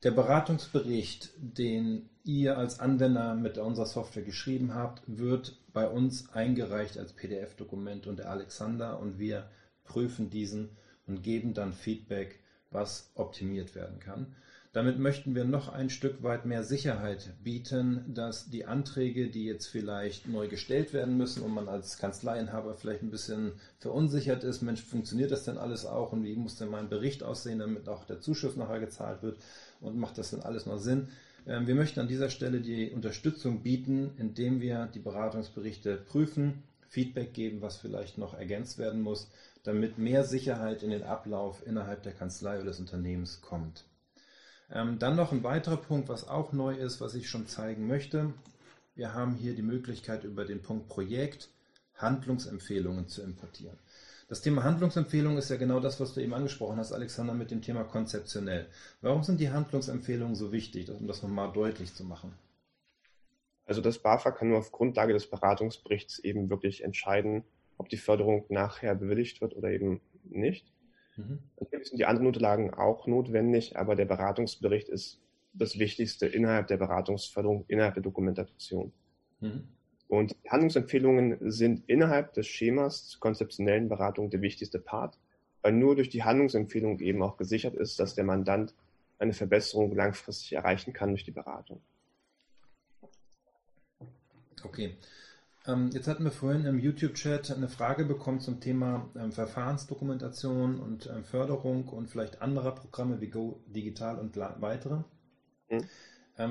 Der 0.04 0.12
Beratungsbericht, 0.12 1.32
den 1.38 2.10
ihr 2.24 2.58
als 2.58 2.80
Anwender 2.80 3.36
mit 3.36 3.58
unserer 3.58 3.86
Software 3.86 4.24
geschrieben 4.24 4.74
habt, 4.74 5.02
wird 5.06 5.58
bei 5.74 5.88
uns 5.88 6.30
eingereicht 6.34 6.98
als 6.98 7.14
PDF-Dokument 7.14 8.08
und 8.08 8.20
der 8.20 8.30
Alexander 8.30 9.00
und 9.00 9.20
wir 9.20 9.50
prüfen 9.84 10.30
diesen 10.30 10.70
und 11.08 11.22
geben 11.22 11.54
dann 11.54 11.74
Feedback, 11.74 12.40
was 12.72 13.12
optimiert 13.16 13.76
werden 13.76 14.00
kann. 14.00 14.36
Damit 14.76 15.00
möchten 15.00 15.36
wir 15.36 15.46
noch 15.46 15.70
ein 15.70 15.90
Stück 15.90 16.22
weit 16.22 16.46
mehr 16.46 16.62
Sicherheit 16.66 17.32
bieten, 17.42 18.04
dass 18.14 18.50
die 18.50 18.66
Anträge, 18.66 19.30
die 19.30 19.46
jetzt 19.46 19.68
vielleicht 19.68 20.28
neu 20.28 20.50
gestellt 20.50 20.92
werden 20.92 21.16
müssen 21.16 21.44
und 21.44 21.54
man 21.54 21.70
als 21.70 21.98
Kanzleiinhaber 21.98 22.76
vielleicht 22.76 23.02
ein 23.02 23.10
bisschen 23.10 23.54
verunsichert 23.80 24.44
ist, 24.44 24.62
Mensch, 24.64 24.84
funktioniert 24.84 25.32
das 25.32 25.46
denn 25.46 25.58
alles 25.58 25.86
auch 25.86 26.12
und 26.12 26.26
wie 26.26 26.36
muss 26.36 26.58
denn 26.58 26.68
mein 26.68 26.90
Bericht 26.90 27.24
aussehen, 27.24 27.60
damit 27.60 27.88
auch 27.88 28.04
der 28.04 28.20
Zuschuss 28.20 28.58
nachher 28.58 28.82
gezahlt 28.82 29.24
wird 29.24 29.38
und 29.80 29.98
macht 29.98 30.18
das 30.18 30.32
denn 30.32 30.42
alles 30.42 30.66
noch 30.66 30.80
Sinn? 30.80 31.08
Ähm, 31.48 31.68
wir 31.68 31.76
möchten 31.76 32.02
an 32.02 32.10
dieser 32.10 32.30
Stelle 32.30 32.60
die 32.60 32.92
Unterstützung 32.92 33.64
bieten, 33.64 34.12
indem 34.18 34.60
wir 34.60 34.90
die 34.94 35.00
Beratungsberichte 35.00 35.96
prüfen, 35.96 36.64
Feedback 36.90 37.34
geben, 37.34 37.62
was 37.62 37.78
vielleicht 37.78 38.18
noch 38.18 38.34
ergänzt 38.34 38.78
werden 38.78 39.02
muss, 39.02 39.32
damit 39.64 39.98
mehr 39.98 40.26
Sicherheit 40.26 40.84
in 40.84 40.90
den 40.90 41.04
Ablauf 41.04 41.66
innerhalb 41.66 42.04
der 42.04 42.12
Kanzlei 42.12 42.58
oder 42.58 42.66
des 42.66 42.82
Unternehmens 42.82 43.40
kommt. 43.40 43.86
Ähm, 44.72 45.00
dann 45.00 45.16
noch 45.16 45.32
ein 45.32 45.44
weiterer 45.44 45.78
Punkt, 45.78 46.10
was 46.10 46.28
auch 46.28 46.52
neu 46.52 46.76
ist, 46.76 47.02
was 47.02 47.16
ich 47.16 47.30
schon 47.30 47.48
zeigen 47.48 47.88
möchte. 47.88 48.34
Wir 48.96 49.14
haben 49.14 49.36
hier 49.36 49.56
die 49.56 49.62
Möglichkeit 49.62 50.24
über 50.24 50.46
den 50.46 50.62
Punkt 50.62 50.88
Projekt 50.88 51.50
Handlungsempfehlungen 51.96 53.08
zu 53.08 53.22
importieren. 53.22 53.78
Das 54.28 54.42
Thema 54.42 54.64
Handlungsempfehlung 54.64 55.38
ist 55.38 55.50
ja 55.50 55.58
genau 55.58 55.80
das, 55.80 56.00
was 56.00 56.14
du 56.14 56.22
eben 56.22 56.34
angesprochen 56.34 56.78
hast, 56.78 56.94
Alexander, 56.94 57.34
mit 57.34 57.52
dem 57.52 57.62
Thema 57.62 57.84
konzeptionell. 57.84 58.68
Warum 59.02 59.22
sind 59.22 59.40
die 59.40 59.52
Handlungsempfehlungen 59.52 60.36
so 60.36 60.52
wichtig, 60.52 60.90
um 60.90 61.08
das 61.08 61.22
nochmal 61.22 61.52
deutlich 61.54 61.94
zu 61.94 62.04
machen? 62.04 62.34
Also 63.66 63.82
das 63.82 64.00
BAFA 64.00 64.32
kann 64.32 64.50
nur 64.50 64.58
auf 64.58 64.72
Grundlage 64.72 65.14
des 65.14 65.30
Beratungsberichts 65.30 66.20
eben 66.20 66.50
wirklich 66.50 66.84
entscheiden, 66.84 67.44
ob 67.78 67.90
die 67.90 67.98
Förderung 67.98 68.46
nachher 68.50 68.96
bewilligt 68.96 69.42
wird 69.42 69.56
oder 69.56 69.70
eben 69.70 70.02
nicht. 70.24 70.72
Mhm. 71.18 71.40
Natürlich 71.60 71.90
sind 71.90 71.98
die 71.98 72.06
anderen 72.06 72.28
Unterlagen 72.28 72.74
auch 72.74 73.08
notwendig, 73.08 73.78
aber 73.78 73.96
der 73.96 74.06
Beratungsbericht 74.06 74.90
ist 74.90 75.22
das 75.54 75.80
Wichtigste 75.80 76.28
innerhalb 76.28 76.68
der 76.68 76.78
Beratungsförderung, 76.78 77.66
innerhalb 77.68 77.94
der 77.94 78.04
Dokumentation. 78.04 78.92
Mhm. 79.40 79.68
Und 80.08 80.36
Handlungsempfehlungen 80.50 81.38
sind 81.52 81.84
innerhalb 81.88 82.34
des 82.34 82.48
Schemas 82.48 83.08
zur 83.08 83.20
konzeptionellen 83.20 83.90
Beratung 83.90 84.30
der 84.30 84.42
wichtigste 84.42 84.80
Part, 84.80 85.18
weil 85.62 85.72
nur 85.72 85.96
durch 85.96 86.10
die 86.10 86.24
Handlungsempfehlung 86.24 87.00
eben 87.00 87.24
auch 87.24 87.38
gesichert 87.38 87.74
ist, 87.76 88.00
dass 88.00 88.14
der 88.14 88.24
Mandant 88.24 88.76
eine 89.18 89.34
Verbesserung 89.34 89.96
langfristig 89.96 90.54
erreichen 90.54 90.94
kann 90.94 91.10
durch 91.10 91.24
die 91.24 91.32
Beratung. 91.32 91.82
Okay. 94.64 94.98
Ähm, 95.68 95.90
jetzt 95.94 96.08
hatten 96.08 96.24
wir 96.24 96.32
vorhin 96.32 96.66
im 96.66 96.80
YouTube-Chat 96.80 97.52
eine 97.52 97.68
Frage 97.68 98.06
bekommen 98.06 98.40
zum 98.40 98.60
Thema 98.60 99.10
ähm, 99.16 99.32
Verfahrensdokumentation 99.32 100.80
und 100.80 101.08
ähm, 101.08 101.24
Förderung 101.24 101.88
und 101.88 102.08
vielleicht 102.08 102.42
anderer 102.42 102.76
Programme 102.76 103.20
wie 103.20 103.30
Go 103.30 103.64
Digital 103.68 104.20
und 104.20 104.38
weitere. 104.38 105.04
Mhm. 105.70 105.86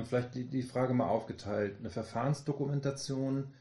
Vielleicht 0.03 0.33
die, 0.33 0.63
Frage 0.63 0.95
mal 0.95 1.07
aufgeteilt. 1.07 1.75
Eine 1.77 1.91
Verfahrensdokumentation 1.91 3.53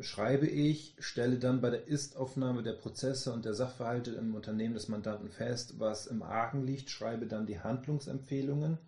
schreibe 0.00 0.48
ich, 0.48 0.96
stelle 0.98 1.38
dann 1.38 1.60
bei 1.60 1.70
der 1.70 1.86
Ist-Aufnahme 1.86 2.64
der 2.64 2.72
Prozesse 2.72 3.32
und 3.32 3.44
der 3.44 3.54
Sachverhalte 3.54 4.10
im 4.12 4.34
Unternehmen 4.34 4.74
des 4.74 4.88
Mandanten 4.88 5.28
fest, 5.28 5.78
was 5.78 6.08
im 6.08 6.22
Argen 6.22 6.66
liegt, 6.66 6.90
schreibe 6.90 7.26
dann 7.26 7.46
die 7.46 7.60
Handlungsempfehlungen. 7.60 8.78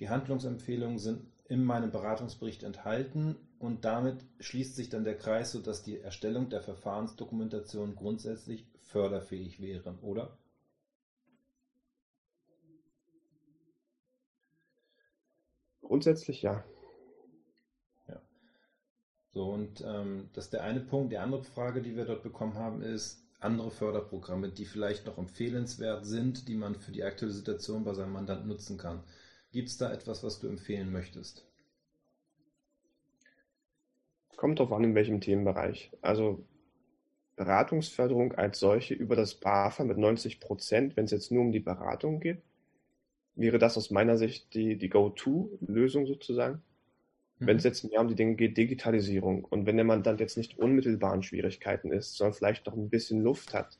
Die 0.00 0.08
Handlungsempfehlungen 0.08 0.98
sind 0.98 1.26
in 1.46 1.62
meinem 1.62 1.92
Beratungsbericht 1.92 2.64
enthalten 2.64 3.36
und 3.58 3.84
damit 3.84 4.24
schließt 4.40 4.76
sich 4.76 4.88
dann 4.88 5.04
der 5.04 5.16
Kreis, 5.16 5.52
sodass 5.52 5.82
die 5.82 5.98
Erstellung 6.00 6.48
der 6.48 6.62
Verfahrensdokumentation 6.62 7.96
grundsätzlich 7.96 8.66
förderfähig 8.80 9.60
wäre, 9.60 9.98
oder? 10.02 10.38
Grundsätzlich 15.82 16.42
ja. 16.42 16.64
Ja. 18.06 18.20
So, 19.32 19.50
und 19.50 19.82
ähm, 19.84 20.30
das 20.34 20.46
ist 20.46 20.52
der 20.52 20.62
eine 20.62 20.80
Punkt. 20.80 21.12
Die 21.12 21.18
andere 21.18 21.42
Frage, 21.42 21.82
die 21.82 21.96
wir 21.96 22.04
dort 22.04 22.22
bekommen 22.22 22.54
haben, 22.54 22.82
ist 22.82 23.24
andere 23.40 23.70
Förderprogramme, 23.70 24.50
die 24.50 24.66
vielleicht 24.66 25.06
noch 25.06 25.18
empfehlenswert 25.18 26.04
sind, 26.04 26.46
die 26.46 26.56
man 26.56 26.74
für 26.74 26.92
die 26.92 27.04
aktuelle 27.04 27.32
Situation 27.32 27.84
bei 27.84 27.94
seinem 27.94 28.12
Mandant 28.12 28.46
nutzen 28.46 28.76
kann. 28.76 29.02
Gibt 29.50 29.68
es 29.68 29.78
da 29.78 29.90
etwas, 29.90 30.22
was 30.22 30.38
du 30.40 30.48
empfehlen 30.48 30.92
möchtest? 30.92 31.47
Kommt 34.38 34.60
drauf 34.60 34.70
an, 34.70 34.84
in 34.84 34.94
welchem 34.94 35.20
Themenbereich. 35.20 35.90
Also 36.00 36.44
Beratungsförderung 37.34 38.34
als 38.34 38.60
solche 38.60 38.94
über 38.94 39.16
das 39.16 39.34
BAFA 39.34 39.82
mit 39.82 39.98
90 39.98 40.38
Prozent, 40.38 40.96
wenn 40.96 41.06
es 41.06 41.10
jetzt 41.10 41.32
nur 41.32 41.42
um 41.42 41.50
die 41.50 41.58
Beratung 41.58 42.20
geht, 42.20 42.40
wäre 43.34 43.58
das 43.58 43.76
aus 43.76 43.90
meiner 43.90 44.16
Sicht 44.16 44.54
die, 44.54 44.78
die 44.78 44.90
Go-To-Lösung 44.90 46.06
sozusagen. 46.06 46.62
Mhm. 47.40 47.46
Wenn 47.48 47.56
es 47.56 47.64
jetzt 47.64 47.82
mehr 47.82 48.00
um 48.00 48.06
die 48.06 48.14
Dinge 48.14 48.36
geht, 48.36 48.56
Digitalisierung 48.56 49.44
und 49.44 49.66
wenn 49.66 49.74
der 49.74 49.84
Mandant 49.84 50.20
jetzt 50.20 50.36
nicht 50.36 50.56
unmittelbar 50.56 51.16
in 51.16 51.24
Schwierigkeiten 51.24 51.90
ist, 51.90 52.14
sondern 52.16 52.34
vielleicht 52.34 52.64
noch 52.66 52.76
ein 52.76 52.90
bisschen 52.90 53.20
Luft 53.20 53.52
hat 53.54 53.76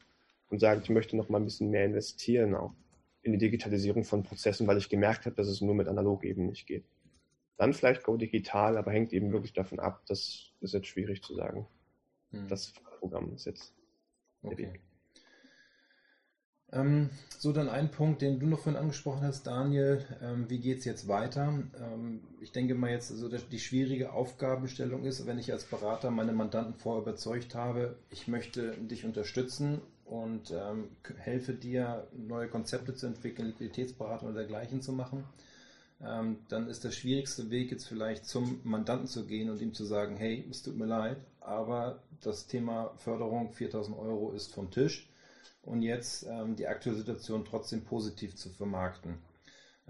und 0.50 0.58
sagt, 0.58 0.82
ich 0.82 0.90
möchte 0.90 1.16
noch 1.16 1.28
mal 1.28 1.38
ein 1.38 1.44
bisschen 1.44 1.70
mehr 1.70 1.84
investieren 1.84 2.56
auch 2.56 2.74
in 3.22 3.30
die 3.30 3.38
Digitalisierung 3.38 4.02
von 4.02 4.24
Prozessen, 4.24 4.66
weil 4.66 4.78
ich 4.78 4.88
gemerkt 4.88 5.24
habe, 5.24 5.36
dass 5.36 5.46
es 5.46 5.60
nur 5.60 5.76
mit 5.76 5.86
analog 5.86 6.24
eben 6.24 6.46
nicht 6.46 6.66
geht. 6.66 6.84
Dann 7.58 7.74
vielleicht 7.74 8.04
Go 8.04 8.16
Digital, 8.16 8.78
aber 8.78 8.92
hängt 8.92 9.12
eben 9.12 9.32
wirklich 9.32 9.52
davon 9.52 9.80
ab, 9.80 10.02
das 10.06 10.52
ist 10.60 10.72
jetzt 10.72 10.86
schwierig 10.86 11.22
zu 11.22 11.34
sagen. 11.34 11.66
Mhm. 12.30 12.48
Das 12.48 12.72
Programm 13.00 13.34
ist 13.34 13.44
jetzt 13.44 13.74
okay. 14.42 14.80
Ähm, 16.70 17.08
so, 17.38 17.52
dann 17.52 17.68
ein 17.68 17.90
Punkt, 17.90 18.20
den 18.20 18.38
du 18.38 18.46
noch 18.46 18.60
vorhin 18.60 18.80
angesprochen 18.80 19.22
hast, 19.22 19.46
Daniel. 19.46 20.04
Ähm, 20.22 20.50
wie 20.50 20.58
geht 20.58 20.80
es 20.80 20.84
jetzt 20.84 21.08
weiter? 21.08 21.64
Ähm, 21.80 22.20
ich 22.40 22.52
denke 22.52 22.74
mal 22.74 22.90
jetzt, 22.90 23.10
also 23.10 23.28
die 23.28 23.58
schwierige 23.58 24.12
Aufgabenstellung 24.12 25.04
ist, 25.04 25.26
wenn 25.26 25.38
ich 25.38 25.50
als 25.50 25.64
Berater 25.64 26.10
meine 26.10 26.32
Mandanten 26.32 26.74
vorher 26.74 27.02
überzeugt 27.02 27.54
habe, 27.54 27.96
ich 28.10 28.28
möchte 28.28 28.76
dich 28.76 29.04
unterstützen 29.06 29.80
und 30.04 30.50
ähm, 30.50 30.90
helfe 31.16 31.54
dir, 31.54 32.06
neue 32.14 32.48
Konzepte 32.48 32.94
zu 32.94 33.06
entwickeln, 33.06 33.48
Liquiditätsberatung 33.48 34.28
oder 34.28 34.40
dergleichen 34.40 34.82
zu 34.82 34.92
machen. 34.92 35.24
Ähm, 36.00 36.38
dann 36.48 36.68
ist 36.68 36.84
der 36.84 36.92
schwierigste 36.92 37.50
Weg 37.50 37.72
jetzt 37.72 37.88
vielleicht 37.88 38.24
zum 38.26 38.60
Mandanten 38.62 39.08
zu 39.08 39.26
gehen 39.26 39.50
und 39.50 39.60
ihm 39.60 39.74
zu 39.74 39.84
sagen, 39.84 40.16
hey, 40.16 40.46
es 40.48 40.62
tut 40.62 40.76
mir 40.76 40.86
leid, 40.86 41.18
aber 41.40 42.02
das 42.20 42.46
Thema 42.46 42.92
Förderung 42.96 43.52
4000 43.52 43.98
Euro 43.98 44.32
ist 44.32 44.54
vom 44.54 44.70
Tisch 44.70 45.08
und 45.62 45.82
jetzt 45.82 46.24
ähm, 46.28 46.54
die 46.54 46.68
aktuelle 46.68 46.98
Situation 46.98 47.44
trotzdem 47.44 47.84
positiv 47.84 48.36
zu 48.36 48.48
vermarkten. 48.50 49.18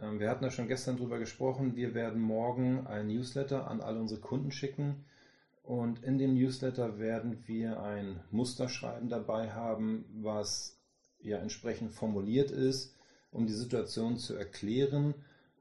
Ähm, 0.00 0.18
wir 0.18 0.30
hatten 0.30 0.44
ja 0.44 0.50
schon 0.50 0.68
gestern 0.68 0.96
darüber 0.96 1.18
gesprochen. 1.18 1.76
Wir 1.76 1.94
werden 1.94 2.20
morgen 2.20 2.86
ein 2.86 3.08
Newsletter 3.08 3.68
an 3.68 3.80
alle 3.80 4.00
unsere 4.00 4.20
Kunden 4.20 4.50
schicken. 4.50 5.04
Und 5.62 6.02
in 6.02 6.16
dem 6.16 6.34
Newsletter 6.34 6.98
werden 6.98 7.46
wir 7.46 7.82
ein 7.82 8.20
Musterschreiben 8.30 9.10
dabei 9.10 9.50
haben, 9.50 10.06
was 10.22 10.78
ja 11.20 11.36
entsprechend 11.38 11.92
formuliert 11.92 12.50
ist, 12.50 12.94
um 13.30 13.46
die 13.46 13.52
Situation 13.52 14.16
zu 14.16 14.34
erklären 14.34 15.14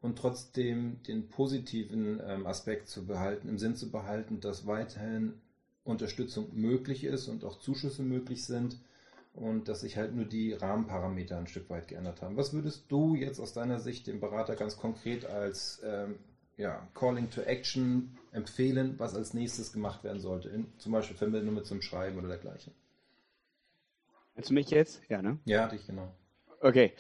und 0.08 0.18
trotzdem 0.18 1.04
den 1.04 1.28
positiven 1.28 2.22
ähm, 2.26 2.48
Aspekt 2.48 2.88
zu 2.88 3.06
behalten, 3.06 3.50
im 3.50 3.60
Sinn 3.60 3.76
zu 3.76 3.92
behalten, 3.92 4.40
dass 4.40 4.66
weiterhin 4.66 5.34
Unterstützung 5.84 6.48
möglich 6.54 7.04
ist 7.04 7.28
und 7.28 7.44
auch 7.44 7.60
Zuschüsse 7.60 8.04
möglich 8.04 8.46
sind 8.46 8.78
und 9.34 9.68
dass 9.68 9.82
sich 9.82 9.98
halt 9.98 10.16
nur 10.16 10.24
die 10.24 10.54
Rahmenparameter 10.54 11.38
ein 11.38 11.48
Stück 11.48 11.70
weit 11.70 11.90
geändert 11.90 12.22
haben. 12.22 12.38
Was 12.38 12.54
würdest 12.54 12.86
du 12.88 13.16
jetzt 13.16 13.42
aus 13.42 13.52
deiner 13.52 13.80
Sicht 13.80 14.08
dem 14.08 14.22
Berater 14.22 14.56
ganz 14.56 14.78
konkret 14.78 15.26
als 15.26 15.82
ähm, 15.84 16.16
ja, 16.56 16.88
Calling 16.94 17.30
to 17.30 17.42
Action 17.42 18.18
empfehlen, 18.32 18.96
was 18.98 19.14
als 19.14 19.34
nächstes 19.34 19.74
gemacht 19.74 20.06
werden 20.06 20.22
sollte? 20.22 20.48
In, 20.48 20.68
zum 20.78 20.94
Beispiel 20.94 21.18
Verbindung 21.18 21.54
mit 21.54 21.66
zum 21.66 21.82
Schreiben 21.82 22.18
oder 22.18 22.30
dergleichen. 22.30 22.74
Willst 24.36 24.52
du 24.52 24.54
mich 24.54 24.70
jetzt? 24.70 25.02
Ja, 25.10 25.22
ne? 25.22 25.38
Ja, 25.44 25.68
dich, 25.68 25.86
genau. 25.86 26.14
Okay. 26.62 26.94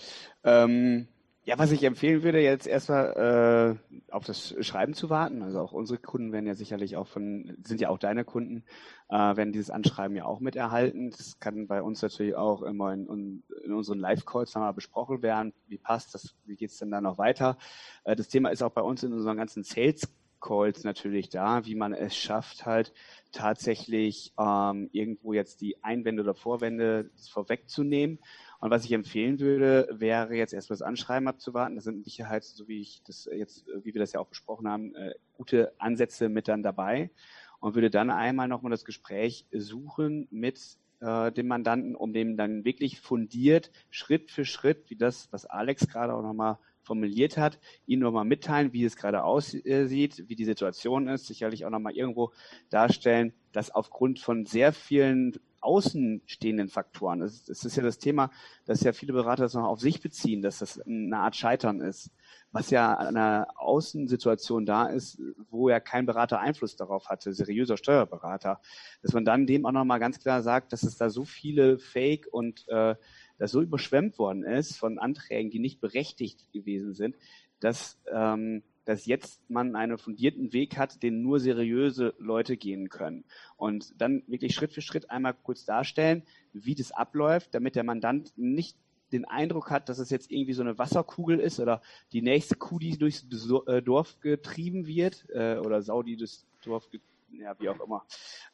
Ähm, 0.44 1.08
ja, 1.48 1.58
was 1.58 1.72
ich 1.72 1.82
empfehlen 1.84 2.24
würde, 2.24 2.42
jetzt 2.42 2.68
erstmal 2.68 3.80
äh, 3.88 4.12
auf 4.12 4.26
das 4.26 4.54
Schreiben 4.60 4.94
zu 4.94 5.10
warten. 5.10 5.42
Also 5.42 5.62
auch 5.62 5.72
unsere 5.72 5.98
Kunden 5.98 6.34
werden 6.34 6.46
ja 6.46 6.56
sicherlich 6.56 6.98
auch 6.98 7.08
von, 7.08 7.56
sind 7.64 7.80
ja 7.80 7.88
auch 7.88 8.00
deine 8.00 8.26
Kunden, 8.26 8.66
äh, 9.08 9.16
werden 9.16 9.54
dieses 9.54 9.70
Anschreiben 9.70 10.18
ja 10.18 10.26
auch 10.26 10.42
miterhalten. 10.42 11.10
Das 11.10 11.40
kann 11.40 11.68
bei 11.68 11.82
uns 11.82 12.02
natürlich 12.02 12.36
auch 12.36 12.64
immer 12.64 12.92
in, 12.92 13.44
in 13.64 13.74
unseren 13.74 14.00
Live-Calls 14.00 14.56
nochmal 14.56 14.74
besprochen 14.74 15.22
werden. 15.22 15.54
Wie 15.68 15.78
passt 15.78 16.14
das? 16.14 16.36
Wie 16.44 16.58
geht's 16.58 16.80
denn 16.80 16.92
da 16.92 17.00
noch 17.00 17.18
weiter? 17.18 17.58
Äh, 18.04 18.18
das 18.18 18.28
Thema 18.28 18.50
ist 18.50 18.62
auch 18.62 18.74
bei 18.74 18.82
uns 18.82 19.04
in 19.04 19.14
unseren 19.14 19.38
ganzen 19.38 19.64
Sales 19.64 20.02
Calls 20.42 20.84
natürlich 20.84 21.30
da, 21.30 21.66
wie 21.66 21.76
man 21.76 21.94
es 21.94 22.16
schafft, 22.16 22.66
halt 22.66 22.94
tatsächlich 23.32 24.34
ähm, 24.38 24.90
irgendwo 24.92 25.32
jetzt 25.32 25.62
die 25.62 25.82
Einwände 25.82 26.24
oder 26.24 26.36
Vorwände 26.36 27.10
vorwegzunehmen 27.32 28.20
und 28.60 28.72
was 28.72 28.86
ich 28.86 28.92
empfehlen 28.92 29.40
würde, 29.40 29.88
wäre 29.92 30.36
jetzt 30.36 30.54
erstmal 30.54 30.78
das 30.78 30.88
Anschreiben 30.88 31.28
abzuwarten. 31.28 31.76
Das 31.76 31.84
sind 31.84 31.98
mit 31.98 32.06
Sicherheit, 32.06 32.44
so 32.44 32.68
wie 32.68 32.82
ich 32.82 33.04
das 33.06 33.30
jetzt, 33.32 33.68
wie 33.84 33.94
wir 33.94 34.02
das 34.02 34.14
ja 34.14 34.20
auch 34.20 34.28
besprochen 34.28 34.68
haben, 34.68 34.96
äh, 34.96 35.14
gute 35.34 35.74
Ansätze 35.78 36.30
mit 36.30 36.48
dann 36.48 36.64
dabei 36.64 37.12
und 37.60 37.76
würde 37.76 37.90
dann 37.90 38.10
einmal 38.10 38.48
nochmal 38.48 38.72
das 38.72 38.86
Gespräch 38.86 39.46
suchen 39.52 40.28
mit 40.32 40.78
äh, 41.02 41.32
dem 41.32 41.48
Mandanten, 41.48 41.96
um 41.96 42.14
dem 42.14 42.38
dann 42.38 42.66
wirklich 42.66 43.00
fundiert 43.00 43.72
Schritt 43.90 44.32
für 44.32 44.46
Schritt, 44.46 44.90
wie 44.90 44.96
das, 44.96 45.32
was 45.32 45.46
Alex 45.46 45.88
gerade 45.88 46.14
auch 46.14 46.24
nochmal 46.24 46.58
formuliert 46.82 47.38
hat, 47.38 47.60
Ihnen 47.86 48.02
nochmal 48.02 48.26
mitteilen, 48.26 48.74
wie 48.74 48.86
es 48.86 48.96
gerade 48.96 49.24
aussieht, 49.24 50.24
wie 50.28 50.36
die 50.36 50.46
Situation 50.46 51.08
ist, 51.08 51.28
sicherlich 51.28 51.66
auch 51.66 51.70
nochmal 51.70 51.94
irgendwo 51.94 52.32
darstellen, 52.70 53.34
dass 53.52 53.70
aufgrund 53.70 54.20
von 54.20 54.46
sehr 54.46 54.72
vielen 54.72 55.38
außenstehenden 55.62 56.70
Faktoren. 56.70 57.22
Es, 57.22 57.48
ist 57.50 57.76
ja 57.76 57.84
das 57.84 57.98
Thema, 57.98 58.32
dass 58.66 58.82
ja 58.82 58.94
viele 58.94 59.14
Berater 59.14 59.44
das 59.44 59.54
noch 59.54 59.66
auf 59.66 59.80
sich 59.80 60.02
beziehen, 60.02 60.42
dass 60.42 60.60
das 60.60 60.80
eine 60.80 61.18
Art 61.18 61.36
Scheitern 61.36 61.82
ist, 61.82 62.12
was 62.52 62.70
ja 62.70 62.94
an 62.94 63.16
einer 63.18 63.48
Außensituation 63.56 64.66
da 64.66 64.88
ist, 64.88 65.22
wo 65.50 65.70
ja 65.70 65.80
kein 65.80 66.06
Berater 66.06 66.40
Einfluss 66.40 66.76
darauf 66.76 67.10
hatte, 67.10 67.34
seriöser 67.34 67.78
Steuerberater, 67.78 68.62
dass 69.02 69.14
man 69.14 69.26
dann 69.26 69.48
dem 69.48 69.66
auch 69.66 69.72
nochmal 69.72 70.00
ganz 70.00 70.20
klar 70.20 70.42
sagt, 70.42 70.74
dass 70.74 70.84
es 70.84 70.98
da 70.98 71.10
so 71.10 71.26
viele 71.26 71.80
Fake 71.80 72.28
und 72.32 72.68
äh, 72.70 72.96
das 73.38 73.52
so 73.52 73.62
überschwemmt 73.62 74.18
worden 74.18 74.44
ist 74.44 74.78
von 74.78 75.00
Anträgen, 75.00 75.52
die 75.52 75.60
nicht 75.60 75.80
berechtigt 75.82 76.52
gewesen 76.52 76.94
sind, 76.94 77.16
dass 77.60 78.00
ähm, 78.12 78.64
dass 78.88 79.06
jetzt 79.06 79.42
man 79.50 79.76
einen 79.76 79.98
fundierten 79.98 80.54
Weg 80.54 80.78
hat, 80.78 81.04
den 81.04 81.22
nur 81.22 81.42
seriöse 81.42 82.14
Leute 82.20 82.56
gehen 82.56 82.88
können. 82.88 83.26
Und 83.58 83.94
dann 84.02 84.24
wirklich 84.28 84.56
Schritt 84.56 84.72
für 84.72 84.82
Schritt 84.82 85.12
einmal 85.12 85.34
kurz 85.34 85.66
darstellen, 85.66 86.24
wie 86.54 86.74
das 86.74 86.94
abläuft, 86.94 87.54
damit 87.54 87.76
der 87.76 87.84
Mandant 87.84 88.32
nicht 88.38 88.78
den 89.12 89.26
Eindruck 89.26 89.72
hat, 89.72 89.90
dass 89.90 90.00
es 90.00 90.10
jetzt 90.10 90.32
irgendwie 90.32 90.54
so 90.54 90.62
eine 90.62 90.78
Wasserkugel 90.78 91.38
ist 91.38 91.60
oder 91.60 91.82
die 92.14 92.22
nächste 92.22 92.56
Kuh, 92.56 92.80
die 92.80 92.98
durchs 92.98 93.26
äh, 93.68 93.82
Dorf 93.82 94.22
getrieben 94.22 94.88
wird 94.88 95.26
äh, 95.34 95.58
oder 95.58 95.82
Sau, 95.82 96.02
die 96.02 96.16
durchs 96.16 96.46
Dorf 96.64 96.86
getrieben 96.86 97.17
ja, 97.32 97.60
wie 97.60 97.70
auch 97.70 97.80
immer, 97.80 98.06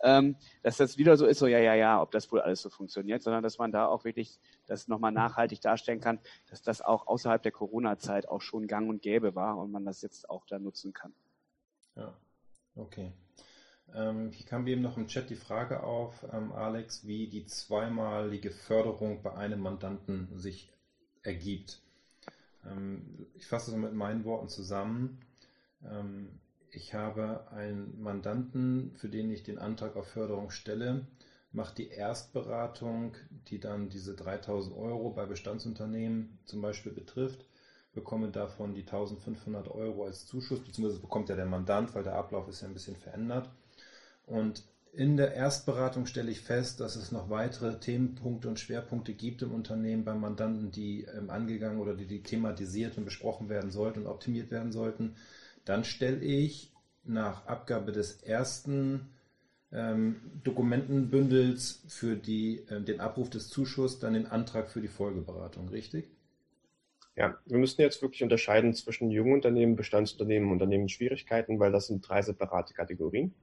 ähm, 0.02 0.36
dass 0.62 0.78
das 0.78 0.98
wieder 0.98 1.18
so 1.18 1.26
ist, 1.26 1.40
so 1.40 1.48
ja, 1.48 1.60
ja, 1.60 1.76
ja, 1.76 2.02
ob 2.02 2.12
das 2.12 2.32
wohl 2.32 2.42
alles 2.42 2.62
so 2.62 2.70
funktioniert, 2.70 3.24
sondern 3.24 3.44
dass 3.44 3.58
man 3.58 3.72
da 3.72 3.88
auch 3.88 4.04
wirklich 4.04 4.40
das 4.66 4.88
nochmal 4.88 5.12
nachhaltig 5.12 5.62
darstellen 5.62 6.00
kann, 6.02 6.20
dass 6.50 6.62
das 6.62 6.82
auch 6.82 7.08
außerhalb 7.08 7.42
der 7.42 7.52
Corona-Zeit 7.52 8.28
auch 8.28 8.42
schon 8.42 8.68
gang 8.68 8.90
und 8.90 9.02
gäbe 9.02 9.36
war 9.36 9.58
und 9.58 9.72
man 9.72 9.86
das 9.86 10.02
jetzt 10.02 10.30
auch 10.30 10.46
da 10.46 10.60
nutzen 10.60 10.94
kann. 10.94 11.14
Ja, 11.96 12.14
okay. 12.76 13.14
Ähm, 13.94 14.32
hier 14.32 14.46
kam 14.46 14.66
eben 14.68 14.82
noch 14.82 14.98
im 14.98 15.08
Chat 15.08 15.30
die 15.30 15.36
Frage 15.36 15.84
auf, 15.84 16.26
ähm, 16.32 16.52
Alex, 16.52 17.06
wie 17.06 17.28
die 17.28 17.46
zweimalige 17.46 18.50
Förderung 18.50 19.22
bei 19.22 19.34
einem 19.36 19.60
Mandanten 19.60 20.30
sich 20.40 20.72
ergibt. 21.22 21.82
Ähm, 22.66 23.28
ich 23.36 23.46
fasse 23.46 23.72
es 23.72 23.78
mit 23.78 23.94
meinen 23.94 24.26
Worten 24.26 24.50
zusammen. 24.50 25.20
Ich 26.76 26.96
habe 26.96 27.46
einen 27.52 28.02
Mandanten, 28.02 28.96
für 28.96 29.08
den 29.08 29.30
ich 29.30 29.44
den 29.44 29.60
Antrag 29.60 29.96
auf 29.96 30.08
Förderung 30.08 30.50
stelle, 30.50 31.06
mache 31.52 31.76
die 31.76 31.90
Erstberatung, 31.90 33.16
die 33.48 33.60
dann 33.60 33.90
diese 33.90 34.16
3000 34.16 34.76
Euro 34.76 35.12
bei 35.12 35.28
Bestandsunternehmen 35.28 36.40
zum 36.46 36.62
Beispiel 36.64 36.92
betrifft, 36.92 37.46
bekomme 37.94 38.30
davon 38.30 38.74
die 38.74 38.82
1500 38.82 39.68
Euro 39.68 40.06
als 40.06 40.26
Zuschuss, 40.26 40.62
beziehungsweise 40.62 41.00
bekommt 41.00 41.30
ja 41.30 41.36
der 41.36 41.46
Mandant, 41.46 41.94
weil 41.94 42.02
der 42.02 42.16
Ablauf 42.16 42.48
ist 42.48 42.62
ja 42.62 42.68
ein 42.68 42.74
bisschen 42.74 42.96
verändert. 42.96 43.52
Und 44.26 44.64
in 44.94 45.16
der 45.16 45.36
Erstberatung 45.36 46.08
stelle 46.08 46.32
ich 46.32 46.42
fest, 46.42 46.80
dass 46.80 46.96
es 46.96 47.12
noch 47.12 47.30
weitere 47.30 47.80
Themenpunkte 47.80 48.48
und 48.48 48.60
Schwerpunkte 48.60 49.14
gibt 49.14 49.44
im 49.44 49.54
Unternehmen 49.54 50.06
beim 50.06 50.22
Mandanten, 50.22 50.72
die 50.72 51.04
ähm, 51.04 51.30
angegangen 51.30 51.80
oder 51.80 51.94
die, 51.94 52.08
die 52.08 52.24
thematisiert 52.24 52.98
und 52.98 53.06
besprochen 53.06 53.48
werden 53.48 53.70
sollten 53.70 54.00
und 54.00 54.08
optimiert 54.08 54.50
werden 54.50 54.72
sollten. 54.72 55.14
Dann 55.66 55.84
stelle 55.84 56.20
ich 56.20 56.74
nach 57.04 57.46
Abgabe 57.48 57.92
des 57.92 58.22
ersten 58.24 59.10
ähm, 59.72 60.22
Dokumentenbündels 60.44 61.84
für 61.88 62.16
die, 62.16 62.66
äh, 62.70 62.82
den 62.82 63.00
Abruf 63.00 63.30
des 63.30 63.50
Zuschusses 63.50 64.00
dann 64.00 64.14
den 64.14 64.28
Antrag 64.28 64.70
für 64.70 64.82
die 64.82 64.88
Folgeberatung, 64.88 65.70
richtig? 65.70 66.10
Ja, 67.16 67.38
wir 67.46 67.58
müssen 67.58 67.82
jetzt 67.82 68.02
wirklich 68.02 68.24
unterscheiden 68.24 68.74
zwischen 68.74 69.12
jungen 69.12 69.34
Unternehmen, 69.34 69.76
Bestandsunternehmen, 69.76 70.52
Unternehmen 70.52 70.90
Schwierigkeiten, 70.90 71.60
weil 71.60 71.72
das 71.72 71.88
sind 71.88 72.08
drei 72.08 72.22
separate 72.22 72.74
Kategorien. 72.74 73.34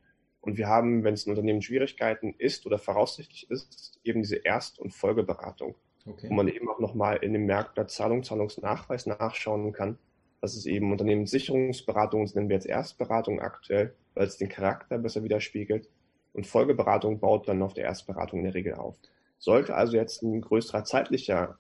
Und 0.41 0.57
wir 0.57 0.69
haben, 0.69 1.05
wenn 1.05 1.15
es 1.15 1.27
ein 1.27 1.31
Unternehmen 1.31 1.63
Schwierigkeiten 1.63 2.35
ist 2.39 2.67
oder 2.67 2.79
voraussichtlich 2.79 3.51
ist, 3.51 4.01
eben 4.03 4.23
diese 4.23 4.37
Erst- 4.37 4.79
und 4.79 4.93
Folgeberatung, 4.93 5.75
okay. 6.07 6.29
wo 6.29 6.35
man 6.35 6.49
eben 6.49 6.69
auch 6.69 6.81
nochmal 6.81 7.19
in 7.19 7.33
dem 7.33 7.47
Merkblatt 7.47 7.91
Zahlung, 7.91 8.23
Zahlungsnachweis 8.23 9.07
nachschauen 9.07 9.73
kann, 9.73 9.99
das 10.41 10.57
ist 10.57 10.67
eben 10.67 10.91
Unternehmenssicherungsberatung, 10.91 12.25
das 12.25 12.35
nennen 12.35 12.49
wir 12.49 12.57
jetzt 12.57 12.67
Erstberatung 12.67 13.41
aktuell, 13.41 13.95
weil 14.15 14.27
es 14.27 14.39
den 14.39 14.49
Charakter 14.49 14.99
besser 14.99 15.23
widerspiegelt. 15.23 15.89
Und 16.33 16.47
Folgeberatung 16.47 17.19
baut 17.19 17.49
dann 17.49 17.63
auf 17.63 17.75
der 17.75 17.85
Erstberatung 17.85 18.39
in 18.41 18.45
der 18.45 18.55
Regel 18.55 18.75
auf. 18.75 18.97
Sollte 19.39 19.75
also 19.75 19.97
jetzt 19.97 20.23
ein 20.23 20.41
größerer 20.41 20.85
zeitlicher, 20.85 21.59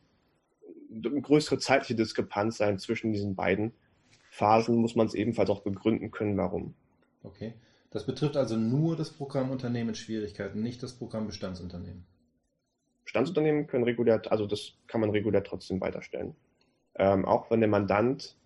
eine 0.94 1.20
größere 1.20 1.58
zeitliche 1.58 1.94
Diskrepanz 1.94 2.56
sein 2.56 2.78
zwischen 2.78 3.12
diesen 3.12 3.34
beiden 3.34 3.72
Phasen, 4.30 4.76
muss 4.76 4.94
man 4.94 5.06
es 5.06 5.14
ebenfalls 5.14 5.50
auch 5.50 5.62
begründen 5.62 6.10
können, 6.10 6.36
warum. 6.36 6.74
Okay. 7.22 7.54
Das 7.90 8.06
betrifft 8.06 8.36
also 8.36 8.56
nur 8.56 8.96
das 8.96 9.10
Programm 9.10 9.50
Unternehmen 9.50 9.96
Schwierigkeiten, 9.96 10.62
nicht 10.62 10.82
das 10.82 10.92
Programm 10.92 11.26
Bestandsunternehmen. 11.26 12.06
Bestandsunternehmen 13.04 13.66
können 13.66 13.82
regulär, 13.82 14.22
also 14.30 14.46
das 14.46 14.74
kann 14.86 15.00
man 15.00 15.10
regulär 15.10 15.42
trotzdem 15.42 15.80
weiterstellen. 15.80 16.36
Ähm, 16.94 17.24
auch 17.24 17.50
wenn 17.50 17.60
der 17.60 17.68
Mandant 17.68 18.36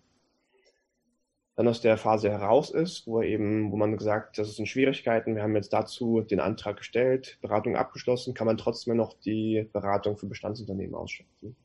dann 1.55 1.67
aus 1.67 1.81
der 1.81 1.97
Phase 1.97 2.29
heraus 2.29 2.69
ist, 2.69 3.07
wo 3.07 3.21
eben, 3.21 3.71
wo 3.71 3.77
man 3.77 3.95
gesagt, 3.97 4.37
das 4.37 4.55
sind 4.55 4.67
Schwierigkeiten, 4.67 5.35
wir 5.35 5.43
haben 5.43 5.55
jetzt 5.55 5.71
dazu 5.71 6.21
den 6.21 6.41
Antrag 6.41 6.77
gestellt, 6.77 7.37
Beratung 7.41 7.77
abgeschlossen, 7.77 8.33
kann 8.33 8.47
man 8.47 8.57
trotzdem 8.57 8.97
noch 8.97 9.13
die 9.19 9.67
Beratung 9.71 10.17
für 10.17 10.27
Bestandsunternehmen 10.27 10.95
ausschöpfen. 10.95 11.55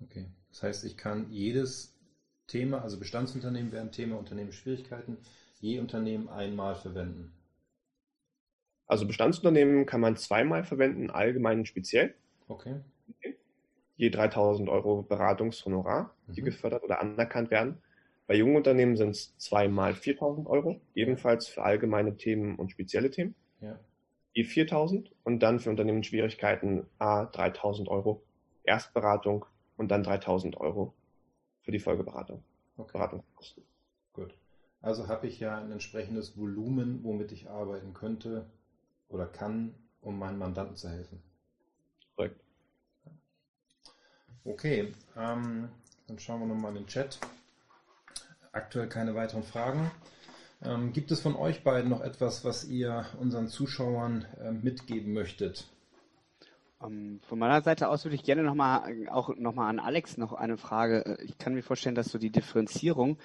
Okay. 0.00 0.26
Das 0.50 0.62
heißt, 0.62 0.84
ich 0.84 0.96
kann 0.96 1.26
jedes 1.30 1.94
Thema, 2.46 2.82
also 2.82 2.98
Bestandsunternehmen 2.98 3.72
wären 3.72 3.90
Thema 3.90 4.16
Unternehmensschwierigkeiten, 4.16 5.16
je 5.60 5.80
Unternehmen 5.80 6.28
einmal 6.28 6.76
verwenden. 6.76 7.32
Also 8.86 9.06
Bestandsunternehmen 9.06 9.86
kann 9.86 10.00
man 10.00 10.16
zweimal 10.16 10.62
verwenden, 10.62 11.10
allgemein 11.10 11.58
und 11.58 11.66
speziell. 11.66 12.14
Okay. 12.46 12.76
Je 13.96 14.10
3000 14.10 14.68
Euro 14.68 15.02
Beratungshonorar, 15.02 16.14
die 16.28 16.42
mhm. 16.42 16.46
gefördert 16.46 16.84
oder 16.84 17.00
anerkannt 17.00 17.50
werden. 17.50 17.82
Bei 18.26 18.34
jungen 18.34 18.56
Unternehmen 18.56 18.96
sind 18.96 19.10
es 19.10 19.36
zweimal 19.38 19.94
4000 19.94 20.48
Euro, 20.48 20.80
ebenfalls 20.94 21.46
für 21.46 21.62
allgemeine 21.62 22.16
Themen 22.16 22.56
und 22.56 22.70
spezielle 22.70 23.10
Themen. 23.10 23.34
Ja. 23.60 23.78
Je 24.32 24.44
4000 24.44 25.12
und 25.24 25.40
dann 25.40 25.60
für 25.60 25.70
Unternehmensschwierigkeiten 25.70 26.86
A 26.98 27.26
3000 27.26 27.88
Euro 27.88 28.22
Erstberatung 28.64 29.46
und 29.76 29.90
dann 29.90 30.02
3000 30.02 30.56
Euro 30.60 30.94
für 31.62 31.70
die 31.70 31.78
Folgeberatung. 31.78 32.42
Okay. 32.76 32.92
Beratungskosten. 32.92 33.62
Gut. 34.12 34.36
Also 34.82 35.08
habe 35.08 35.26
ich 35.26 35.40
ja 35.40 35.58
ein 35.58 35.72
entsprechendes 35.72 36.36
Volumen, 36.36 37.02
womit 37.02 37.32
ich 37.32 37.48
arbeiten 37.48 37.94
könnte 37.94 38.46
oder 39.08 39.26
kann, 39.26 39.74
um 40.00 40.18
meinen 40.18 40.38
Mandanten 40.38 40.76
zu 40.76 40.88
helfen. 40.88 41.22
Korrekt. 42.14 42.40
Okay, 44.44 44.92
ähm, 45.16 45.68
dann 46.06 46.18
schauen 46.18 46.40
wir 46.40 46.46
nochmal 46.46 46.72
in 46.72 46.82
den 46.82 46.86
Chat. 46.86 47.18
Aktuell 48.56 48.88
keine 48.88 49.14
weiteren 49.14 49.42
Fragen. 49.42 49.90
Ähm, 50.64 50.94
gibt 50.94 51.10
es 51.10 51.20
von 51.20 51.36
euch 51.36 51.62
beiden 51.62 51.90
noch 51.90 52.00
etwas, 52.00 52.42
was 52.42 52.64
ihr 52.64 53.04
unseren 53.20 53.48
Zuschauern 53.48 54.24
äh, 54.40 54.50
mitgeben 54.50 55.12
möchtet? 55.12 55.68
Um, 56.78 56.92
ähm, 56.92 57.20
von 57.28 57.38
meiner 57.38 57.60
Seite 57.60 57.90
aus 57.90 58.06
würde 58.06 58.14
ich 58.14 58.24
gerne 58.24 58.42
nochmal 58.42 59.08
auch 59.10 59.36
nochmal 59.36 59.68
an 59.68 59.78
Alex 59.78 60.16
noch 60.16 60.32
eine 60.32 60.56
Frage. 60.56 61.04
Äh, 61.04 61.24
ich 61.24 61.36
kann 61.36 61.52
mir 61.52 61.62
vorstellen, 61.62 61.94
dass 61.94 62.08
so 62.08 62.16
die 62.16 62.30
Differenzierung, 62.30 63.18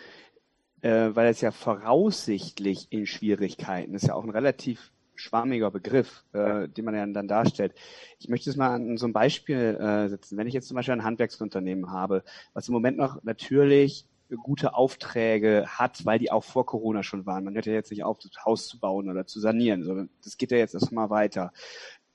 äh, 0.81 1.11
weil 1.13 1.29
es 1.29 1.39
ja 1.39 1.51
voraussichtlich 1.51 2.91
in 2.91 3.05
Schwierigkeiten 3.05 3.93
ist 3.93 4.07
ja 4.07 4.15
auch 4.15 4.25
ein 4.25 4.31
relativ 4.31 4.91
schwammiger 5.15 5.71
Begriff, 5.71 6.25
äh, 6.33 6.67
den 6.67 6.83
man 6.83 6.95
ja 6.95 7.05
dann 7.05 7.29
darstellt. 7.29 7.73
Ich 8.19 8.27
möchte 8.27 8.49
es 8.49 8.57
mal 8.57 8.75
an 8.75 8.97
so 8.97 9.07
ein 9.07 9.13
Beispiel 9.13 9.77
äh, 9.79 10.09
setzen. 10.09 10.37
Wenn 10.37 10.47
ich 10.47 10.53
jetzt 10.53 10.67
zum 10.67 10.75
Beispiel 10.75 10.93
ein 10.93 11.05
Handwerksunternehmen 11.05 11.89
habe, 11.89 12.25
was 12.53 12.67
im 12.67 12.73
Moment 12.73 12.97
noch 12.97 13.23
natürlich 13.23 14.05
gute 14.37 14.75
Aufträge 14.75 15.65
hat, 15.67 16.05
weil 16.05 16.19
die 16.19 16.31
auch 16.31 16.43
vor 16.43 16.65
Corona 16.65 17.03
schon 17.03 17.25
waren. 17.25 17.43
Man 17.43 17.55
hört 17.55 17.65
ja 17.65 17.73
jetzt 17.73 17.91
nicht 17.91 18.03
auf, 18.03 18.19
das 18.19 18.31
Haus 18.45 18.67
zu 18.67 18.79
bauen 18.79 19.09
oder 19.09 19.25
zu 19.25 19.39
sanieren, 19.39 19.83
sondern 19.83 20.09
das 20.23 20.37
geht 20.37 20.51
ja 20.51 20.57
jetzt 20.57 20.73
erstmal 20.73 21.09
weiter 21.09 21.51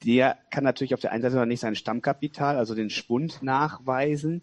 der 0.05 0.37
kann 0.51 0.65
natürlich 0.65 0.95
auf 0.95 1.01
der 1.01 1.13
einen 1.13 1.23
Seite 1.23 1.37
noch 1.37 1.47
nicht 1.47 1.61
sein 1.61 1.75
Stammkapital, 1.75 2.57
also 2.57 2.75
den 2.75 2.91
Schwund 2.91 3.43
nachweisen. 3.43 4.43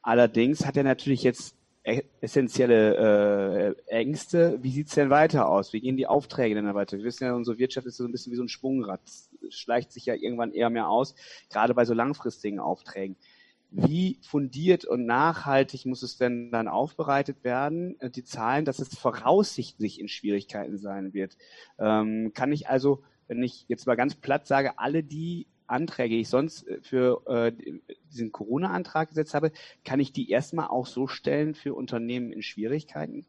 Allerdings 0.00 0.66
hat 0.66 0.76
er 0.76 0.84
natürlich 0.84 1.22
jetzt 1.22 1.56
e-, 1.84 2.02
essentielle 2.20 3.74
äh, 3.88 3.90
Ängste. 3.90 4.58
Wie 4.62 4.70
sieht's 4.70 4.94
denn 4.94 5.10
weiter 5.10 5.48
aus? 5.48 5.72
Wie 5.72 5.80
gehen 5.80 5.96
die 5.96 6.06
Aufträge 6.06 6.54
denn 6.54 6.72
weiter? 6.74 6.98
Wir 6.98 7.04
wissen 7.04 7.24
ja, 7.24 7.34
unsere 7.34 7.58
Wirtschaft 7.58 7.86
ist 7.86 7.96
so 7.96 8.04
ein 8.04 8.12
bisschen 8.12 8.32
wie 8.32 8.36
so 8.36 8.44
ein 8.44 8.48
Sprungrad. 8.48 9.00
Es 9.04 9.30
schleicht 9.50 9.92
sich 9.92 10.06
ja 10.06 10.14
irgendwann 10.14 10.52
eher 10.52 10.70
mehr 10.70 10.88
aus, 10.88 11.14
gerade 11.50 11.74
bei 11.74 11.84
so 11.84 11.94
langfristigen 11.94 12.60
Aufträgen. 12.60 13.16
Wie 13.74 14.18
fundiert 14.20 14.84
und 14.84 15.06
nachhaltig 15.06 15.86
muss 15.86 16.02
es 16.02 16.18
denn 16.18 16.50
dann 16.50 16.68
aufbereitet 16.68 17.42
werden, 17.42 17.98
äh, 18.00 18.10
die 18.10 18.24
Zahlen, 18.24 18.64
dass 18.64 18.78
es 18.78 18.96
voraussichtlich 18.96 19.98
in 19.98 20.08
Schwierigkeiten 20.08 20.78
sein 20.78 21.14
wird? 21.14 21.36
Ähm, 21.78 22.32
kann 22.34 22.52
ich 22.52 22.68
also 22.68 23.02
wenn 23.32 23.42
ich 23.42 23.64
jetzt 23.68 23.86
mal 23.86 23.94
ganz 23.94 24.14
platt 24.14 24.46
sage, 24.46 24.78
alle 24.78 25.02
die 25.02 25.46
Anträge, 25.66 26.16
die 26.16 26.20
ich 26.20 26.28
sonst 26.28 26.68
äh, 26.68 26.80
für 26.82 27.22
äh, 27.26 27.52
diesen 28.10 28.30
Corona-Antrag 28.30 29.08
gesetzt 29.08 29.32
habe, 29.32 29.52
kann 29.84 30.00
ich 30.00 30.12
die 30.12 30.30
erstmal 30.30 30.68
auch 30.68 30.86
so 30.86 31.06
stellen 31.06 31.54
für 31.54 31.74
Unternehmen 31.74 32.30
in 32.30 32.42
Schwierigkeiten? 32.42 33.24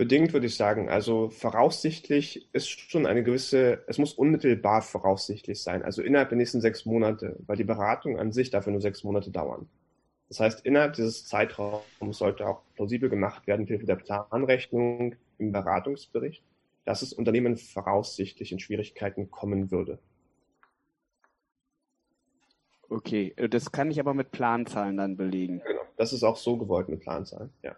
Bedingt 0.00 0.32
würde 0.32 0.46
ich 0.46 0.56
sagen. 0.56 0.88
Also 0.88 1.28
voraussichtlich 1.28 2.48
ist 2.54 2.70
schon 2.70 3.04
eine 3.04 3.22
gewisse, 3.22 3.84
es 3.86 3.98
muss 3.98 4.14
unmittelbar 4.14 4.80
voraussichtlich 4.80 5.62
sein, 5.62 5.82
also 5.82 6.00
innerhalb 6.00 6.30
der 6.30 6.38
nächsten 6.38 6.62
sechs 6.62 6.86
Monate, 6.86 7.36
weil 7.46 7.58
die 7.58 7.64
Beratung 7.64 8.18
an 8.18 8.32
sich 8.32 8.48
dafür 8.48 8.72
nur 8.72 8.80
sechs 8.80 9.04
Monate 9.04 9.30
dauern. 9.30 9.68
Das 10.30 10.40
heißt, 10.40 10.64
innerhalb 10.64 10.94
dieses 10.94 11.26
Zeitraums 11.26 12.16
sollte 12.16 12.48
auch 12.48 12.62
plausibel 12.76 13.10
gemacht 13.10 13.46
werden, 13.46 13.60
mit 13.60 13.68
Hilfe 13.68 13.84
der 13.84 13.96
Planrechnung 13.96 15.16
im 15.36 15.52
Beratungsbericht, 15.52 16.42
dass 16.86 17.00
das 17.00 17.12
Unternehmen 17.12 17.58
voraussichtlich 17.58 18.52
in 18.52 18.58
Schwierigkeiten 18.58 19.30
kommen 19.30 19.70
würde. 19.70 19.98
Okay, 22.88 23.34
äh, 23.36 23.50
das 23.50 23.70
kann 23.70 23.90
ich 23.90 24.00
aber 24.00 24.14
mit 24.14 24.30
Planzahlen 24.30 24.96
dann 24.96 25.18
belegen. 25.18 25.60
Genau, 25.66 25.82
das 25.98 26.14
ist 26.14 26.22
auch 26.22 26.38
so 26.38 26.56
gewollt 26.56 26.88
mit 26.88 27.00
Planzahlen, 27.00 27.52
ja. 27.62 27.76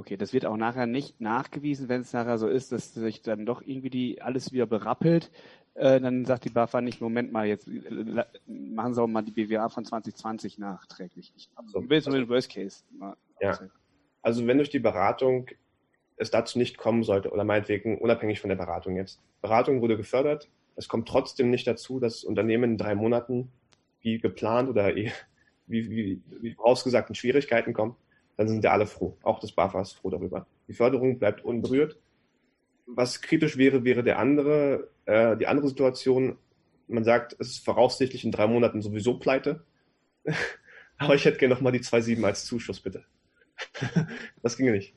Okay, 0.00 0.16
das 0.16 0.32
wird 0.32 0.46
auch 0.46 0.56
nachher 0.56 0.86
nicht 0.86 1.20
nachgewiesen, 1.20 1.90
wenn 1.90 2.00
es 2.00 2.14
nachher 2.14 2.38
so 2.38 2.48
ist, 2.48 2.72
dass 2.72 2.94
sich 2.94 3.20
dann 3.20 3.44
doch 3.44 3.60
irgendwie 3.60 3.90
die 3.90 4.22
alles 4.22 4.50
wieder 4.50 4.64
berappelt. 4.64 5.30
Äh, 5.74 6.00
dann 6.00 6.24
sagt 6.24 6.46
die 6.46 6.48
BAFA 6.48 6.80
nicht, 6.80 7.02
Moment 7.02 7.32
mal, 7.32 7.46
jetzt 7.46 7.68
äh, 7.68 8.24
machen 8.46 8.94
Sie 8.94 9.02
auch 9.02 9.06
mal 9.06 9.20
die 9.20 9.30
BWA 9.30 9.68
von 9.68 9.84
2020 9.84 10.56
nachträglich. 10.56 11.34
Ich 11.36 11.50
so, 11.66 11.86
will 11.90 12.00
so 12.00 12.08
also, 12.08 12.18
den 12.18 12.30
Worst 12.30 12.50
Case. 12.50 12.82
Ja. 13.42 13.58
Also 14.22 14.46
wenn 14.46 14.56
durch 14.56 14.70
die 14.70 14.78
Beratung 14.78 15.48
es 16.16 16.30
dazu 16.30 16.58
nicht 16.58 16.78
kommen 16.78 17.02
sollte 17.02 17.30
oder 17.30 17.44
meinetwegen 17.44 17.98
unabhängig 17.98 18.40
von 18.40 18.48
der 18.48 18.56
Beratung 18.56 18.96
jetzt. 18.96 19.20
Beratung 19.42 19.82
wurde 19.82 19.98
gefördert. 19.98 20.48
Es 20.76 20.88
kommt 20.88 21.08
trotzdem 21.08 21.50
nicht 21.50 21.66
dazu, 21.66 22.00
dass 22.00 22.24
Unternehmen 22.24 22.72
in 22.72 22.78
drei 22.78 22.94
Monaten 22.94 23.52
wie 24.00 24.18
geplant 24.18 24.70
oder 24.70 24.94
wie, 24.94 25.12
wie, 25.66 26.22
wie 26.40 26.54
vorausgesagt 26.54 27.10
in 27.10 27.14
Schwierigkeiten 27.14 27.74
kommen. 27.74 27.96
Dann 28.40 28.48
sind 28.48 28.64
ja 28.64 28.70
alle 28.70 28.86
froh. 28.86 29.18
Auch 29.22 29.38
das 29.38 29.52
BAFA 29.52 29.82
ist 29.82 29.92
froh 29.92 30.08
darüber. 30.08 30.46
Die 30.66 30.72
Förderung 30.72 31.18
bleibt 31.18 31.44
unberührt. 31.44 31.98
Was 32.86 33.20
kritisch 33.20 33.58
wäre, 33.58 33.84
wäre 33.84 34.02
der 34.02 34.18
andere, 34.18 34.88
äh, 35.04 35.36
die 35.36 35.46
andere 35.46 35.68
Situation. 35.68 36.38
Man 36.88 37.04
sagt, 37.04 37.36
es 37.38 37.48
ist 37.48 37.62
voraussichtlich 37.66 38.24
in 38.24 38.32
drei 38.32 38.46
Monaten 38.46 38.80
sowieso 38.80 39.18
pleite. 39.18 39.62
Aber 40.96 41.14
ich 41.14 41.26
hätte 41.26 41.36
gerne 41.36 41.54
nochmal 41.54 41.72
die 41.72 41.80
2,7 41.80 42.24
als 42.24 42.46
Zuschuss, 42.46 42.80
bitte. 42.80 43.04
das 44.42 44.56
ginge 44.56 44.72
nicht. 44.72 44.94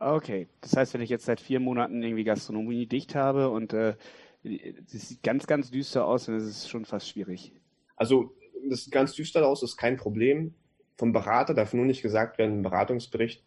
Okay, 0.00 0.48
das 0.60 0.76
heißt, 0.76 0.92
wenn 0.94 1.02
ich 1.02 1.10
jetzt 1.10 1.26
seit 1.26 1.40
vier 1.40 1.60
Monaten 1.60 2.02
irgendwie 2.02 2.24
Gastronomie 2.24 2.86
dicht 2.86 3.14
habe 3.14 3.48
und 3.48 3.72
äh, 3.74 3.94
das 4.42 5.08
sieht 5.08 5.22
ganz, 5.22 5.46
ganz 5.46 5.70
düster 5.70 6.04
aus, 6.04 6.26
dann 6.26 6.34
ist 6.34 6.46
es 6.46 6.68
schon 6.68 6.84
fast 6.84 7.08
schwierig. 7.08 7.52
Also, 7.94 8.34
das 8.68 8.82
sieht 8.82 8.92
ganz 8.92 9.12
düster 9.12 9.46
aus, 9.46 9.62
ist 9.62 9.76
kein 9.76 9.96
Problem. 9.96 10.52
Vom 10.96 11.12
Berater 11.12 11.54
darf 11.54 11.74
nur 11.74 11.84
nicht 11.84 12.02
gesagt 12.02 12.38
werden 12.38 12.56
im 12.56 12.62
Beratungsbericht, 12.62 13.42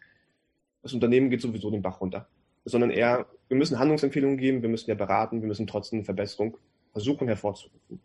das 0.82 0.94
Unternehmen 0.94 1.30
geht 1.30 1.42
sowieso 1.42 1.72
den 1.72 1.82
Bach 1.82 2.02
runter. 2.02 2.28
Sondern 2.66 2.92
eher, 2.92 3.26
wir 3.48 3.58
müssen 3.58 3.80
Handlungsempfehlungen 3.80 4.38
geben, 4.38 4.62
wir 4.62 4.70
müssen 4.70 4.90
ja 4.90 4.96
beraten, 4.96 5.42
wir 5.42 5.48
müssen 5.48 5.68
trotzdem 5.68 6.00
eine 6.00 6.06
Verbesserung 6.06 6.58
versuchen 6.92 7.28
hervorzurufen. 7.28 8.00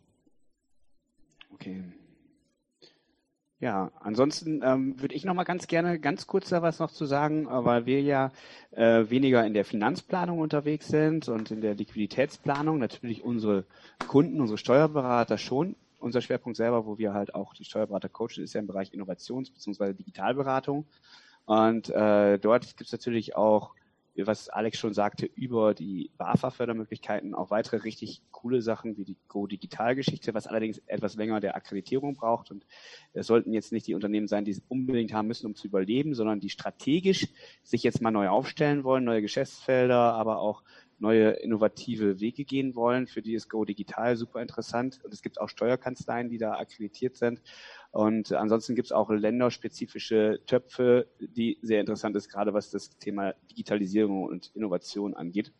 Okay. 1.55 1.83
Ja, 3.63 3.93
ansonsten 4.01 4.61
ähm, 4.65 5.01
würde 5.01 5.15
ich 5.15 5.25
noch 5.25 5.35
mal 5.35 5.45
ganz 5.45 5.69
gerne 5.69 6.01
ganz 6.01 6.27
kurz 6.27 6.49
da 6.49 6.63
was 6.63 6.81
noch 6.81 6.91
zu 6.91 7.07
sagen, 7.07 7.47
äh, 7.47 7.65
weil 7.65 7.87
wir 7.87 8.03
ja 8.03 8.33
äh, 8.73 9.09
weniger 9.09 9.47
in 9.47 9.55
der 9.55 9.65
Finanzplanung 9.65 10.41
unterwegs 10.41 10.89
sind 10.89 11.29
und 11.29 11.53
in 11.53 11.61
der 11.61 11.77
Liquiditätsplanung. 11.77 12.79
Natürlich 12.79 13.23
unsere 13.23 13.65
Kunden, 14.09 14.41
unsere 14.41 14.59
Steuerberater 14.59 15.39
schon. 15.39 15.77
Unser 16.03 16.21
Schwerpunkt 16.21 16.57
selber, 16.57 16.87
wo 16.87 16.99
wir 16.99 17.15
halt 17.15 17.35
auch 17.35 17.55
die 17.55 17.65
Steuerberater 17.65 18.09
coachen, 18.09 18.43
ist 18.43 18.55
ja 18.55 18.61
im 18.61 18.67
Bereich 18.67 18.93
Innovations- 18.93 19.53
bzw. 19.53 19.95
Digitalberatung. 19.95 20.87
Und 21.45 21.89
äh, 21.91 22.39
dort 22.39 22.77
gibt 22.77 22.89
es 22.89 22.93
natürlich 22.93 23.37
auch 23.37 23.75
was 24.17 24.49
Alex 24.49 24.79
schon 24.79 24.93
sagte, 24.93 25.27
über 25.27 25.75
die 25.75 26.11
BAFA-Fördermöglichkeiten 26.19 27.35
auch 27.35 27.51
weitere 27.51 27.77
richtig 27.79 28.23
coole 28.31 28.61
Sachen 28.61 28.97
wie 28.97 29.05
die 29.05 29.17
Go-Digital-Geschichte, 29.29 30.35
was 30.35 30.47
allerdings 30.47 30.79
etwas 30.87 31.17
länger 31.17 31.41
der 31.41 31.57
Akkreditierung 31.57 32.15
braucht. 32.15 32.51
Und 32.51 32.67
es 33.15 33.27
sollten 33.27 33.53
jetzt 33.53 33.73
nicht 33.73 33.87
die 33.87 33.95
Unternehmen 33.95 34.29
sein, 34.29 34.45
die 34.45 34.51
es 34.51 34.63
unbedingt 34.69 35.13
haben 35.13 35.29
müssen, 35.29 35.47
um 35.47 35.55
zu 35.55 35.67
überleben, 35.67 36.15
sondern 36.15 36.41
die 36.41 36.51
strategisch 36.51 37.29
sich 37.63 37.83
jetzt 37.83 38.03
mal 38.03 38.11
neu 38.11 38.29
aufstellen 38.29 38.85
wollen, 38.85 39.05
neue 39.05 39.23
Geschäftsfelder, 39.23 39.97
aber 39.97 40.39
auch 40.41 40.63
neue 41.03 41.31
innovative 41.31 42.21
Wege 42.21 42.45
gehen 42.45 42.75
wollen. 42.75 43.07
Für 43.07 43.21
die 43.21 43.35
ist 43.35 43.51
Go 43.51 43.65
Digital 43.65 44.17
super 44.17 44.41
interessant. 44.41 45.01
Und 45.03 45.13
es 45.13 45.21
gibt 45.21 45.41
auch 45.41 45.49
Steuerkanzleien, 45.49 46.31
die 46.31 46.39
da 46.39 46.55
akkreditiert 46.55 47.17
sind. 47.17 47.43
Und 47.91 48.33
ansonsten 48.33 48.75
gibt 48.75 48.87
es 48.87 48.93
auch 48.93 49.11
länderspezifische 49.11 50.41
Töpfe, 50.47 51.09
die 51.21 51.59
sehr 51.61 51.81
interessant 51.81 52.17
ist, 52.17 52.31
gerade 52.31 52.55
was 52.55 52.71
das 52.71 52.97
Thema 52.99 53.35
Digitalisierung 53.51 54.23
und 54.23 54.53
Innovation 54.55 55.15
angeht. 55.15 55.53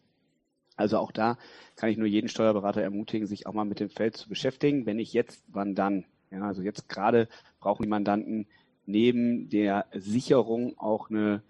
Also 0.77 0.97
auch 0.99 1.13
da 1.13 1.37
kann 1.77 1.91
ich 1.91 1.99
nur 1.99 2.07
jeden 2.07 2.29
Steuerberater 2.29 2.81
ermutigen, 2.81 3.27
sich 3.27 3.47
auch 3.47 3.53
mal 3.53 3.65
mit 3.65 3.81
dem 3.81 3.91
Feld 3.91 4.17
zu 4.17 4.29
beschäftigen. 4.29 4.87
Wenn 4.87 4.97
nicht 4.97 5.13
jetzt, 5.13 5.45
wann 5.49 5.75
dann? 5.75 6.07
Ja, 6.31 6.43
also 6.43 6.63
jetzt 6.63 6.89
gerade 6.89 7.29
brauchen 7.61 7.83
die 7.83 7.89
Mandanten 7.89 8.47
neben 8.87 9.51
der 9.51 9.87
Sicherung 9.93 10.79
auch 10.79 11.11
eine 11.11 11.43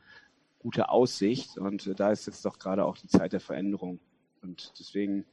gute 0.63 0.89
Aussicht. 0.89 1.59
Und 1.59 1.99
da 1.99 2.13
ist 2.13 2.27
jetzt 2.27 2.45
doch 2.45 2.59
gerade 2.59 2.85
auch 2.85 2.97
die 2.97 3.09
Zeit 3.09 3.33
der 3.33 3.41
Veränderung. 3.41 4.01
Und 4.43 4.73
deswegen 4.79 5.25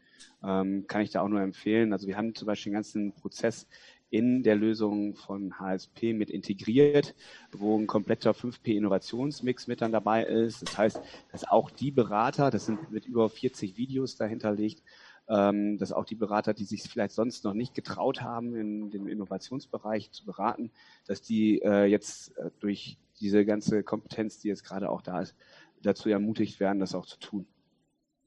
ähm, 0.44 0.86
kann 0.88 1.02
ich 1.02 1.12
da 1.12 1.22
auch 1.22 1.28
nur 1.28 1.42
empfehlen. 1.42 1.94
Also 1.94 2.08
wir 2.08 2.18
haben 2.18 2.36
zum 2.36 2.46
Beispiel 2.46 2.72
den 2.72 2.76
ganzen 2.76 3.14
Prozess 3.14 3.68
in 4.12 4.42
der 4.44 4.56
Lösung 4.56 5.16
von 5.16 5.60
HSP 5.60 6.14
mit 6.14 6.30
integriert, 6.30 7.16
wo 7.52 7.78
ein 7.78 7.88
kompletter 7.88 8.32
5P 8.32 8.76
Innovationsmix 8.76 9.68
mit 9.68 9.82
dann 9.82 9.92
dabei 9.92 10.24
ist. 10.24 10.64
Das 10.64 10.78
heißt, 10.78 11.02
dass 11.32 11.48
auch 11.48 11.70
die 11.70 11.92
Berater, 11.92 12.50
das 12.50 12.66
sind 12.66 12.92
mit 12.92 13.06
über 13.06 13.30
40 13.30 13.78
Videos 13.78 14.16
dahinter 14.16 14.52
liegt, 14.52 14.84
ähm, 15.28 15.78
dass 15.78 15.92
auch 15.92 16.06
die 16.06 16.16
Berater, 16.16 16.56
die 16.56 16.66
sich 16.66 16.82
vielleicht 16.84 17.14
sonst 17.14 17.44
noch 17.44 17.54
nicht 17.54 17.76
getraut 17.76 18.22
haben, 18.22 18.56
in 18.56 18.90
dem 18.90 19.08
Innovationsbereich 19.08 20.12
zu 20.12 20.26
beraten, 20.26 20.72
dass 21.06 21.22
die 21.22 21.62
äh, 21.62 21.86
jetzt 21.86 22.36
äh, 22.38 22.50
durch 22.60 22.98
diese 23.20 23.46
ganze 23.46 23.84
Kompetenz, 23.84 24.40
die 24.40 24.48
jetzt 24.48 24.64
gerade 24.64 24.90
auch 24.90 25.02
da 25.02 25.22
ist, 25.22 25.36
dazu 25.82 26.10
ermutigt 26.10 26.60
werden, 26.60 26.80
das 26.80 26.96
auch 26.96 27.06
zu 27.06 27.20
tun. 27.20 27.48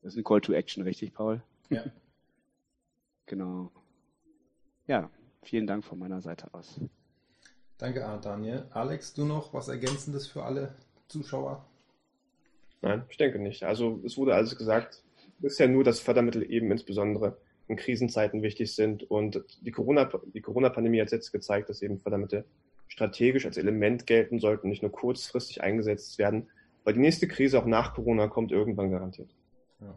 Das 0.03 0.15
ist 0.15 0.19
ein 0.19 0.25
Call 0.25 0.41
to 0.41 0.53
Action, 0.53 0.83
richtig, 0.83 1.13
Paul? 1.13 1.43
Ja. 1.71 1.85
Genau. 3.27 3.71
Ja, 4.87 5.09
vielen 5.43 5.67
Dank 5.67 5.85
von 5.85 5.99
meiner 5.99 6.21
Seite 6.21 6.53
aus. 6.53 6.81
Danke, 7.79 8.01
Daniel. 8.21 8.67
Alex, 8.71 9.15
du 9.15 9.25
noch 9.25 9.55
was 9.55 9.69
Ergänzendes 9.69 10.27
für 10.27 10.43
alle 10.43 10.75
Zuschauer? 11.09 11.65
Nein, 12.83 13.05
ich 13.09 13.17
denke 13.17 13.39
nicht. 13.39 13.63
Also 13.63 14.01
es 14.05 14.19
wurde 14.19 14.35
alles 14.35 14.59
gesagt. 14.59 15.03
Es 15.41 15.53
ist 15.53 15.59
ja 15.59 15.69
nur, 15.69 15.83
dass 15.83 16.01
Fördermittel 16.01 16.43
eben 16.51 16.71
insbesondere 16.71 17.39
in 17.69 17.77
Krisenzeiten 17.77 18.43
wichtig 18.43 18.75
sind. 18.75 19.09
Und 19.11 19.43
die 19.63 19.71
Corona, 19.71 20.11
die 20.35 20.43
Corona-Pandemie 20.43 21.01
hat 21.01 21.13
jetzt 21.13 21.33
gezeigt, 21.33 21.71
dass 21.71 21.81
eben 21.81 21.99
Fördermittel 21.99 22.45
strategisch 22.93 23.47
als 23.47 23.57
Element 23.57 24.07
gelten 24.07 24.39
sollten, 24.39 24.69
nicht 24.69 24.83
nur 24.83 24.93
kurzfristig 24.93 25.63
eingesetzt 25.63 26.19
werden, 26.19 26.51
weil 26.85 26.93
die 26.93 27.01
nächste 27.01 27.27
Krise 27.27 27.59
auch 27.59 27.65
nach 27.65 27.95
Corona 27.95 28.29
kommt 28.29 28.53
irgendwann 28.53 28.91
garantiert. 28.91 29.31
Ja. 29.81 29.95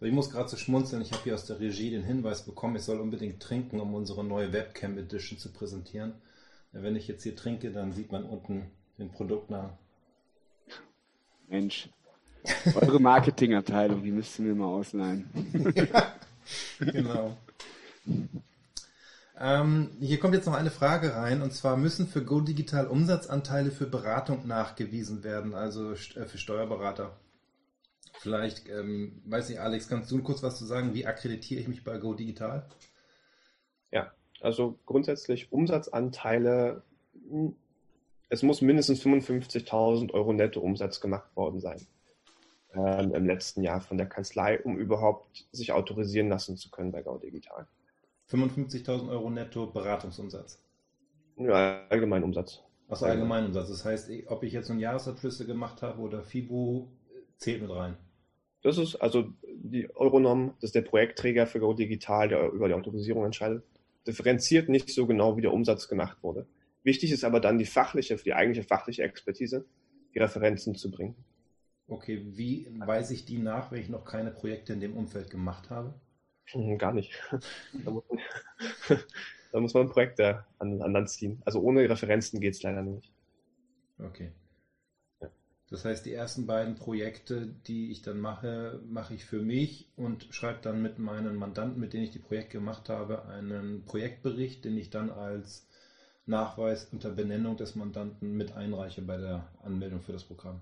Ich 0.00 0.12
muss 0.12 0.30
gerade 0.30 0.48
so 0.48 0.56
schmunzeln. 0.56 1.02
Ich 1.02 1.12
habe 1.12 1.22
hier 1.22 1.34
aus 1.34 1.44
der 1.44 1.60
Regie 1.60 1.90
den 1.90 2.02
Hinweis 2.02 2.46
bekommen, 2.46 2.76
ich 2.76 2.82
soll 2.82 2.98
unbedingt 2.98 3.42
trinken, 3.42 3.78
um 3.78 3.92
unsere 3.92 4.24
neue 4.24 4.54
Webcam 4.54 4.96
Edition 4.96 5.38
zu 5.38 5.52
präsentieren. 5.52 6.14
Wenn 6.72 6.96
ich 6.96 7.06
jetzt 7.08 7.24
hier 7.24 7.36
trinke, 7.36 7.70
dann 7.72 7.92
sieht 7.92 8.10
man 8.10 8.24
unten 8.24 8.70
den 8.98 9.10
Produktnamen. 9.10 9.72
Mensch, 11.46 11.90
eure 12.74 13.00
Marketingabteilung, 13.00 14.02
die 14.02 14.12
müsst 14.12 14.38
ihr 14.38 14.46
mir 14.46 14.54
mal 14.54 14.66
ausleihen. 14.66 15.28
ja, 15.74 16.14
genau. 16.78 17.36
Ähm, 19.42 19.96
hier 20.00 20.20
kommt 20.20 20.34
jetzt 20.34 20.44
noch 20.44 20.54
eine 20.54 20.70
Frage 20.70 21.16
rein, 21.16 21.40
und 21.40 21.52
zwar 21.54 21.78
müssen 21.78 22.06
für 22.06 22.22
Go 22.22 22.42
Digital 22.42 22.86
Umsatzanteile 22.86 23.70
für 23.70 23.86
Beratung 23.86 24.46
nachgewiesen 24.46 25.24
werden, 25.24 25.54
also 25.54 25.92
äh, 25.92 25.96
für 26.26 26.36
Steuerberater. 26.36 27.18
Vielleicht, 28.18 28.68
ähm, 28.68 29.22
weiß 29.24 29.48
nicht, 29.48 29.60
Alex, 29.60 29.88
kannst 29.88 30.10
du 30.10 30.22
kurz 30.22 30.42
was 30.42 30.58
zu 30.58 30.66
sagen? 30.66 30.92
Wie 30.92 31.06
akkreditiere 31.06 31.58
ich 31.58 31.68
mich 31.68 31.84
bei 31.84 31.96
Go 31.96 32.12
Digital? 32.12 32.68
Ja, 33.90 34.12
also 34.42 34.78
grundsätzlich 34.84 35.50
Umsatzanteile, 35.50 36.82
hm, 37.30 37.56
es 38.28 38.42
muss 38.42 38.60
mindestens 38.60 39.00
55.000 39.00 40.12
Euro 40.12 40.34
Nettoumsatz 40.34 41.00
gemacht 41.00 41.34
worden 41.34 41.60
sein 41.60 41.80
ähm, 42.74 43.14
im 43.14 43.24
letzten 43.24 43.62
Jahr 43.62 43.80
von 43.80 43.96
der 43.96 44.06
Kanzlei, 44.06 44.60
um 44.60 44.76
überhaupt 44.76 45.48
sich 45.50 45.72
autorisieren 45.72 46.28
lassen 46.28 46.58
zu 46.58 46.70
können 46.70 46.92
bei 46.92 47.00
Go 47.00 47.16
Digital. 47.16 47.66
55.000 48.30 49.08
Euro 49.08 49.30
netto 49.30 49.66
Beratungsumsatz. 49.66 50.62
Ja, 51.36 51.86
Allgemeinumsatz. 51.88 52.62
Achso, 52.88 53.06
Allgemeinumsatz. 53.06 53.68
Das 53.68 53.84
heißt, 53.84 54.10
ob 54.26 54.42
ich 54.42 54.52
jetzt 54.52 54.68
nun 54.68 54.78
Jahresabschlüsse 54.78 55.46
gemacht 55.46 55.82
habe 55.82 56.00
oder 56.00 56.22
FIBU, 56.22 56.88
zählt 57.38 57.62
mit 57.62 57.70
rein. 57.70 57.96
Das 58.62 58.76
ist 58.76 58.96
also 58.96 59.32
die 59.54 59.88
Euronom, 59.94 60.54
das 60.60 60.68
ist 60.68 60.74
der 60.74 60.82
Projektträger 60.82 61.46
für 61.46 61.60
Go 61.60 61.72
Digital, 61.72 62.28
der 62.28 62.50
über 62.52 62.68
die 62.68 62.74
Autorisierung 62.74 63.24
entscheidet, 63.24 63.64
differenziert 64.06 64.68
nicht 64.68 64.90
so 64.90 65.06
genau, 65.06 65.36
wie 65.36 65.40
der 65.40 65.52
Umsatz 65.52 65.88
gemacht 65.88 66.18
wurde. 66.22 66.46
Wichtig 66.82 67.12
ist 67.12 67.24
aber 67.24 67.40
dann 67.40 67.58
die 67.58 67.66
fachliche, 67.66 68.16
die 68.16 68.34
eigentliche 68.34 68.66
fachliche 68.66 69.02
Expertise, 69.02 69.64
die 70.14 70.18
Referenzen 70.18 70.74
zu 70.74 70.90
bringen. 70.90 71.14
Okay, 71.88 72.22
wie 72.32 72.68
weise 72.78 73.14
ich 73.14 73.24
die 73.24 73.38
nach, 73.38 73.72
wenn 73.72 73.80
ich 73.80 73.88
noch 73.88 74.04
keine 74.04 74.30
Projekte 74.30 74.72
in 74.72 74.80
dem 74.80 74.96
Umfeld 74.96 75.30
gemacht 75.30 75.70
habe? 75.70 75.94
Hm, 76.52 76.78
gar 76.78 76.92
nicht. 76.92 77.12
da, 77.84 77.90
muss 77.90 78.04
man, 78.08 78.18
da 79.52 79.60
muss 79.60 79.74
man 79.74 79.88
Projekte 79.88 80.44
an, 80.58 80.80
an 80.82 80.92
Land 80.92 81.10
ziehen. 81.10 81.42
Also 81.44 81.60
ohne 81.60 81.88
Referenzen 81.88 82.40
geht 82.40 82.54
es 82.54 82.62
leider 82.62 82.82
nicht. 82.82 83.10
Okay. 83.98 84.32
Das 85.70 85.84
heißt, 85.84 86.04
die 86.04 86.12
ersten 86.12 86.46
beiden 86.46 86.74
Projekte, 86.74 87.46
die 87.46 87.92
ich 87.92 88.02
dann 88.02 88.18
mache, 88.18 88.80
mache 88.88 89.14
ich 89.14 89.24
für 89.24 89.40
mich 89.40 89.88
und 89.94 90.26
schreibe 90.30 90.58
dann 90.62 90.82
mit 90.82 90.98
meinen 90.98 91.36
Mandanten, 91.36 91.78
mit 91.78 91.92
denen 91.92 92.02
ich 92.02 92.10
die 92.10 92.18
Projekte 92.18 92.58
gemacht 92.58 92.88
habe, 92.88 93.26
einen 93.26 93.84
Projektbericht, 93.84 94.64
den 94.64 94.76
ich 94.76 94.90
dann 94.90 95.10
als 95.10 95.68
Nachweis 96.26 96.86
unter 96.90 97.10
Benennung 97.10 97.56
des 97.56 97.76
Mandanten 97.76 98.36
mit 98.36 98.52
einreiche 98.52 99.02
bei 99.02 99.16
der 99.16 99.48
Anmeldung 99.62 100.02
für 100.02 100.12
das 100.12 100.24
Programm. 100.24 100.60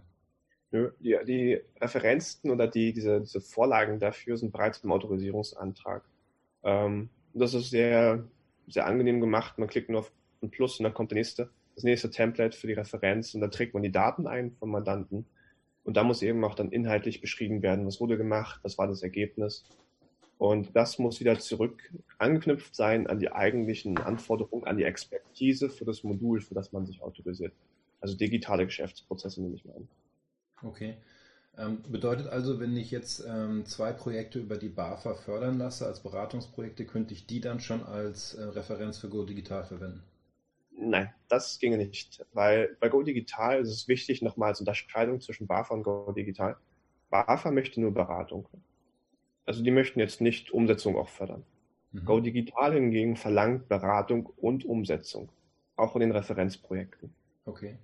Die, 0.72 1.16
die 1.26 1.60
Referenzen 1.80 2.50
oder 2.50 2.66
die, 2.66 2.92
diese, 2.92 3.20
diese 3.20 3.40
Vorlagen 3.40 3.98
dafür 3.98 4.36
sind 4.36 4.52
bereits 4.52 4.78
im 4.84 4.92
Autorisierungsantrag. 4.92 6.04
Ähm, 6.62 7.08
das 7.32 7.54
ist 7.54 7.70
sehr, 7.70 8.24
sehr 8.66 8.86
angenehm 8.86 9.20
gemacht. 9.20 9.58
Man 9.58 9.68
klickt 9.68 9.88
nur 9.88 10.00
auf 10.00 10.12
ein 10.42 10.50
Plus 10.50 10.78
und 10.78 10.84
dann 10.84 10.94
kommt 10.94 11.10
der 11.10 11.16
nächste, 11.16 11.50
das 11.74 11.84
nächste 11.84 12.10
Template 12.10 12.56
für 12.56 12.66
die 12.66 12.74
Referenz 12.74 13.34
und 13.34 13.40
dann 13.40 13.50
trägt 13.50 13.74
man 13.74 13.82
die 13.82 13.92
Daten 13.92 14.26
ein 14.26 14.52
vom 14.52 14.70
Mandanten. 14.70 15.26
Und 15.84 15.96
da 15.96 16.04
muss 16.04 16.20
eben 16.20 16.44
auch 16.44 16.54
dann 16.54 16.70
inhaltlich 16.70 17.22
beschrieben 17.22 17.62
werden, 17.62 17.86
was 17.86 17.98
wurde 17.98 18.18
gemacht, 18.18 18.60
was 18.62 18.76
war 18.76 18.86
das 18.86 19.02
Ergebnis. 19.02 19.64
Und 20.36 20.76
das 20.76 20.98
muss 20.98 21.18
wieder 21.18 21.38
zurück 21.38 21.92
angeknüpft 22.18 22.74
sein 22.74 23.06
an 23.06 23.18
die 23.18 23.32
eigentlichen 23.32 23.98
Anforderungen, 23.98 24.66
an 24.66 24.76
die 24.76 24.84
Expertise 24.84 25.70
für 25.70 25.84
das 25.84 26.04
Modul, 26.04 26.40
für 26.40 26.54
das 26.54 26.72
man 26.72 26.86
sich 26.86 27.02
autorisiert. 27.02 27.54
Also 28.00 28.16
digitale 28.16 28.66
Geschäftsprozesse 28.66 29.42
nehme 29.42 29.56
ich 29.56 29.64
mal 29.64 29.76
an. 29.76 29.88
Okay. 30.62 30.96
Ähm, 31.56 31.82
bedeutet 31.88 32.28
also, 32.28 32.61
wenn 32.61 32.76
ich 32.76 32.90
jetzt 32.90 33.24
ähm, 33.28 33.66
zwei 33.66 33.92
Projekte 33.92 34.38
über 34.38 34.56
die 34.56 34.68
BAFA 34.68 35.14
fördern 35.14 35.59
lasse 35.59 35.86
als 35.86 36.00
Beratungsprojekte, 36.00 36.86
könnte 36.86 37.14
ich 37.14 37.26
die 37.26 37.40
dann 37.40 37.59
schon 37.59 37.82
als 37.84 38.34
äh, 38.34 38.44
Referenz 38.44 38.98
für 38.98 39.09
Go 39.09 39.24
Digital 39.24 39.64
verwenden? 39.64 40.02
Nein, 40.80 41.12
das 41.28 41.59
ginge 41.59 41.76
nicht, 41.76 42.24
weil 42.32 42.76
bei 42.78 42.88
Go 42.88 43.02
Digital 43.02 43.61
ist 43.61 43.70
es 43.70 43.88
wichtig, 43.88 44.22
nochmal 44.22 44.50
als 44.50 44.61
Unterscheidung 44.61 45.20
zwischen 45.20 45.48
BAFA 45.48 45.74
und 45.74 45.82
Go 45.82 46.12
Digital. 46.12 46.56
BAFA 47.11 47.50
möchte 47.50 47.80
nur 47.80 47.92
Beratung. 47.92 48.48
Also 49.44 49.64
die 49.64 49.72
möchten 49.72 49.98
jetzt 49.98 50.20
nicht 50.20 50.52
Umsetzung 50.52 50.96
auch 50.96 51.09
fördern. 51.09 51.42
Mhm. 51.90 52.04
Go 52.04 52.20
Digital 52.20 52.74
hingegen 52.74 53.16
verlangt 53.16 53.68
Beratung 53.68 54.26
und 54.36 54.64
Umsetzung, 54.64 55.30
auch 55.74 55.96
in 55.96 56.00
den 56.00 56.12
Referenzprojekten. 56.12 57.12
Okay. 57.46 57.78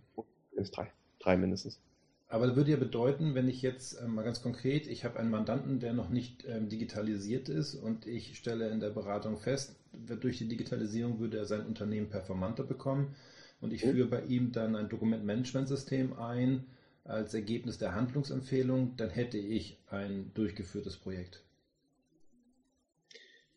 Drei, 0.70 0.92
drei 1.18 1.36
mindestens. 1.36 1.80
Aber 2.28 2.46
das 2.46 2.56
würde 2.56 2.72
ja 2.72 2.76
bedeuten, 2.76 3.34
wenn 3.34 3.48
ich 3.48 3.62
jetzt 3.62 4.00
äh, 4.00 4.06
mal 4.06 4.24
ganz 4.24 4.42
konkret, 4.42 4.86
ich 4.86 5.04
habe 5.04 5.20
einen 5.20 5.30
Mandanten, 5.30 5.78
der 5.78 5.92
noch 5.92 6.08
nicht 6.08 6.44
ähm, 6.48 6.68
digitalisiert 6.68 7.48
ist 7.48 7.74
und 7.74 8.06
ich 8.06 8.36
stelle 8.36 8.70
in 8.70 8.80
der 8.80 8.90
Beratung 8.90 9.36
fest, 9.36 9.76
durch 9.92 10.38
die 10.38 10.48
Digitalisierung 10.48 11.20
würde 11.20 11.38
er 11.38 11.44
sein 11.44 11.66
Unternehmen 11.66 12.08
performanter 12.08 12.64
bekommen 12.64 13.14
und 13.60 13.72
ich 13.72 13.84
mhm. 13.84 13.90
führe 13.90 14.08
bei 14.08 14.24
ihm 14.24 14.52
dann 14.52 14.74
ein 14.74 14.88
Dokumentmanagementsystem 14.88 16.14
ein 16.14 16.64
als 17.04 17.34
Ergebnis 17.34 17.78
der 17.78 17.94
Handlungsempfehlung, 17.94 18.96
dann 18.96 19.10
hätte 19.10 19.38
ich 19.38 19.78
ein 19.90 20.32
durchgeführtes 20.34 20.96
Projekt. 20.96 21.43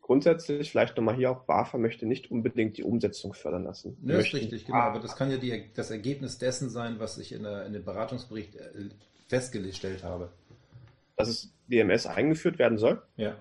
Grundsätzlich, 0.08 0.72
vielleicht 0.72 0.96
nochmal 0.96 1.18
hier 1.18 1.30
auch, 1.30 1.42
BAFA 1.42 1.78
möchte 1.78 2.06
nicht 2.06 2.32
unbedingt 2.32 2.78
die 2.78 2.84
Umsetzung 2.84 3.34
fördern 3.34 3.66
lassen. 3.66 3.98
Ja, 4.04 4.18
ist 4.18 4.34
richtig, 4.34 4.66
genau. 4.66 4.78
Aber 4.78 5.02
das 5.02 5.18
kann 5.18 5.30
ja 5.30 5.36
die, 5.36 5.66
das 5.76 5.92
Ergebnis 5.92 6.38
dessen 6.38 6.70
sein, 6.70 6.96
was 6.98 7.18
ich 7.18 7.34
in, 7.34 7.44
der, 7.44 7.66
in 7.66 7.74
dem 7.74 7.84
Beratungsbericht 7.84 8.56
äh, 8.56 8.70
festgestellt 9.28 10.06
habe. 10.06 10.30
Dass 11.18 11.28
es 11.28 11.54
DMS 11.68 12.06
eingeführt 12.06 12.58
werden 12.58 12.78
soll? 12.78 13.02
Ja. 13.18 13.36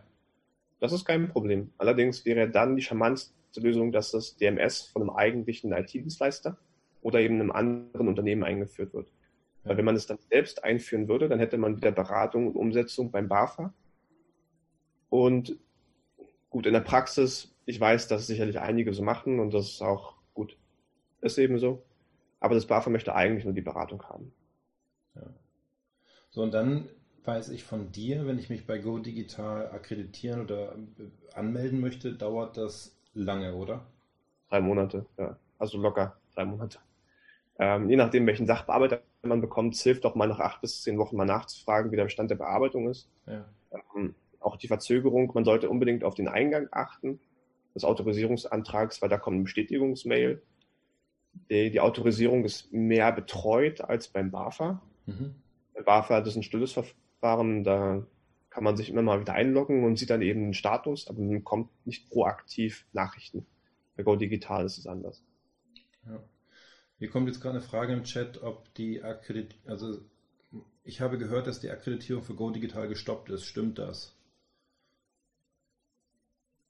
Das 0.81 0.91
ist 0.91 1.05
kein 1.05 1.29
Problem. 1.29 1.71
Allerdings 1.79 2.25
wäre 2.25 2.51
dann 2.51 2.75
die 2.75 2.83
charmanteste 2.83 3.61
Lösung, 3.61 3.93
dass 3.93 4.11
das 4.11 4.37
DMS 4.37 4.83
von 4.83 5.03
einem 5.03 5.11
eigentlichen 5.11 5.71
IT-Dienstleister 5.71 6.59
oder 7.01 7.21
eben 7.21 7.37
einem 7.37 7.53
anderen 7.53 8.09
Unternehmen 8.09 8.43
eingeführt 8.43 8.93
wird. 8.93 9.07
Ja. 9.62 9.71
Weil 9.71 9.77
wenn 9.77 9.85
man 9.85 9.95
es 9.95 10.07
dann 10.07 10.19
selbst 10.31 10.64
einführen 10.64 11.07
würde, 11.07 11.29
dann 11.29 11.39
hätte 11.39 11.59
man 11.59 11.77
wieder 11.77 11.93
Beratung 11.93 12.49
und 12.49 12.57
Umsetzung 12.57 13.12
beim 13.12 13.29
BAFA. 13.29 13.73
Und 15.11 15.57
Gut, 16.51 16.66
in 16.66 16.72
der 16.72 16.80
Praxis, 16.80 17.55
ich 17.64 17.80
weiß, 17.80 18.09
dass 18.09 18.26
sicherlich 18.26 18.61
einige 18.61 18.92
so 18.94 19.03
machen 19.03 19.40
und 19.40 19.53
das 19.53 19.66
ist 19.66 19.82
auch 19.82 20.14
gut. 20.34 20.57
Ist 21.20 21.38
eben 21.38 21.59
so. 21.59 21.82
Aber 22.40 22.55
das 22.55 22.66
BAFA 22.66 22.90
möchte 22.90 23.14
eigentlich 23.14 23.44
nur 23.44 23.55
die 23.55 23.62
Beratung 23.62 24.03
haben. 24.05 24.32
Ja. 25.14 25.22
So, 26.30 26.42
und 26.42 26.53
dann 26.53 26.88
weiß 27.24 27.49
ich 27.49 27.64
von 27.64 27.90
dir, 27.92 28.26
wenn 28.26 28.38
ich 28.38 28.51
mich 28.51 28.66
bei 28.66 28.78
Go 28.78 28.99
Digital 28.99 29.70
akkreditieren 29.70 30.42
oder 30.42 30.74
äh, 30.74 31.34
anmelden 31.34 31.80
möchte, 31.80 32.12
dauert 32.12 32.57
das 32.57 32.97
lange, 33.14 33.55
oder? 33.55 33.86
Drei 34.49 34.61
Monate, 34.61 35.07
ja. 35.18 35.36
Also 35.59 35.78
locker 35.78 36.16
drei 36.34 36.44
Monate. 36.44 36.78
Ähm, 37.59 37.88
je 37.88 37.97
nachdem, 37.97 38.26
welchen 38.26 38.47
Sachbearbeiter 38.47 39.01
man 39.22 39.40
bekommt, 39.40 39.74
hilft 39.76 40.05
auch 40.05 40.14
mal 40.14 40.28
nach 40.28 40.40
acht 40.40 40.61
bis 40.61 40.82
zehn 40.82 40.99
Wochen 40.99 41.16
mal 41.16 41.24
nachzufragen, 41.24 41.90
wie 41.90 41.97
der 41.97 42.05
Bestand 42.05 42.30
der 42.30 42.36
Bearbeitung 42.36 42.88
ist. 42.88 43.09
Ja. 43.26 43.44
Ähm, 43.97 44.14
auch 44.47 44.57
die 44.57 44.68
Verzögerung, 44.68 45.30
man 45.34 45.44
sollte 45.44 45.68
unbedingt 45.68 46.05
auf 46.05 46.14
den 46.14 46.28
Eingang 46.28 46.68
achten. 46.70 47.20
des 47.74 47.84
Autorisierungsantrags, 47.84 49.03
weil 49.03 49.11
da 49.11 49.18
kommt 49.18 49.34
eine 49.34 49.44
Bestätigungsmail. 49.44 50.42
Die, 51.51 51.70
die 51.70 51.80
Autorisierung 51.80 52.44
ist 52.44 52.72
mehr 52.72 53.12
betreut 53.12 53.82
als 53.82 54.09
beim 54.09 54.30
BAFA. 54.30 54.80
Mhm. 55.05 55.34
Bei 55.74 55.82
BAFA 55.82 56.20
das 56.20 56.30
ist 56.30 56.36
ein 56.36 56.42
stilles 56.42 56.72
Verfahren, 56.72 57.64
da 57.64 58.07
kann 58.49 58.64
man 58.64 58.78
sich 58.78 58.88
immer 58.88 59.03
mal 59.03 59.20
wieder 59.20 59.34
einloggen 59.34 59.84
und 59.84 59.99
sieht 59.99 60.09
dann 60.09 60.22
eben 60.22 60.40
den 60.44 60.55
Status, 60.55 61.09
aber 61.09 61.20
man 61.20 61.28
bekommt 61.28 61.68
nicht 61.84 62.09
proaktiv 62.09 62.86
Nachrichten. 62.94 63.44
Bei 63.94 64.03
Go 64.03 64.16
Digital 64.16 64.64
ist 64.64 64.78
es 64.78 64.86
anders. 64.86 65.22
Ja. 66.07 66.22
Hier 66.99 67.11
kommt 67.11 67.28
jetzt 67.28 67.42
gerade 67.42 67.59
eine 67.59 67.66
Frage 67.66 67.92
im 67.92 68.05
Chat, 68.05 68.42
ob 68.42 68.72
die 68.72 69.03
Akkreditierung, 69.03 69.68
also 69.68 69.99
ich 70.82 71.03
habe 71.03 71.18
gehört, 71.18 71.47
dass 71.47 71.61
die 71.61 71.70
Akkreditierung 71.70 72.22
für 72.22 72.34
Go 72.34 72.51
Digital 72.51 72.88
gestoppt 72.88 73.28
ist. 73.28 73.44
Stimmt 73.44 73.78
das? 73.78 74.16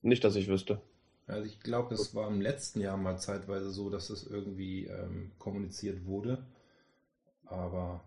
Nicht, 0.07 0.23
dass 0.23 0.37
ich 0.37 0.47
wüsste. 0.47 0.81
Also 1.27 1.45
ich 1.45 1.59
glaube, 1.59 1.95
es 1.95 2.15
war 2.15 2.29
im 2.29 2.41
letzten 2.41 2.81
Jahr 2.81 2.97
mal 2.97 3.19
zeitweise 3.19 3.71
so, 3.71 3.91
dass 3.91 4.11
es 4.11 4.25
irgendwie 4.25 4.87
ähm, 4.87 5.33
kommuniziert 5.41 6.07
wurde. 6.07 6.47
Aber 7.45 8.05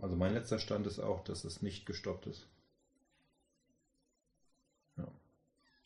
also 0.00 0.14
mein 0.14 0.34
letzter 0.34 0.60
Stand 0.60 0.86
ist 0.86 1.00
auch, 1.00 1.24
dass 1.24 1.44
es 1.44 1.62
nicht 1.62 1.84
gestoppt 1.84 2.28
ist. 2.28 2.46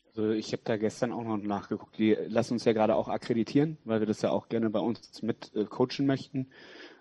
Also 0.07 0.29
ich 0.29 0.53
habe 0.53 0.61
da 0.63 0.77
gestern 0.77 1.11
auch 1.11 1.23
noch 1.23 1.37
nachgeguckt. 1.37 1.97
Die 1.97 2.13
lassen 2.13 2.53
uns 2.53 2.63
ja 2.63 2.73
gerade 2.73 2.95
auch 2.95 3.09
akkreditieren, 3.09 3.77
weil 3.83 3.99
wir 3.99 4.07
das 4.07 4.21
ja 4.21 4.29
auch 4.29 4.47
gerne 4.47 4.69
bei 4.69 4.79
uns 4.79 5.23
mit 5.23 5.53
äh, 5.55 5.65
coachen 5.65 6.05
möchten, 6.05 6.51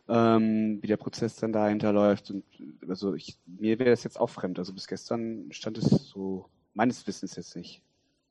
ähm, 0.08 0.78
wie 0.82 0.86
der 0.88 0.96
Prozess 0.96 1.36
dann 1.36 1.52
dahinter 1.52 1.92
läuft. 1.92 2.30
Und 2.30 2.44
also 2.88 3.14
ich, 3.14 3.38
mir 3.46 3.78
wäre 3.78 3.90
das 3.90 4.02
jetzt 4.02 4.18
auch 4.18 4.30
fremd. 4.30 4.58
Also 4.58 4.72
bis 4.72 4.88
gestern 4.88 5.52
stand 5.52 5.76
es 5.78 5.84
so 6.08 6.48
meines 6.72 7.06
Wissens 7.06 7.36
jetzt 7.36 7.54
nicht. 7.54 7.82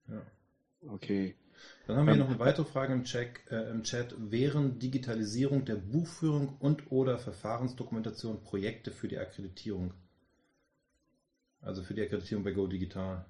Ja. 0.10 0.22
Okay. 0.90 1.36
Dann 1.88 1.98
haben 1.98 2.06
wir 2.06 2.14
hier 2.14 2.22
ähm, 2.22 2.28
noch 2.28 2.36
eine 2.36 2.46
weitere 2.46 2.66
Frage 2.66 2.94
im, 2.94 3.04
Check, 3.04 3.46
äh, 3.52 3.70
im 3.70 3.84
Chat. 3.84 4.16
Wären 4.18 4.80
Digitalisierung 4.80 5.66
der 5.66 5.76
Buchführung 5.76 6.56
und 6.60 6.92
oder 6.92 7.18
Verfahrensdokumentation 7.18 8.42
Projekte 8.42 8.92
für 8.92 9.08
die 9.08 9.18
Akkreditierung? 9.18 9.94
Also 11.62 11.84
für 11.84 11.94
die 11.94 12.02
Akkreditierung 12.02 12.44
bei 12.44 12.52
Go 12.52 12.68
Digital? 12.68 13.26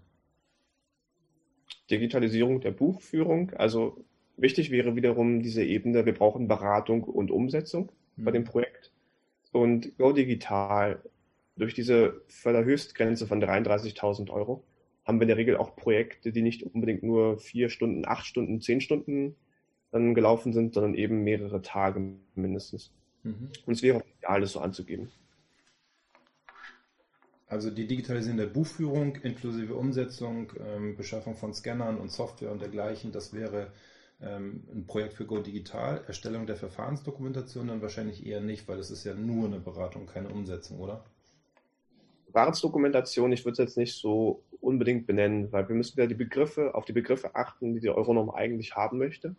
Digitalisierung 1.89 2.61
der 2.61 2.71
Buchführung. 2.71 3.51
Also 3.51 4.03
wichtig 4.37 4.71
wäre 4.71 4.95
wiederum 4.95 5.41
diese 5.41 5.63
Ebene, 5.63 6.05
wir 6.05 6.13
brauchen 6.13 6.47
Beratung 6.47 7.03
und 7.03 7.31
Umsetzung 7.31 7.91
mhm. 8.15 8.23
bei 8.23 8.31
dem 8.31 8.43
Projekt. 8.43 8.91
Und 9.51 9.97
Go 9.97 10.13
Digital, 10.13 11.01
durch 11.55 11.75
diese 11.75 12.21
Förderhöchstgrenze 12.27 13.27
von 13.27 13.41
33.000 13.41 14.31
Euro, 14.31 14.63
haben 15.05 15.19
wir 15.19 15.23
in 15.23 15.29
der 15.29 15.37
Regel 15.37 15.57
auch 15.57 15.75
Projekte, 15.75 16.31
die 16.31 16.41
nicht 16.41 16.63
unbedingt 16.63 17.03
nur 17.03 17.37
vier 17.37 17.69
Stunden, 17.69 18.05
acht 18.05 18.25
Stunden, 18.25 18.61
zehn 18.61 18.81
Stunden 18.81 19.35
dann 19.91 20.15
gelaufen 20.15 20.53
sind, 20.53 20.73
sondern 20.73 20.95
eben 20.95 21.23
mehrere 21.23 21.61
Tage 21.61 22.01
mindestens. 22.35 22.91
Mhm. 23.23 23.49
Und 23.65 23.73
es 23.73 23.83
wäre 23.83 23.97
auch 23.97 24.05
ideal, 24.17 24.41
das 24.41 24.53
so 24.53 24.59
anzugeben. 24.59 25.11
Also 27.47 27.69
die 27.69 27.85
Digitalisierung 27.85 28.37
der 28.37 28.47
Buchführung 28.47 29.15
inklusive 29.17 29.75
Umsetzung, 29.75 30.51
ähm, 30.59 30.95
Beschaffung 30.95 31.35
von 31.35 31.53
Scannern 31.53 31.97
und 31.97 32.11
Software 32.11 32.51
und 32.51 32.61
dergleichen, 32.61 33.11
das 33.11 33.33
wäre 33.33 33.71
ähm, 34.21 34.63
ein 34.73 34.87
Projekt 34.87 35.13
für 35.13 35.25
Go 35.25 35.39
Digital. 35.39 36.03
Erstellung 36.07 36.47
der 36.47 36.55
Verfahrensdokumentation 36.55 37.67
dann 37.67 37.81
wahrscheinlich 37.81 38.25
eher 38.25 38.41
nicht, 38.41 38.67
weil 38.67 38.79
es 38.79 38.89
ist 38.89 39.03
ja 39.03 39.13
nur 39.13 39.45
eine 39.45 39.59
Beratung, 39.59 40.07
keine 40.07 40.29
Umsetzung, 40.29 40.79
oder? 40.79 41.05
Verfahrensdokumentation, 42.23 43.31
ich 43.31 43.45
würde 43.45 43.53
es 43.53 43.57
jetzt 43.59 43.77
nicht 43.77 43.93
so 43.93 44.41
unbedingt 44.63 45.05
benennen, 45.05 45.51
weil 45.51 45.67
wir 45.67 45.75
müssen 45.75 45.99
ja 45.99 46.07
die 46.07 46.15
Begriffe, 46.15 46.73
auf 46.73 46.85
die 46.85 46.93
Begriffe 46.93 47.35
achten, 47.35 47.73
die 47.73 47.81
die 47.81 47.89
Euronorm 47.89 48.29
eigentlich 48.29 48.75
haben 48.75 48.97
möchte. 48.97 49.35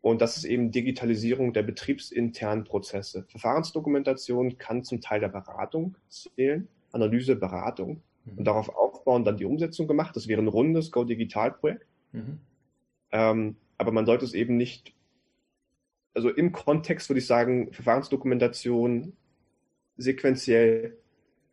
Und 0.00 0.22
das 0.22 0.36
ist 0.36 0.44
eben 0.44 0.70
Digitalisierung 0.70 1.52
der 1.52 1.64
betriebsinternen 1.64 2.64
Prozesse. 2.64 3.24
Verfahrensdokumentation 3.28 4.56
kann 4.56 4.84
zum 4.84 5.00
Teil 5.00 5.20
der 5.20 5.28
Beratung 5.28 5.96
zählen 6.08 6.68
Analyse, 6.92 7.36
Beratung 7.36 8.02
mhm. 8.24 8.38
und 8.38 8.44
darauf 8.44 8.68
aufbauen, 8.70 9.24
dann 9.24 9.36
die 9.36 9.44
Umsetzung 9.44 9.86
gemacht. 9.86 10.16
Das 10.16 10.28
wäre 10.28 10.40
ein 10.40 10.48
rundes 10.48 10.90
Go-Digital-Projekt. 10.92 11.86
Mhm. 12.12 12.38
Ähm, 13.12 13.56
aber 13.76 13.92
man 13.92 14.06
sollte 14.06 14.24
es 14.24 14.34
eben 14.34 14.56
nicht, 14.56 14.94
also 16.14 16.30
im 16.30 16.52
Kontext 16.52 17.10
würde 17.10 17.18
ich 17.18 17.26
sagen, 17.26 17.72
Verfahrensdokumentation, 17.72 19.12
sequenziell 19.96 20.96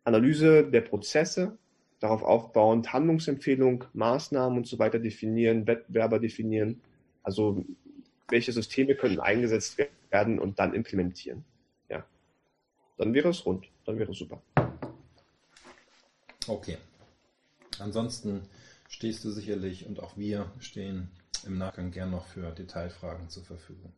Analyse 0.04 0.64
der 0.70 0.82
Prozesse, 0.82 1.58
darauf 2.06 2.24
aufbauend 2.24 2.94
Handlungsempfehlung, 2.94 3.86
Maßnahmen 3.94 4.60
und 4.60 4.68
so 4.68 4.78
weiter 4.78 5.00
definieren, 5.00 5.66
Wettbewerber 5.66 6.20
definieren, 6.20 6.80
also 7.24 7.66
welche 8.30 8.52
Systeme 8.52 8.96
können 8.96 9.20
eingesetzt 9.20 9.80
werden 10.12 10.40
und 10.40 10.60
dann 10.60 10.74
implementieren. 10.74 11.44
Ja, 11.90 12.06
dann 12.98 13.14
wäre 13.14 13.30
es 13.30 13.46
rund, 13.46 13.68
dann 13.86 13.98
wäre 13.98 14.12
es 14.12 14.20
super. 14.20 14.42
Okay. 16.48 16.78
Ansonsten 17.80 18.44
stehst 18.88 19.24
du 19.26 19.32
sicherlich 19.32 19.88
und 19.88 20.00
auch 20.00 20.16
wir 20.16 20.52
stehen 20.60 21.10
im 21.46 21.58
Nachgang 21.58 21.90
gern 21.90 22.12
noch 22.12 22.28
für 22.28 22.52
Detailfragen 22.52 23.30
zur 23.30 23.44
Verfügung. 23.44 23.92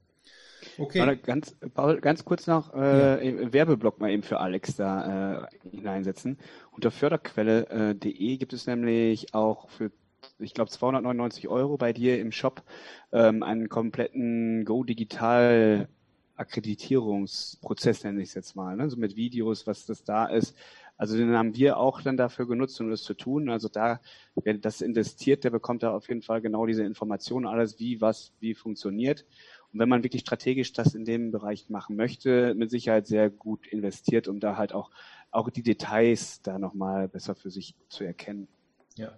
Okay. 0.78 1.00
Warte, 1.00 1.18
ganz, 1.18 1.56
Paul, 1.74 2.00
ganz 2.02 2.24
kurz 2.24 2.48
noch 2.48 2.74
äh, 2.74 3.44
ja. 3.44 3.54
Werbeblock 3.54 4.00
mal 4.00 4.12
eben 4.12 4.24
für 4.24 4.40
Alex 4.40 4.76
da 4.76 5.48
äh, 5.48 5.70
hineinsetzen. 5.72 6.38
Unter 6.72 6.92
förderquelle.de 6.92 8.12
äh, 8.12 8.38
gibt 8.38 8.54
es 8.54 8.68
nämlich 8.68 9.34
auch 9.34 9.70
für, 9.70 9.92
ich 10.40 10.54
glaube, 10.54 10.70
299 10.70 11.48
Euro 11.48 11.78
bei 11.78 11.94
dir 11.94 12.20
im 12.20 12.32
Shop 12.32 12.64
ähm, 13.12 13.44
einen 13.44 13.70
kompletten 13.70 14.66
Go 14.66 14.84
Digital 14.84 15.88
Akkreditierungsprozess, 16.36 18.04
nenne 18.04 18.22
ich 18.22 18.30
es 18.30 18.36
jetzt 18.36 18.56
mal, 18.56 18.76
ne? 18.76 18.90
so 18.92 18.98
mit 18.98 19.16
Videos, 19.16 19.66
was 19.66 19.88
das 19.88 20.04
da 20.04 20.28
ist, 20.28 20.56
also 20.98 21.16
den 21.16 21.36
haben 21.36 21.56
wir 21.56 21.78
auch 21.78 22.02
dann 22.02 22.18
dafür 22.18 22.48
genutzt, 22.48 22.82
um 22.82 22.90
das 22.90 23.04
zu 23.04 23.14
tun. 23.14 23.50
Also 23.50 23.70
da, 23.70 24.02
wer 24.36 24.56
das 24.56 24.82
investiert, 24.82 25.44
der 25.44 25.52
bekommt 25.52 25.84
da 25.84 25.92
auf 25.94 26.10
jeden 26.10 26.24
Fall 26.24 26.42
genau 26.42 26.66
diese 26.66 26.84
Informationen, 26.84 27.46
alles 27.46 27.80
wie, 27.80 28.02
was, 28.02 28.34
wie 28.40 28.56
funktioniert. 28.56 29.26
Und 29.74 29.80
wenn 29.80 29.90
man 29.90 30.04
wirklich 30.04 30.22
strategisch 30.22 30.74
das 30.74 30.96
in 30.96 31.06
dem 31.06 31.32
Bereich 31.32 31.70
machen 31.70 31.96
möchte, 31.96 32.54
mit 32.56 32.72
Sicherheit 32.72 33.08
sehr 33.08 33.30
gut 33.30 33.68
investiert, 33.68 34.28
um 34.28 34.40
da 34.40 34.58
halt 34.58 34.74
auch, 34.74 34.92
auch 35.32 35.50
die 35.50 35.64
Details 35.64 36.42
da 36.42 36.58
nochmal 36.58 37.08
besser 37.08 37.36
für 37.36 37.50
sich 37.50 37.76
zu 37.90 38.04
erkennen. 38.04 38.48
Ja, 38.96 39.18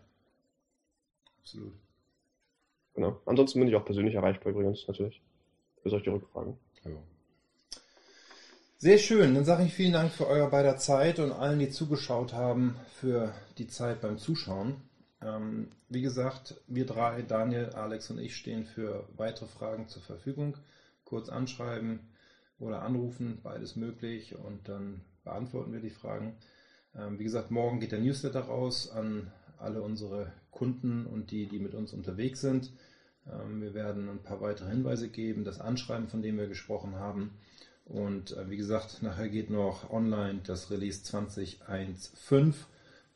absolut. 1.42 1.74
Genau. 2.96 3.22
Ansonsten 3.26 3.60
bin 3.60 3.70
ich 3.70 3.76
auch 3.76 3.86
persönlich 3.86 4.16
erreichbar 4.16 4.52
übrigens, 4.52 4.88
natürlich. 4.88 5.22
Für 5.82 5.90
solche 5.90 6.12
Rückfragen. 6.12 6.58
Ja. 6.84 6.92
Sehr 8.78 8.98
schön, 8.98 9.36
dann 9.36 9.46
sage 9.46 9.66
ich 9.66 9.74
vielen 9.74 9.94
Dank 9.94 10.12
für 10.12 10.26
euer 10.28 10.50
beider 10.50 10.78
Zeit 10.78 11.20
und 11.20 11.32
allen, 11.32 11.60
die 11.60 11.70
zugeschaut 11.70 12.34
haben, 12.34 12.76
für 12.88 13.34
die 13.58 13.68
Zeit 13.68 14.02
beim 14.02 14.18
Zuschauen. 14.18 14.89
Ähm, 15.22 15.72
wie 15.90 16.02
gesagt, 16.02 16.62
wir 16.68 16.86
drei, 16.86 17.22
Daniel, 17.22 17.70
Alex 17.72 18.10
und 18.12 18.20
ich, 18.20 18.36
stehen 18.36 18.66
für 18.66 19.08
weitere 19.16 19.48
Fragen 19.48 19.88
zur 19.88 20.02
Verfügung. 20.02 20.58
Kurz 21.04 21.30
anschreiben 21.30 22.00
oder 22.60 22.82
anrufen, 22.82 23.40
beides 23.44 23.76
möglich 23.76 24.36
und 24.36 24.70
dann 24.70 25.02
beantworten 25.24 25.74
wir 25.74 25.82
die 25.82 25.90
Fragen. 25.90 26.38
Ähm, 26.96 27.20
wie 27.20 27.24
gesagt, 27.24 27.52
morgen 27.52 27.80
geht 27.80 27.92
der 27.92 28.00
Newsletter 28.00 28.42
raus 28.42 28.90
an 28.90 29.32
alle 29.58 29.82
unsere 29.82 30.32
Kunden 30.52 31.06
und 31.06 31.32
die, 31.32 31.48
die 31.48 31.60
mit 31.60 31.74
uns 31.74 31.94
unterwegs 31.94 32.42
sind. 32.42 32.72
Ähm, 33.30 33.62
wir 33.62 33.74
werden 33.74 34.10
ein 34.10 34.24
paar 34.24 34.42
weitere 34.42 34.70
Hinweise 34.70 35.10
geben, 35.10 35.44
das 35.44 35.60
Anschreiben, 35.60 36.08
von 36.08 36.22
dem 36.22 36.38
wir 36.38 36.48
gesprochen 36.48 36.96
haben 36.96 37.32
und 37.90 38.38
äh, 38.38 38.50
wie 38.50 38.58
gesagt, 38.58 39.02
nachher 39.02 39.30
geht 39.30 39.50
noch 39.50 39.90
online 39.90 40.42
das 40.44 40.70
Release 40.70 41.02
20.1.5, 41.04 42.54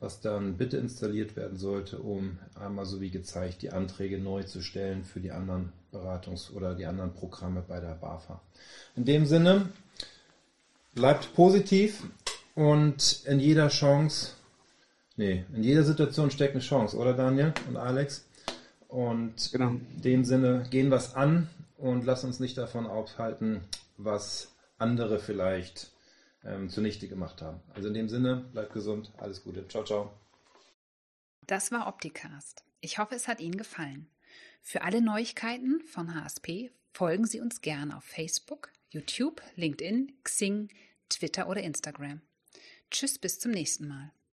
was 0.00 0.20
dann 0.20 0.56
bitte 0.56 0.76
installiert 0.76 1.36
werden 1.36 1.56
sollte, 1.56 1.98
um 1.98 2.38
einmal 2.54 2.84
so 2.84 3.00
wie 3.00 3.10
gezeigt 3.10 3.62
die 3.62 3.70
Anträge 3.70 4.18
neu 4.18 4.42
zu 4.42 4.60
stellen 4.60 5.04
für 5.04 5.20
die 5.20 5.32
anderen 5.32 5.72
Beratungs- 5.92 6.52
oder 6.52 6.74
die 6.74 6.86
anderen 6.86 7.14
Programme 7.14 7.64
bei 7.66 7.80
der 7.80 7.94
BAFA. 7.94 8.40
In 8.96 9.04
dem 9.04 9.24
Sinne, 9.26 9.70
bleibt 10.94 11.34
positiv 11.34 12.02
und 12.54 13.22
in 13.26 13.40
jeder 13.40 13.68
Chance, 13.68 14.32
nee, 15.16 15.44
in 15.54 15.62
jeder 15.62 15.84
Situation 15.84 16.30
steckt 16.30 16.54
eine 16.54 16.62
Chance, 16.62 16.96
oder 16.96 17.14
Daniel 17.14 17.52
und 17.68 17.76
Alex? 17.76 18.26
Und 18.88 19.50
genau. 19.50 19.70
in 19.70 20.02
dem 20.02 20.24
Sinne 20.24 20.66
gehen 20.70 20.88
wir 20.88 20.98
es 20.98 21.14
an 21.14 21.48
und 21.78 22.04
lass 22.04 22.24
uns 22.24 22.38
nicht 22.38 22.56
davon 22.56 22.86
aufhalten, 22.86 23.60
was 23.96 24.52
andere 24.78 25.18
vielleicht 25.18 25.90
ähm, 26.46 26.68
zunichte 26.70 27.08
gemacht 27.08 27.42
haben. 27.42 27.60
Also 27.74 27.88
in 27.88 27.94
dem 27.94 28.08
Sinne, 28.08 28.48
bleibt 28.52 28.72
gesund, 28.72 29.12
alles 29.16 29.42
Gute. 29.42 29.66
Ciao, 29.68 29.84
ciao. 29.84 30.12
Das 31.46 31.72
war 31.72 31.86
Opticast. 31.86 32.64
Ich 32.80 32.98
hoffe, 32.98 33.14
es 33.14 33.28
hat 33.28 33.40
Ihnen 33.40 33.56
gefallen. 33.56 34.08
Für 34.62 34.82
alle 34.82 35.02
Neuigkeiten 35.02 35.82
von 35.82 36.14
HSP 36.14 36.70
folgen 36.92 37.26
Sie 37.26 37.40
uns 37.40 37.60
gerne 37.60 37.96
auf 37.96 38.04
Facebook, 38.04 38.70
YouTube, 38.90 39.42
LinkedIn, 39.56 40.12
Xing, 40.22 40.68
Twitter 41.10 41.48
oder 41.48 41.62
Instagram. 41.62 42.22
Tschüss, 42.90 43.18
bis 43.18 43.38
zum 43.38 43.50
nächsten 43.50 43.88
Mal. 43.88 44.14